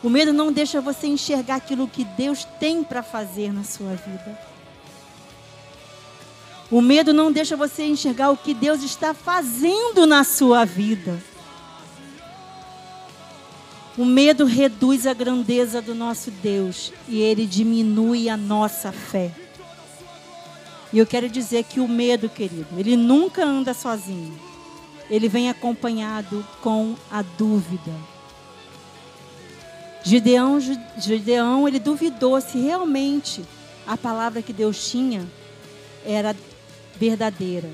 O 0.03 0.09
medo 0.09 0.31
não 0.31 0.51
deixa 0.51 0.79
você 0.79 1.07
enxergar 1.07 1.55
aquilo 1.55 1.87
que 1.87 2.03
Deus 2.03 2.45
tem 2.59 2.83
para 2.83 3.03
fazer 3.03 3.51
na 3.51 3.63
sua 3.63 3.95
vida. 3.95 4.39
O 6.71 6.81
medo 6.81 7.11
não 7.11 7.31
deixa 7.31 7.57
você 7.57 7.83
enxergar 7.83 8.29
o 8.29 8.37
que 8.37 8.53
Deus 8.53 8.83
está 8.83 9.13
fazendo 9.13 10.05
na 10.05 10.23
sua 10.23 10.63
vida. 10.65 11.19
O 13.97 14.05
medo 14.05 14.45
reduz 14.45 15.07
a 15.07 15.13
grandeza 15.13 15.81
do 15.81 15.95
nosso 15.95 16.29
Deus 16.31 16.93
e 17.07 17.19
ele 17.19 17.45
diminui 17.45 18.29
a 18.29 18.37
nossa 18.37 18.91
fé. 18.91 19.31
E 20.91 20.97
eu 20.97 21.05
quero 21.05 21.29
dizer 21.29 21.63
que 21.63 21.79
o 21.79 21.87
medo, 21.87 22.27
querido, 22.27 22.67
ele 22.77 22.95
nunca 22.95 23.45
anda 23.45 23.73
sozinho. 23.73 24.37
Ele 25.09 25.27
vem 25.27 25.49
acompanhado 25.49 26.45
com 26.61 26.95
a 27.11 27.21
dúvida. 27.21 27.93
Gideão, 30.03 30.59
Gideão, 30.97 31.67
ele 31.67 31.79
duvidou 31.79 32.39
se 32.41 32.57
realmente 32.59 33.43
a 33.85 33.97
palavra 33.97 34.41
que 34.41 34.53
Deus 34.53 34.89
tinha 34.89 35.27
era 36.05 36.35
verdadeira. 36.95 37.69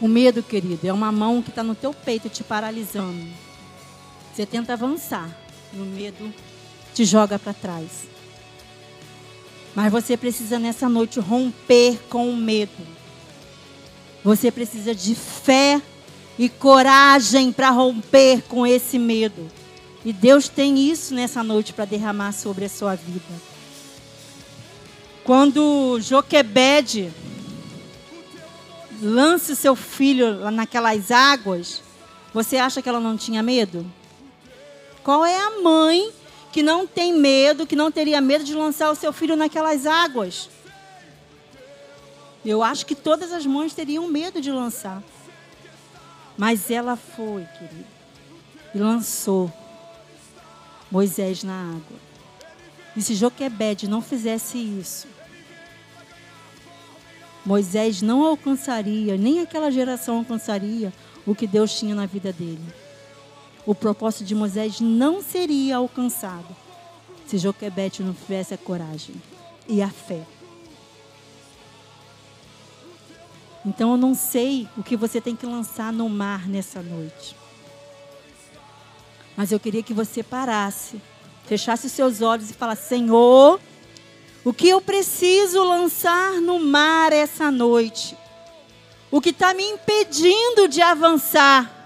O 0.00 0.06
medo, 0.06 0.42
querido, 0.42 0.86
é 0.86 0.92
uma 0.92 1.10
mão 1.10 1.42
que 1.42 1.50
está 1.50 1.62
no 1.62 1.74
teu 1.74 1.92
peito 1.92 2.28
te 2.28 2.44
paralisando. 2.44 3.26
Você 4.32 4.46
tenta 4.46 4.74
avançar 4.74 5.28
e 5.72 5.78
o 5.78 5.84
medo 5.84 6.32
te 6.94 7.04
joga 7.04 7.38
para 7.38 7.52
trás. 7.52 8.17
Mas 9.78 9.92
você 9.92 10.16
precisa 10.16 10.58
nessa 10.58 10.88
noite 10.88 11.20
romper 11.20 12.00
com 12.10 12.28
o 12.28 12.36
medo. 12.36 12.84
Você 14.24 14.50
precisa 14.50 14.92
de 14.92 15.14
fé 15.14 15.80
e 16.36 16.48
coragem 16.48 17.52
para 17.52 17.70
romper 17.70 18.42
com 18.48 18.66
esse 18.66 18.98
medo. 18.98 19.48
E 20.04 20.12
Deus 20.12 20.48
tem 20.48 20.90
isso 20.90 21.14
nessa 21.14 21.44
noite 21.44 21.72
para 21.72 21.84
derramar 21.84 22.32
sobre 22.32 22.64
a 22.64 22.68
sua 22.68 22.96
vida. 22.96 23.22
Quando 25.22 26.00
Joquebede 26.00 27.12
lança 29.00 29.54
seu 29.54 29.76
filho 29.76 30.40
lá 30.40 30.50
naquelas 30.50 31.12
águas, 31.12 31.84
você 32.34 32.56
acha 32.56 32.82
que 32.82 32.88
ela 32.88 32.98
não 32.98 33.16
tinha 33.16 33.44
medo? 33.44 33.86
Qual 35.04 35.24
é 35.24 35.38
a 35.38 35.60
mãe 35.60 36.10
que 36.58 36.62
não 36.64 36.88
tem 36.88 37.12
medo, 37.12 37.68
que 37.68 37.76
não 37.76 37.88
teria 37.88 38.20
medo 38.20 38.42
de 38.42 38.52
lançar 38.52 38.90
o 38.90 38.94
seu 38.96 39.12
filho 39.12 39.36
naquelas 39.36 39.86
águas? 39.86 40.50
Eu 42.44 42.64
acho 42.64 42.84
que 42.84 42.96
todas 42.96 43.32
as 43.32 43.46
mães 43.46 43.74
teriam 43.74 44.08
medo 44.08 44.40
de 44.40 44.50
lançar. 44.50 45.00
Mas 46.36 46.68
ela 46.68 46.96
foi, 46.96 47.44
querido, 47.44 47.86
e 48.74 48.78
lançou 48.78 49.52
Moisés 50.90 51.44
na 51.44 51.60
água. 51.76 51.96
E 52.96 53.02
se 53.02 53.14
Joquebede 53.14 53.86
não 53.86 54.02
fizesse 54.02 54.58
isso, 54.58 55.06
Moisés 57.46 58.02
não 58.02 58.24
alcançaria, 58.24 59.16
nem 59.16 59.38
aquela 59.38 59.70
geração 59.70 60.18
alcançaria 60.18 60.92
o 61.24 61.36
que 61.36 61.46
Deus 61.46 61.78
tinha 61.78 61.94
na 61.94 62.06
vida 62.06 62.32
dele. 62.32 62.66
O 63.68 63.74
propósito 63.74 64.24
de 64.24 64.34
Moisés 64.34 64.80
não 64.80 65.22
seria 65.22 65.76
alcançado 65.76 66.56
se 67.26 67.36
Joquebete 67.36 68.02
não 68.02 68.14
tivesse 68.14 68.54
a 68.54 68.56
coragem 68.56 69.14
e 69.68 69.82
a 69.82 69.90
fé. 69.90 70.26
Então 73.66 73.90
eu 73.90 73.98
não 73.98 74.14
sei 74.14 74.66
o 74.74 74.82
que 74.82 74.96
você 74.96 75.20
tem 75.20 75.36
que 75.36 75.44
lançar 75.44 75.92
no 75.92 76.08
mar 76.08 76.48
nessa 76.48 76.80
noite. 76.80 77.36
Mas 79.36 79.52
eu 79.52 79.60
queria 79.60 79.82
que 79.82 79.92
você 79.92 80.22
parasse, 80.22 80.98
fechasse 81.44 81.88
os 81.88 81.92
seus 81.92 82.22
olhos 82.22 82.48
e 82.48 82.54
falasse: 82.54 82.88
Senhor, 82.88 83.60
o 84.46 84.52
que 84.54 84.70
eu 84.70 84.80
preciso 84.80 85.62
lançar 85.62 86.40
no 86.40 86.58
mar 86.58 87.12
essa 87.12 87.50
noite? 87.50 88.16
O 89.10 89.20
que 89.20 89.28
está 89.28 89.52
me 89.52 89.62
impedindo 89.62 90.66
de 90.68 90.80
avançar? 90.80 91.77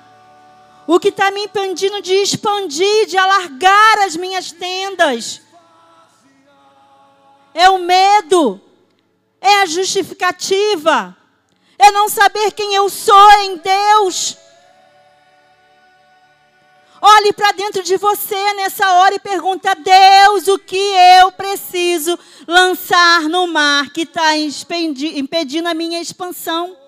O 0.87 0.99
que 0.99 1.09
está 1.09 1.31
me 1.31 1.45
impedindo 1.45 2.03
de 2.03 2.15
expandir, 2.15 3.07
de 3.07 3.17
alargar 3.17 3.99
as 4.01 4.17
minhas 4.17 4.51
tendas? 4.51 5.41
É 7.55 7.69
o 7.69 7.79
medo, 7.79 8.61
é 9.41 9.63
a 9.63 9.67
justificativa, 9.67 11.17
é 11.79 11.91
não 11.93 12.09
saber 12.09 12.53
quem 12.53 12.75
eu 12.75 12.89
sou 12.89 13.31
em 13.43 13.59
Deus. 13.59 14.37
Olhe 17.01 17.33
para 17.33 17.53
dentro 17.53 17.83
de 17.83 17.97
você 17.97 18.55
nessa 18.55 18.93
hora 18.95 19.17
e 19.17 19.21
pergunta: 19.21 19.75
Deus, 19.75 20.49
o 20.49 20.59
que 20.59 20.77
eu 21.21 21.33
preciso 21.33 22.19
lançar 22.47 23.23
no 23.23 23.47
mar 23.49 23.91
que 23.91 24.03
está 24.03 24.37
impedindo 24.37 25.69
a 25.69 25.75
minha 25.75 26.01
expansão? 26.01 26.82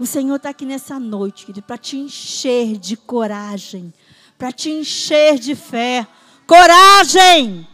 O 0.00 0.06
Senhor 0.06 0.36
está 0.36 0.48
aqui 0.48 0.64
nessa 0.64 0.98
noite, 0.98 1.44
querido, 1.44 1.66
para 1.66 1.76
te 1.76 1.98
encher 1.98 2.78
de 2.78 2.96
coragem, 2.96 3.92
para 4.38 4.50
te 4.50 4.70
encher 4.70 5.38
de 5.38 5.54
fé. 5.54 6.06
Coragem! 6.46 7.68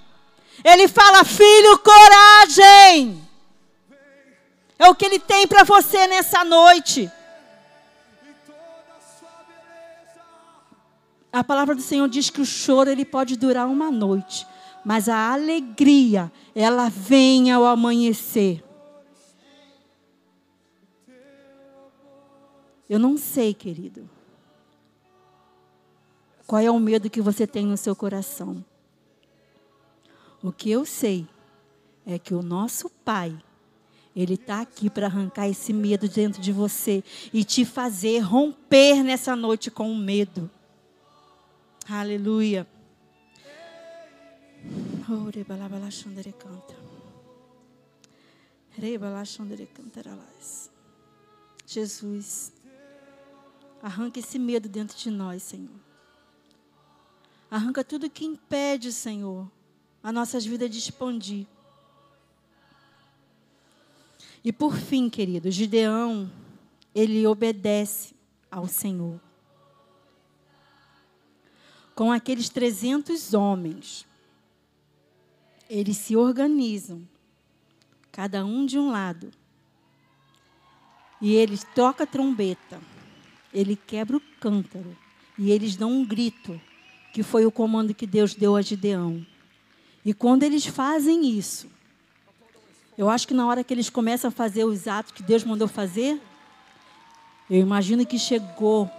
Ele 0.65 0.89
fala: 0.89 1.23
Filho, 1.23 1.79
coragem. 1.79 3.25
É 4.77 4.89
o 4.89 4.95
que 4.97 5.05
ele 5.05 5.21
tem 5.21 5.47
para 5.47 5.63
você 5.63 6.09
nessa 6.09 6.45
noite. 6.45 7.09
A 11.33 11.45
palavra 11.45 11.77
do 11.77 11.83
Senhor 11.83 12.09
diz 12.09 12.29
que 12.29 12.41
o 12.41 12.47
choro 12.47 12.91
ele 12.91 13.05
pode 13.05 13.37
durar 13.37 13.69
uma 13.69 13.89
noite, 13.89 14.45
mas 14.85 15.09
a 15.09 15.33
alegria, 15.33 16.33
ela 16.57 16.89
vem 16.89 17.53
ao 17.53 17.65
amanhecer. 17.65 18.66
Eu 22.89 22.99
não 22.99 23.17
sei, 23.17 23.53
querido, 23.53 24.09
qual 26.47 26.63
é 26.63 26.71
o 26.71 26.79
medo 26.79 27.11
que 27.11 27.21
você 27.21 27.47
tem 27.47 27.67
no 27.67 27.77
seu 27.77 27.97
coração. 27.97 28.65
O 30.43 30.53
que 30.53 30.71
eu 30.71 30.85
sei 30.85 31.27
é 32.07 32.19
que 32.19 32.35
o 32.35 32.43
nosso 32.43 32.89
Pai, 33.05 33.37
Ele 34.15 34.35
está 34.35 34.61
aqui 34.61 34.89
para 34.89 35.07
arrancar 35.07 35.49
esse 35.49 35.73
medo 35.73 36.09
dentro 36.09 36.41
de 36.41 36.53
você 36.53 37.03
e 37.33 37.43
te 37.43 37.65
fazer 37.65 38.21
romper 38.21 39.03
nessa 39.03 39.35
noite 39.35 39.71
com 39.71 39.91
o 39.91 39.97
medo. 39.97 40.49
Aleluia. 41.89 42.67
Jesus, 51.67 52.53
arranca 53.83 54.19
esse 54.19 54.39
medo 54.39 54.69
dentro 54.69 54.97
de 54.97 55.11
nós, 55.11 55.43
Senhor. 55.43 55.77
Arranca 57.51 57.85
tudo 57.85 58.11
que 58.11 58.25
impede, 58.25 58.93
Senhor, 58.93 59.51
a 60.03 60.11
nossas 60.11 60.45
vidas 60.45 60.71
de 60.71 60.79
expandir. 60.79 61.47
E 64.45 64.53
por 64.53 64.77
fim, 64.77 65.09
querido, 65.09 65.51
Gideão, 65.51 66.31
ele 66.95 67.27
obedece 67.27 68.15
ao 68.51 68.67
Senhor 68.67 69.21
com 71.97 72.13
aqueles 72.13 72.51
300 72.51 73.33
homens. 73.33 74.07
Eles 75.69 75.97
se 75.97 76.15
organizam, 76.15 77.09
cada 78.13 78.45
um 78.45 78.67
de 78.67 78.79
um 78.79 78.91
lado. 78.91 79.33
E 81.21 81.35
eles 81.35 81.65
tocam 81.75 82.05
a 82.05 82.07
trombeta. 82.07 82.79
Ele 83.57 83.75
quebra 83.75 84.19
o 84.19 84.23
cântaro. 84.39 84.95
E 85.39 85.51
eles 85.51 85.77
dão 85.77 85.91
um 85.91 86.05
grito, 86.05 86.61
que 87.15 87.23
foi 87.23 87.47
o 87.47 87.51
comando 87.51 87.95
que 87.95 88.07
Deus 88.07 88.35
deu 88.35 88.55
a 88.55 88.61
Gideão. 88.61 89.27
E 90.05 90.13
quando 90.13 90.43
eles 90.43 90.67
fazem 90.67 91.27
isso, 91.27 91.67
eu 92.99 93.09
acho 93.09 93.27
que 93.27 93.33
na 93.33 93.47
hora 93.47 93.65
que 93.65 93.73
eles 93.73 93.89
começam 93.89 94.29
a 94.29 94.31
fazer 94.31 94.65
os 94.65 94.87
atos 94.87 95.13
que 95.13 95.23
Deus 95.23 95.43
mandou 95.43 95.67
fazer, 95.67 96.21
eu 97.49 97.59
imagino 97.59 98.05
que 98.05 98.19
chegou 98.19 98.91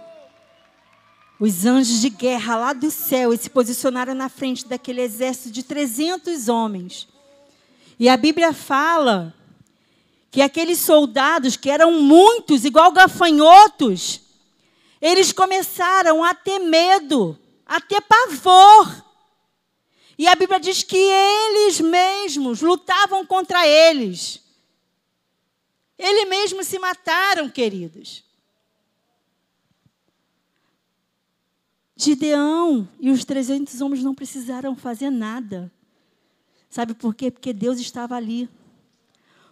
os 1.38 1.64
anjos 1.64 2.00
de 2.00 2.10
guerra 2.10 2.56
lá 2.56 2.72
do 2.72 2.90
céu 2.90 3.32
e 3.32 3.38
se 3.38 3.48
posicionaram 3.48 4.12
na 4.12 4.28
frente 4.28 4.66
daquele 4.66 5.02
exército 5.02 5.52
de 5.52 5.62
300 5.62 6.48
homens. 6.48 7.06
E 7.96 8.08
a 8.08 8.16
Bíblia 8.16 8.52
fala 8.52 9.32
que 10.32 10.42
aqueles 10.42 10.80
soldados, 10.80 11.56
que 11.56 11.70
eram 11.70 12.02
muitos, 12.02 12.64
igual 12.64 12.90
gafanhotos, 12.90 14.27
eles 15.00 15.32
começaram 15.32 16.24
a 16.24 16.34
ter 16.34 16.58
medo, 16.58 17.38
a 17.64 17.80
ter 17.80 18.00
pavor. 18.00 19.04
E 20.18 20.26
a 20.26 20.34
Bíblia 20.34 20.58
diz 20.58 20.82
que 20.82 20.96
eles 20.96 21.80
mesmos 21.80 22.60
lutavam 22.60 23.24
contra 23.24 23.66
eles. 23.66 24.42
Eles 25.96 26.28
mesmos 26.28 26.66
se 26.66 26.78
mataram, 26.78 27.48
queridos. 27.48 28.24
Gideão 31.96 32.88
e 33.00 33.10
os 33.10 33.24
300 33.24 33.80
homens 33.80 34.04
não 34.04 34.14
precisaram 34.14 34.76
fazer 34.76 35.10
nada. 35.10 35.70
Sabe 36.70 36.94
por 36.94 37.14
quê? 37.14 37.30
Porque 37.30 37.52
Deus 37.52 37.80
estava 37.80 38.14
ali. 38.14 38.48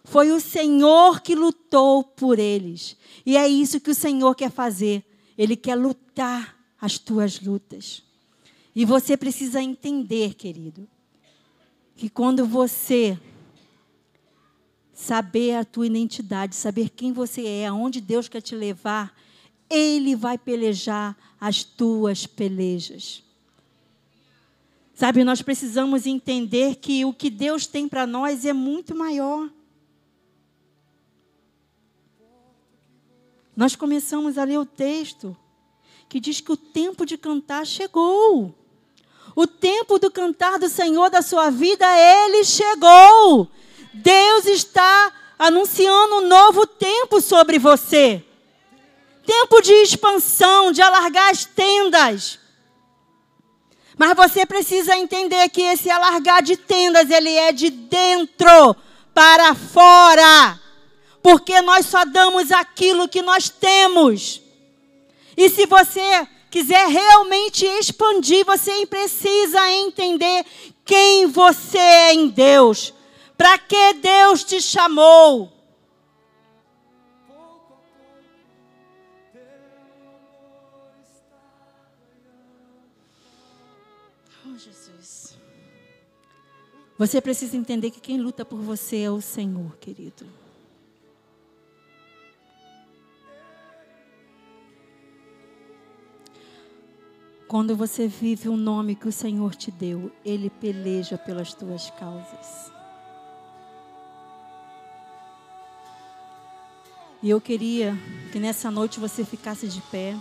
Foi 0.03 0.31
o 0.31 0.39
Senhor 0.39 1.21
que 1.21 1.35
lutou 1.35 2.03
por 2.03 2.39
eles. 2.39 2.95
E 3.25 3.35
é 3.35 3.47
isso 3.47 3.81
que 3.81 3.91
o 3.91 3.95
Senhor 3.95 4.33
quer 4.35 4.49
fazer. 4.49 5.03
Ele 5.37 5.55
quer 5.55 5.75
lutar 5.75 6.57
as 6.79 6.97
tuas 6.97 7.39
lutas. 7.39 8.03
E 8.75 8.85
você 8.85 9.17
precisa 9.17 9.61
entender, 9.61 10.33
querido, 10.33 10.87
que 11.95 12.09
quando 12.09 12.45
você 12.45 13.19
saber 14.93 15.55
a 15.55 15.65
tua 15.65 15.87
identidade, 15.87 16.55
saber 16.55 16.89
quem 16.89 17.11
você 17.13 17.45
é, 17.45 17.67
aonde 17.67 18.01
Deus 18.01 18.27
quer 18.27 18.41
te 18.41 18.55
levar, 18.55 19.15
Ele 19.69 20.15
vai 20.15 20.37
pelejar 20.37 21.15
as 21.39 21.63
tuas 21.63 22.25
pelejas. 22.25 23.23
Sabe, 24.93 25.23
nós 25.23 25.43
precisamos 25.43 26.07
entender 26.07 26.77
que 26.77 27.05
o 27.05 27.13
que 27.13 27.29
Deus 27.29 27.67
tem 27.67 27.87
para 27.87 28.07
nós 28.07 28.45
é 28.45 28.53
muito 28.53 28.95
maior. 28.95 29.47
Nós 33.57 33.75
começamos 33.75 34.37
a 34.37 34.45
ler 34.45 34.57
o 34.57 34.65
texto 34.65 35.35
que 36.07 36.21
diz 36.21 36.39
que 36.39 36.53
o 36.53 36.57
tempo 36.57 37.05
de 37.05 37.17
cantar 37.17 37.65
chegou. 37.65 38.55
O 39.35 39.45
tempo 39.45 39.99
do 39.99 40.09
cantar 40.09 40.57
do 40.57 40.69
Senhor 40.69 41.09
da 41.09 41.21
sua 41.21 41.49
vida, 41.49 41.85
ele 41.85 42.45
chegou. 42.45 43.51
Deus 43.93 44.45
está 44.45 45.11
anunciando 45.37 46.19
um 46.19 46.27
novo 46.27 46.65
tempo 46.65 47.19
sobre 47.19 47.59
você 47.59 48.23
tempo 49.27 49.61
de 49.61 49.73
expansão, 49.73 50.71
de 50.71 50.81
alargar 50.81 51.29
as 51.29 51.43
tendas. 51.43 52.39
Mas 53.97 54.15
você 54.15 54.45
precisa 54.45 54.95
entender 54.95 55.49
que 55.49 55.61
esse 55.61 55.89
alargar 55.89 56.41
de 56.41 56.55
tendas, 56.55 57.09
ele 57.09 57.31
é 57.31 57.51
de 57.51 57.69
dentro 57.69 58.73
para 59.13 59.53
fora. 59.53 60.57
Porque 61.27 61.59
nós 61.59 61.87
só 61.87 62.05
damos 62.05 62.53
aquilo 62.53 63.05
que 63.05 63.21
nós 63.21 63.49
temos. 63.49 64.41
E 65.35 65.49
se 65.49 65.65
você 65.65 66.25
quiser 66.49 66.87
realmente 66.87 67.65
expandir, 67.65 68.45
você 68.45 68.85
precisa 68.85 69.69
entender 69.73 70.45
quem 70.85 71.25
você 71.25 71.77
é 71.77 72.13
em 72.13 72.29
Deus. 72.29 72.93
Para 73.37 73.57
que 73.57 73.95
Deus 73.95 74.45
te 74.45 74.61
chamou? 74.61 75.51
Você 86.97 87.19
precisa 87.19 87.57
entender 87.57 87.91
que 87.91 87.99
quem 87.99 88.17
luta 88.17 88.45
por 88.45 88.59
você 88.59 88.99
é 88.99 89.11
o 89.11 89.19
Senhor, 89.19 89.75
querido. 89.81 90.46
Quando 97.47 97.75
você 97.75 98.07
vive 98.07 98.49
o 98.49 98.57
nome 98.57 98.95
que 98.95 99.07
o 99.07 99.11
Senhor 99.11 99.55
te 99.55 99.71
deu, 99.71 100.11
Ele 100.25 100.49
peleja 100.49 101.17
pelas 101.17 101.53
tuas 101.53 101.89
causas. 101.91 102.71
E 107.23 107.29
eu 107.29 107.39
queria 107.41 107.95
que 108.31 108.39
nessa 108.39 108.69
noite 108.69 108.99
você 108.99 109.23
ficasse 109.23 109.67
de 109.67 109.81
pé. 109.81 110.15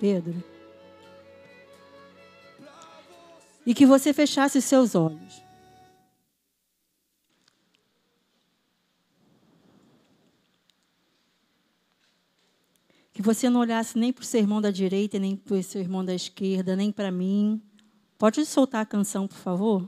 Pedro. 0.00 0.42
e 3.68 3.74
que 3.74 3.84
você 3.84 4.14
fechasse 4.14 4.62
seus 4.62 4.94
olhos. 4.94 5.42
Você 13.28 13.50
não 13.50 13.60
olhasse 13.60 13.98
nem 13.98 14.10
para 14.10 14.22
o 14.22 14.24
seu 14.24 14.40
irmão 14.40 14.58
da 14.58 14.70
direita, 14.70 15.18
nem 15.18 15.36
para 15.36 15.54
o 15.54 15.62
seu 15.62 15.82
irmão 15.82 16.02
da 16.02 16.14
esquerda, 16.14 16.74
nem 16.74 16.90
para 16.90 17.10
mim. 17.10 17.60
Pode 18.16 18.44
soltar 18.46 18.80
a 18.80 18.86
canção, 18.86 19.28
por 19.28 19.36
favor? 19.36 19.86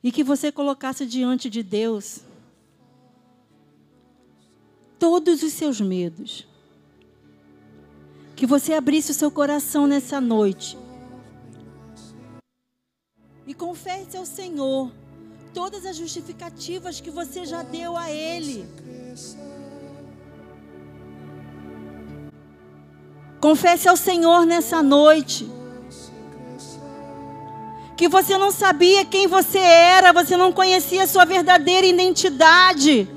E 0.00 0.12
que 0.12 0.22
você 0.22 0.52
colocasse 0.52 1.04
diante 1.04 1.50
de 1.50 1.64
Deus 1.64 2.20
todos 5.00 5.42
os 5.42 5.52
seus 5.52 5.80
medos. 5.80 6.46
Que 8.36 8.46
você 8.46 8.72
abrisse 8.72 9.10
o 9.10 9.14
seu 9.14 9.32
coração 9.32 9.84
nessa 9.84 10.20
noite 10.20 10.78
e 13.48 13.52
confesse 13.52 14.16
ao 14.16 14.24
Senhor 14.24 14.92
todas 15.52 15.84
as 15.84 15.96
justificativas 15.96 17.00
que 17.00 17.10
você 17.10 17.44
já 17.44 17.64
deu 17.64 17.96
a 17.96 18.12
Ele. 18.12 18.64
Confesse 23.40 23.88
ao 23.88 23.96
Senhor 23.96 24.44
nessa 24.44 24.82
noite 24.82 25.48
que 27.96 28.08
você 28.08 28.38
não 28.38 28.52
sabia 28.52 29.04
quem 29.04 29.26
você 29.26 29.58
era, 29.58 30.12
você 30.12 30.36
não 30.36 30.52
conhecia 30.52 31.02
a 31.02 31.06
sua 31.06 31.24
verdadeira 31.24 31.86
identidade. 31.86 33.08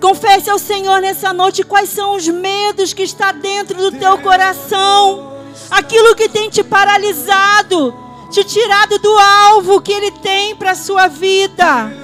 Confesse 0.00 0.48
ao 0.48 0.58
Senhor 0.58 1.00
nessa 1.02 1.34
noite 1.34 1.62
quais 1.62 1.90
são 1.90 2.16
os 2.16 2.26
medos 2.26 2.94
que 2.94 3.02
está 3.02 3.32
dentro 3.32 3.76
do 3.76 3.92
teu 3.92 4.16
coração, 4.18 5.36
aquilo 5.70 6.16
que 6.16 6.30
tem 6.30 6.48
te 6.48 6.64
paralisado, 6.64 7.94
te 8.30 8.42
tirado 8.42 8.98
do 8.98 9.18
alvo 9.18 9.82
que 9.82 9.92
Ele 9.92 10.10
tem 10.12 10.56
para 10.56 10.70
a 10.70 10.74
sua 10.74 11.08
vida. 11.08 11.99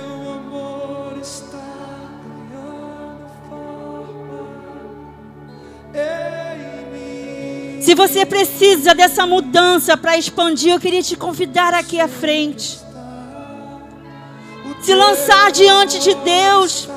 Você 7.96 8.26
precisa 8.26 8.94
dessa 8.94 9.26
mudança 9.26 9.96
para 9.96 10.18
expandir, 10.18 10.72
eu 10.72 10.78
queria 10.78 11.02
te 11.02 11.16
convidar 11.16 11.72
aqui 11.72 11.98
à 11.98 12.06
frente. 12.06 12.78
Se 14.82 14.94
lançar 14.94 15.50
diante 15.50 15.98
de 15.98 16.14
Deus. 16.14 16.88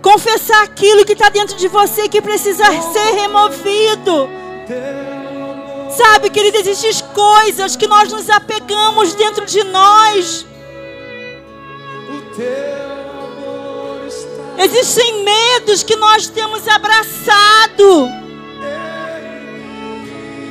Confessar 0.00 0.62
aquilo 0.64 1.04
que 1.04 1.14
está 1.14 1.28
dentro 1.28 1.56
de 1.56 1.66
você 1.66 2.08
que 2.08 2.22
precisa 2.22 2.64
ser 2.64 3.14
removido. 3.14 4.28
Sabe, 5.96 6.30
querido, 6.30 6.58
existem 6.58 6.92
coisas 7.12 7.74
que 7.74 7.86
nós 7.86 8.12
nos 8.12 8.30
apegamos 8.30 9.14
dentro 9.14 9.44
de 9.44 9.64
nós. 9.64 10.46
Existem 14.58 15.24
medos 15.24 15.82
que 15.82 15.96
nós 15.96 16.28
temos 16.28 16.68
abraçado. 16.68 18.23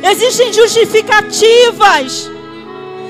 Existem 0.03 0.51
justificativas 0.51 2.29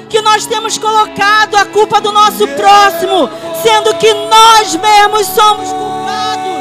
que 0.08 0.22
nós 0.22 0.46
temos 0.46 0.78
colocado 0.78 1.56
a 1.56 1.66
culpa 1.66 2.00
do 2.00 2.12
nosso 2.12 2.48
próximo, 2.50 3.28
sendo 3.64 3.96
que 3.96 4.14
nós 4.14 4.76
mesmos 4.76 5.26
somos 5.26 5.70
culpados. 5.70 6.54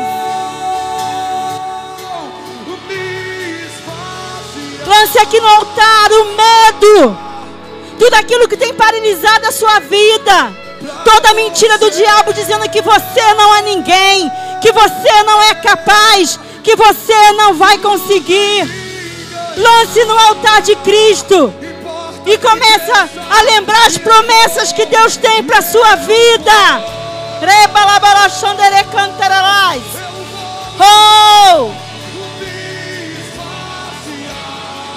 Lance 4.87 5.18
aqui 5.18 5.39
no 5.39 5.49
altar 5.49 6.12
o 6.12 6.24
medo, 6.24 7.18
tudo 7.99 8.14
aquilo 8.14 8.49
que 8.49 8.57
tem 8.57 8.72
paralisado 8.72 9.47
a 9.47 9.53
sua 9.53 9.80
vida, 9.80 10.57
toda 11.05 11.28
a 11.28 11.35
mentira 11.35 11.76
do 11.76 11.91
diabo 11.91 12.33
dizendo 12.33 12.68
que 12.70 12.80
você 12.80 13.35
não 13.35 13.55
é 13.55 13.62
ninguém, 13.62 14.30
que 14.62 14.72
você 14.72 15.22
não 15.24 15.43
é 15.43 15.55
capaz, 15.57 16.41
que 16.64 16.74
você 16.74 17.33
não 17.33 17.53
vai 17.53 17.76
conseguir. 17.78 18.82
Lance 19.57 20.05
no 20.05 20.18
altar 20.18 20.62
de 20.62 20.76
Cristo. 20.76 21.53
E 22.24 22.38
começa 22.38 23.09
a 23.30 23.42
lembrar 23.42 23.86
as 23.86 23.98
promessas 23.98 24.72
que 24.72 24.86
Deus 24.86 25.16
tem 25.16 25.42
para 25.42 25.59
a 25.59 25.62
sua 25.62 25.96
vida. 25.96 26.53
Oh! 30.78 31.70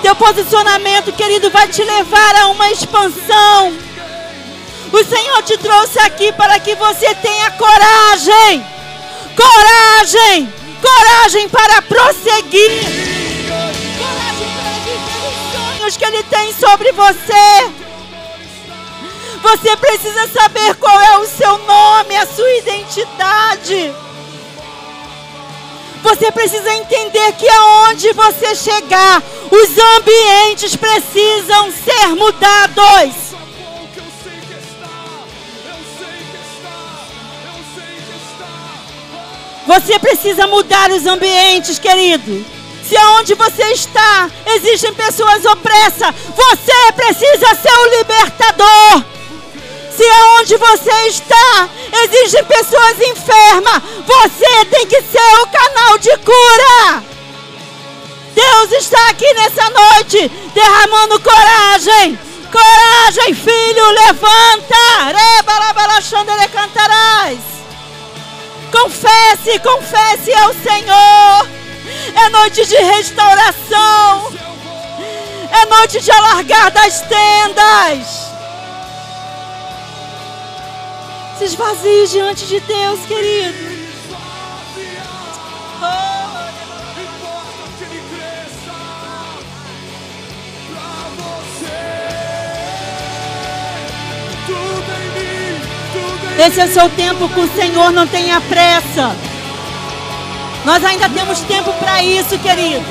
Teu 0.01 0.15
posicionamento, 0.15 1.11
querido, 1.13 1.49
vai 1.49 1.67
te 1.67 1.83
levar 1.83 2.35
a 2.35 2.47
uma 2.49 2.69
expansão. 2.69 3.75
O 4.93 5.03
Senhor 5.03 5.41
te 5.41 5.57
trouxe 5.57 5.97
aqui 5.99 6.31
para 6.33 6.59
que 6.59 6.75
você 6.75 7.13
tenha 7.15 7.49
coragem. 7.51 8.63
Coragem! 9.35 10.53
Coragem 10.79 11.49
para 11.49 11.81
prosseguir 11.81 13.24
sonhos 15.85 15.97
que 15.97 16.05
Ele 16.05 16.23
tem 16.23 16.53
sobre 16.53 16.91
você. 16.91 17.71
Você 19.41 19.77
precisa 19.77 20.27
saber 20.27 20.75
qual 20.75 20.99
é 20.99 21.19
o 21.19 21.27
seu 21.27 21.57
nome, 21.59 22.17
a 22.17 22.25
sua 22.25 22.51
identidade. 22.57 23.93
Você 26.01 26.31
precisa 26.31 26.73
entender 26.73 27.33
que 27.33 27.47
aonde 27.47 28.13
você 28.13 28.55
chegar, 28.55 29.21
os 29.51 29.77
ambientes 29.97 30.75
precisam 30.75 31.71
ser 31.71 32.07
mudados. 32.15 33.25
Você 39.67 39.97
precisa 39.99 40.45
mudar 40.47 40.91
os 40.91 41.05
ambientes, 41.07 41.79
querido. 41.79 42.54
Se 42.87 42.95
aonde 42.95 43.33
você 43.33 43.63
está 43.71 44.29
existem 44.45 44.93
pessoas 44.93 45.43
opressas, 45.45 46.13
você 46.35 46.91
precisa 46.95 47.55
ser 47.55 47.71
o 47.71 47.97
libertador. 47.97 49.03
Se 49.95 50.03
aonde 50.07 50.55
você 50.57 51.07
está 51.07 51.69
existem 52.03 52.43
pessoas 52.43 52.99
enfermas, 52.99 53.81
você 54.05 54.65
tem 54.65 54.85
que 54.85 55.01
ser 55.01 55.41
o 55.41 55.47
canal 55.47 55.97
de 55.97 56.15
cura. 56.17 57.03
Deus 58.35 58.71
está 58.73 59.09
aqui 59.09 59.33
nessa 59.33 59.69
noite 59.69 60.29
derramando 60.53 61.19
coragem. 61.21 62.19
Coragem, 62.51 63.33
filho, 63.33 63.89
levanta. 63.91 64.75
Confesse, 68.71 69.59
confesse 69.59 70.33
ao 70.33 70.53
Senhor. 70.53 71.64
É 72.15 72.29
noite 72.29 72.65
de 72.65 72.75
restauração. 72.75 74.33
É 75.51 75.65
noite 75.65 76.01
de 76.01 76.11
alargar 76.11 76.71
das 76.71 77.01
tendas. 77.01 78.25
Se 81.37 81.45
esvazie 81.45 82.07
diante 82.07 82.45
de 82.45 82.59
Deus, 82.61 82.99
querido. 83.05 83.75
Esse 96.37 96.59
é 96.59 96.65
o 96.65 96.73
seu 96.73 96.89
tempo 96.89 97.29
com 97.29 97.41
o 97.41 97.55
Senhor, 97.55 97.91
não 97.91 98.05
tenha 98.05 98.41
pressa. 98.41 99.15
Nós 100.65 100.83
ainda 100.83 101.07
temos 101.09 101.39
tempo 101.41 101.71
para 101.73 102.03
isso, 102.03 102.37
querido. 102.39 102.83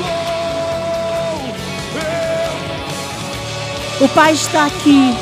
O 4.00 4.08
Pai 4.08 4.32
está 4.32 4.66
aqui. 4.66 5.12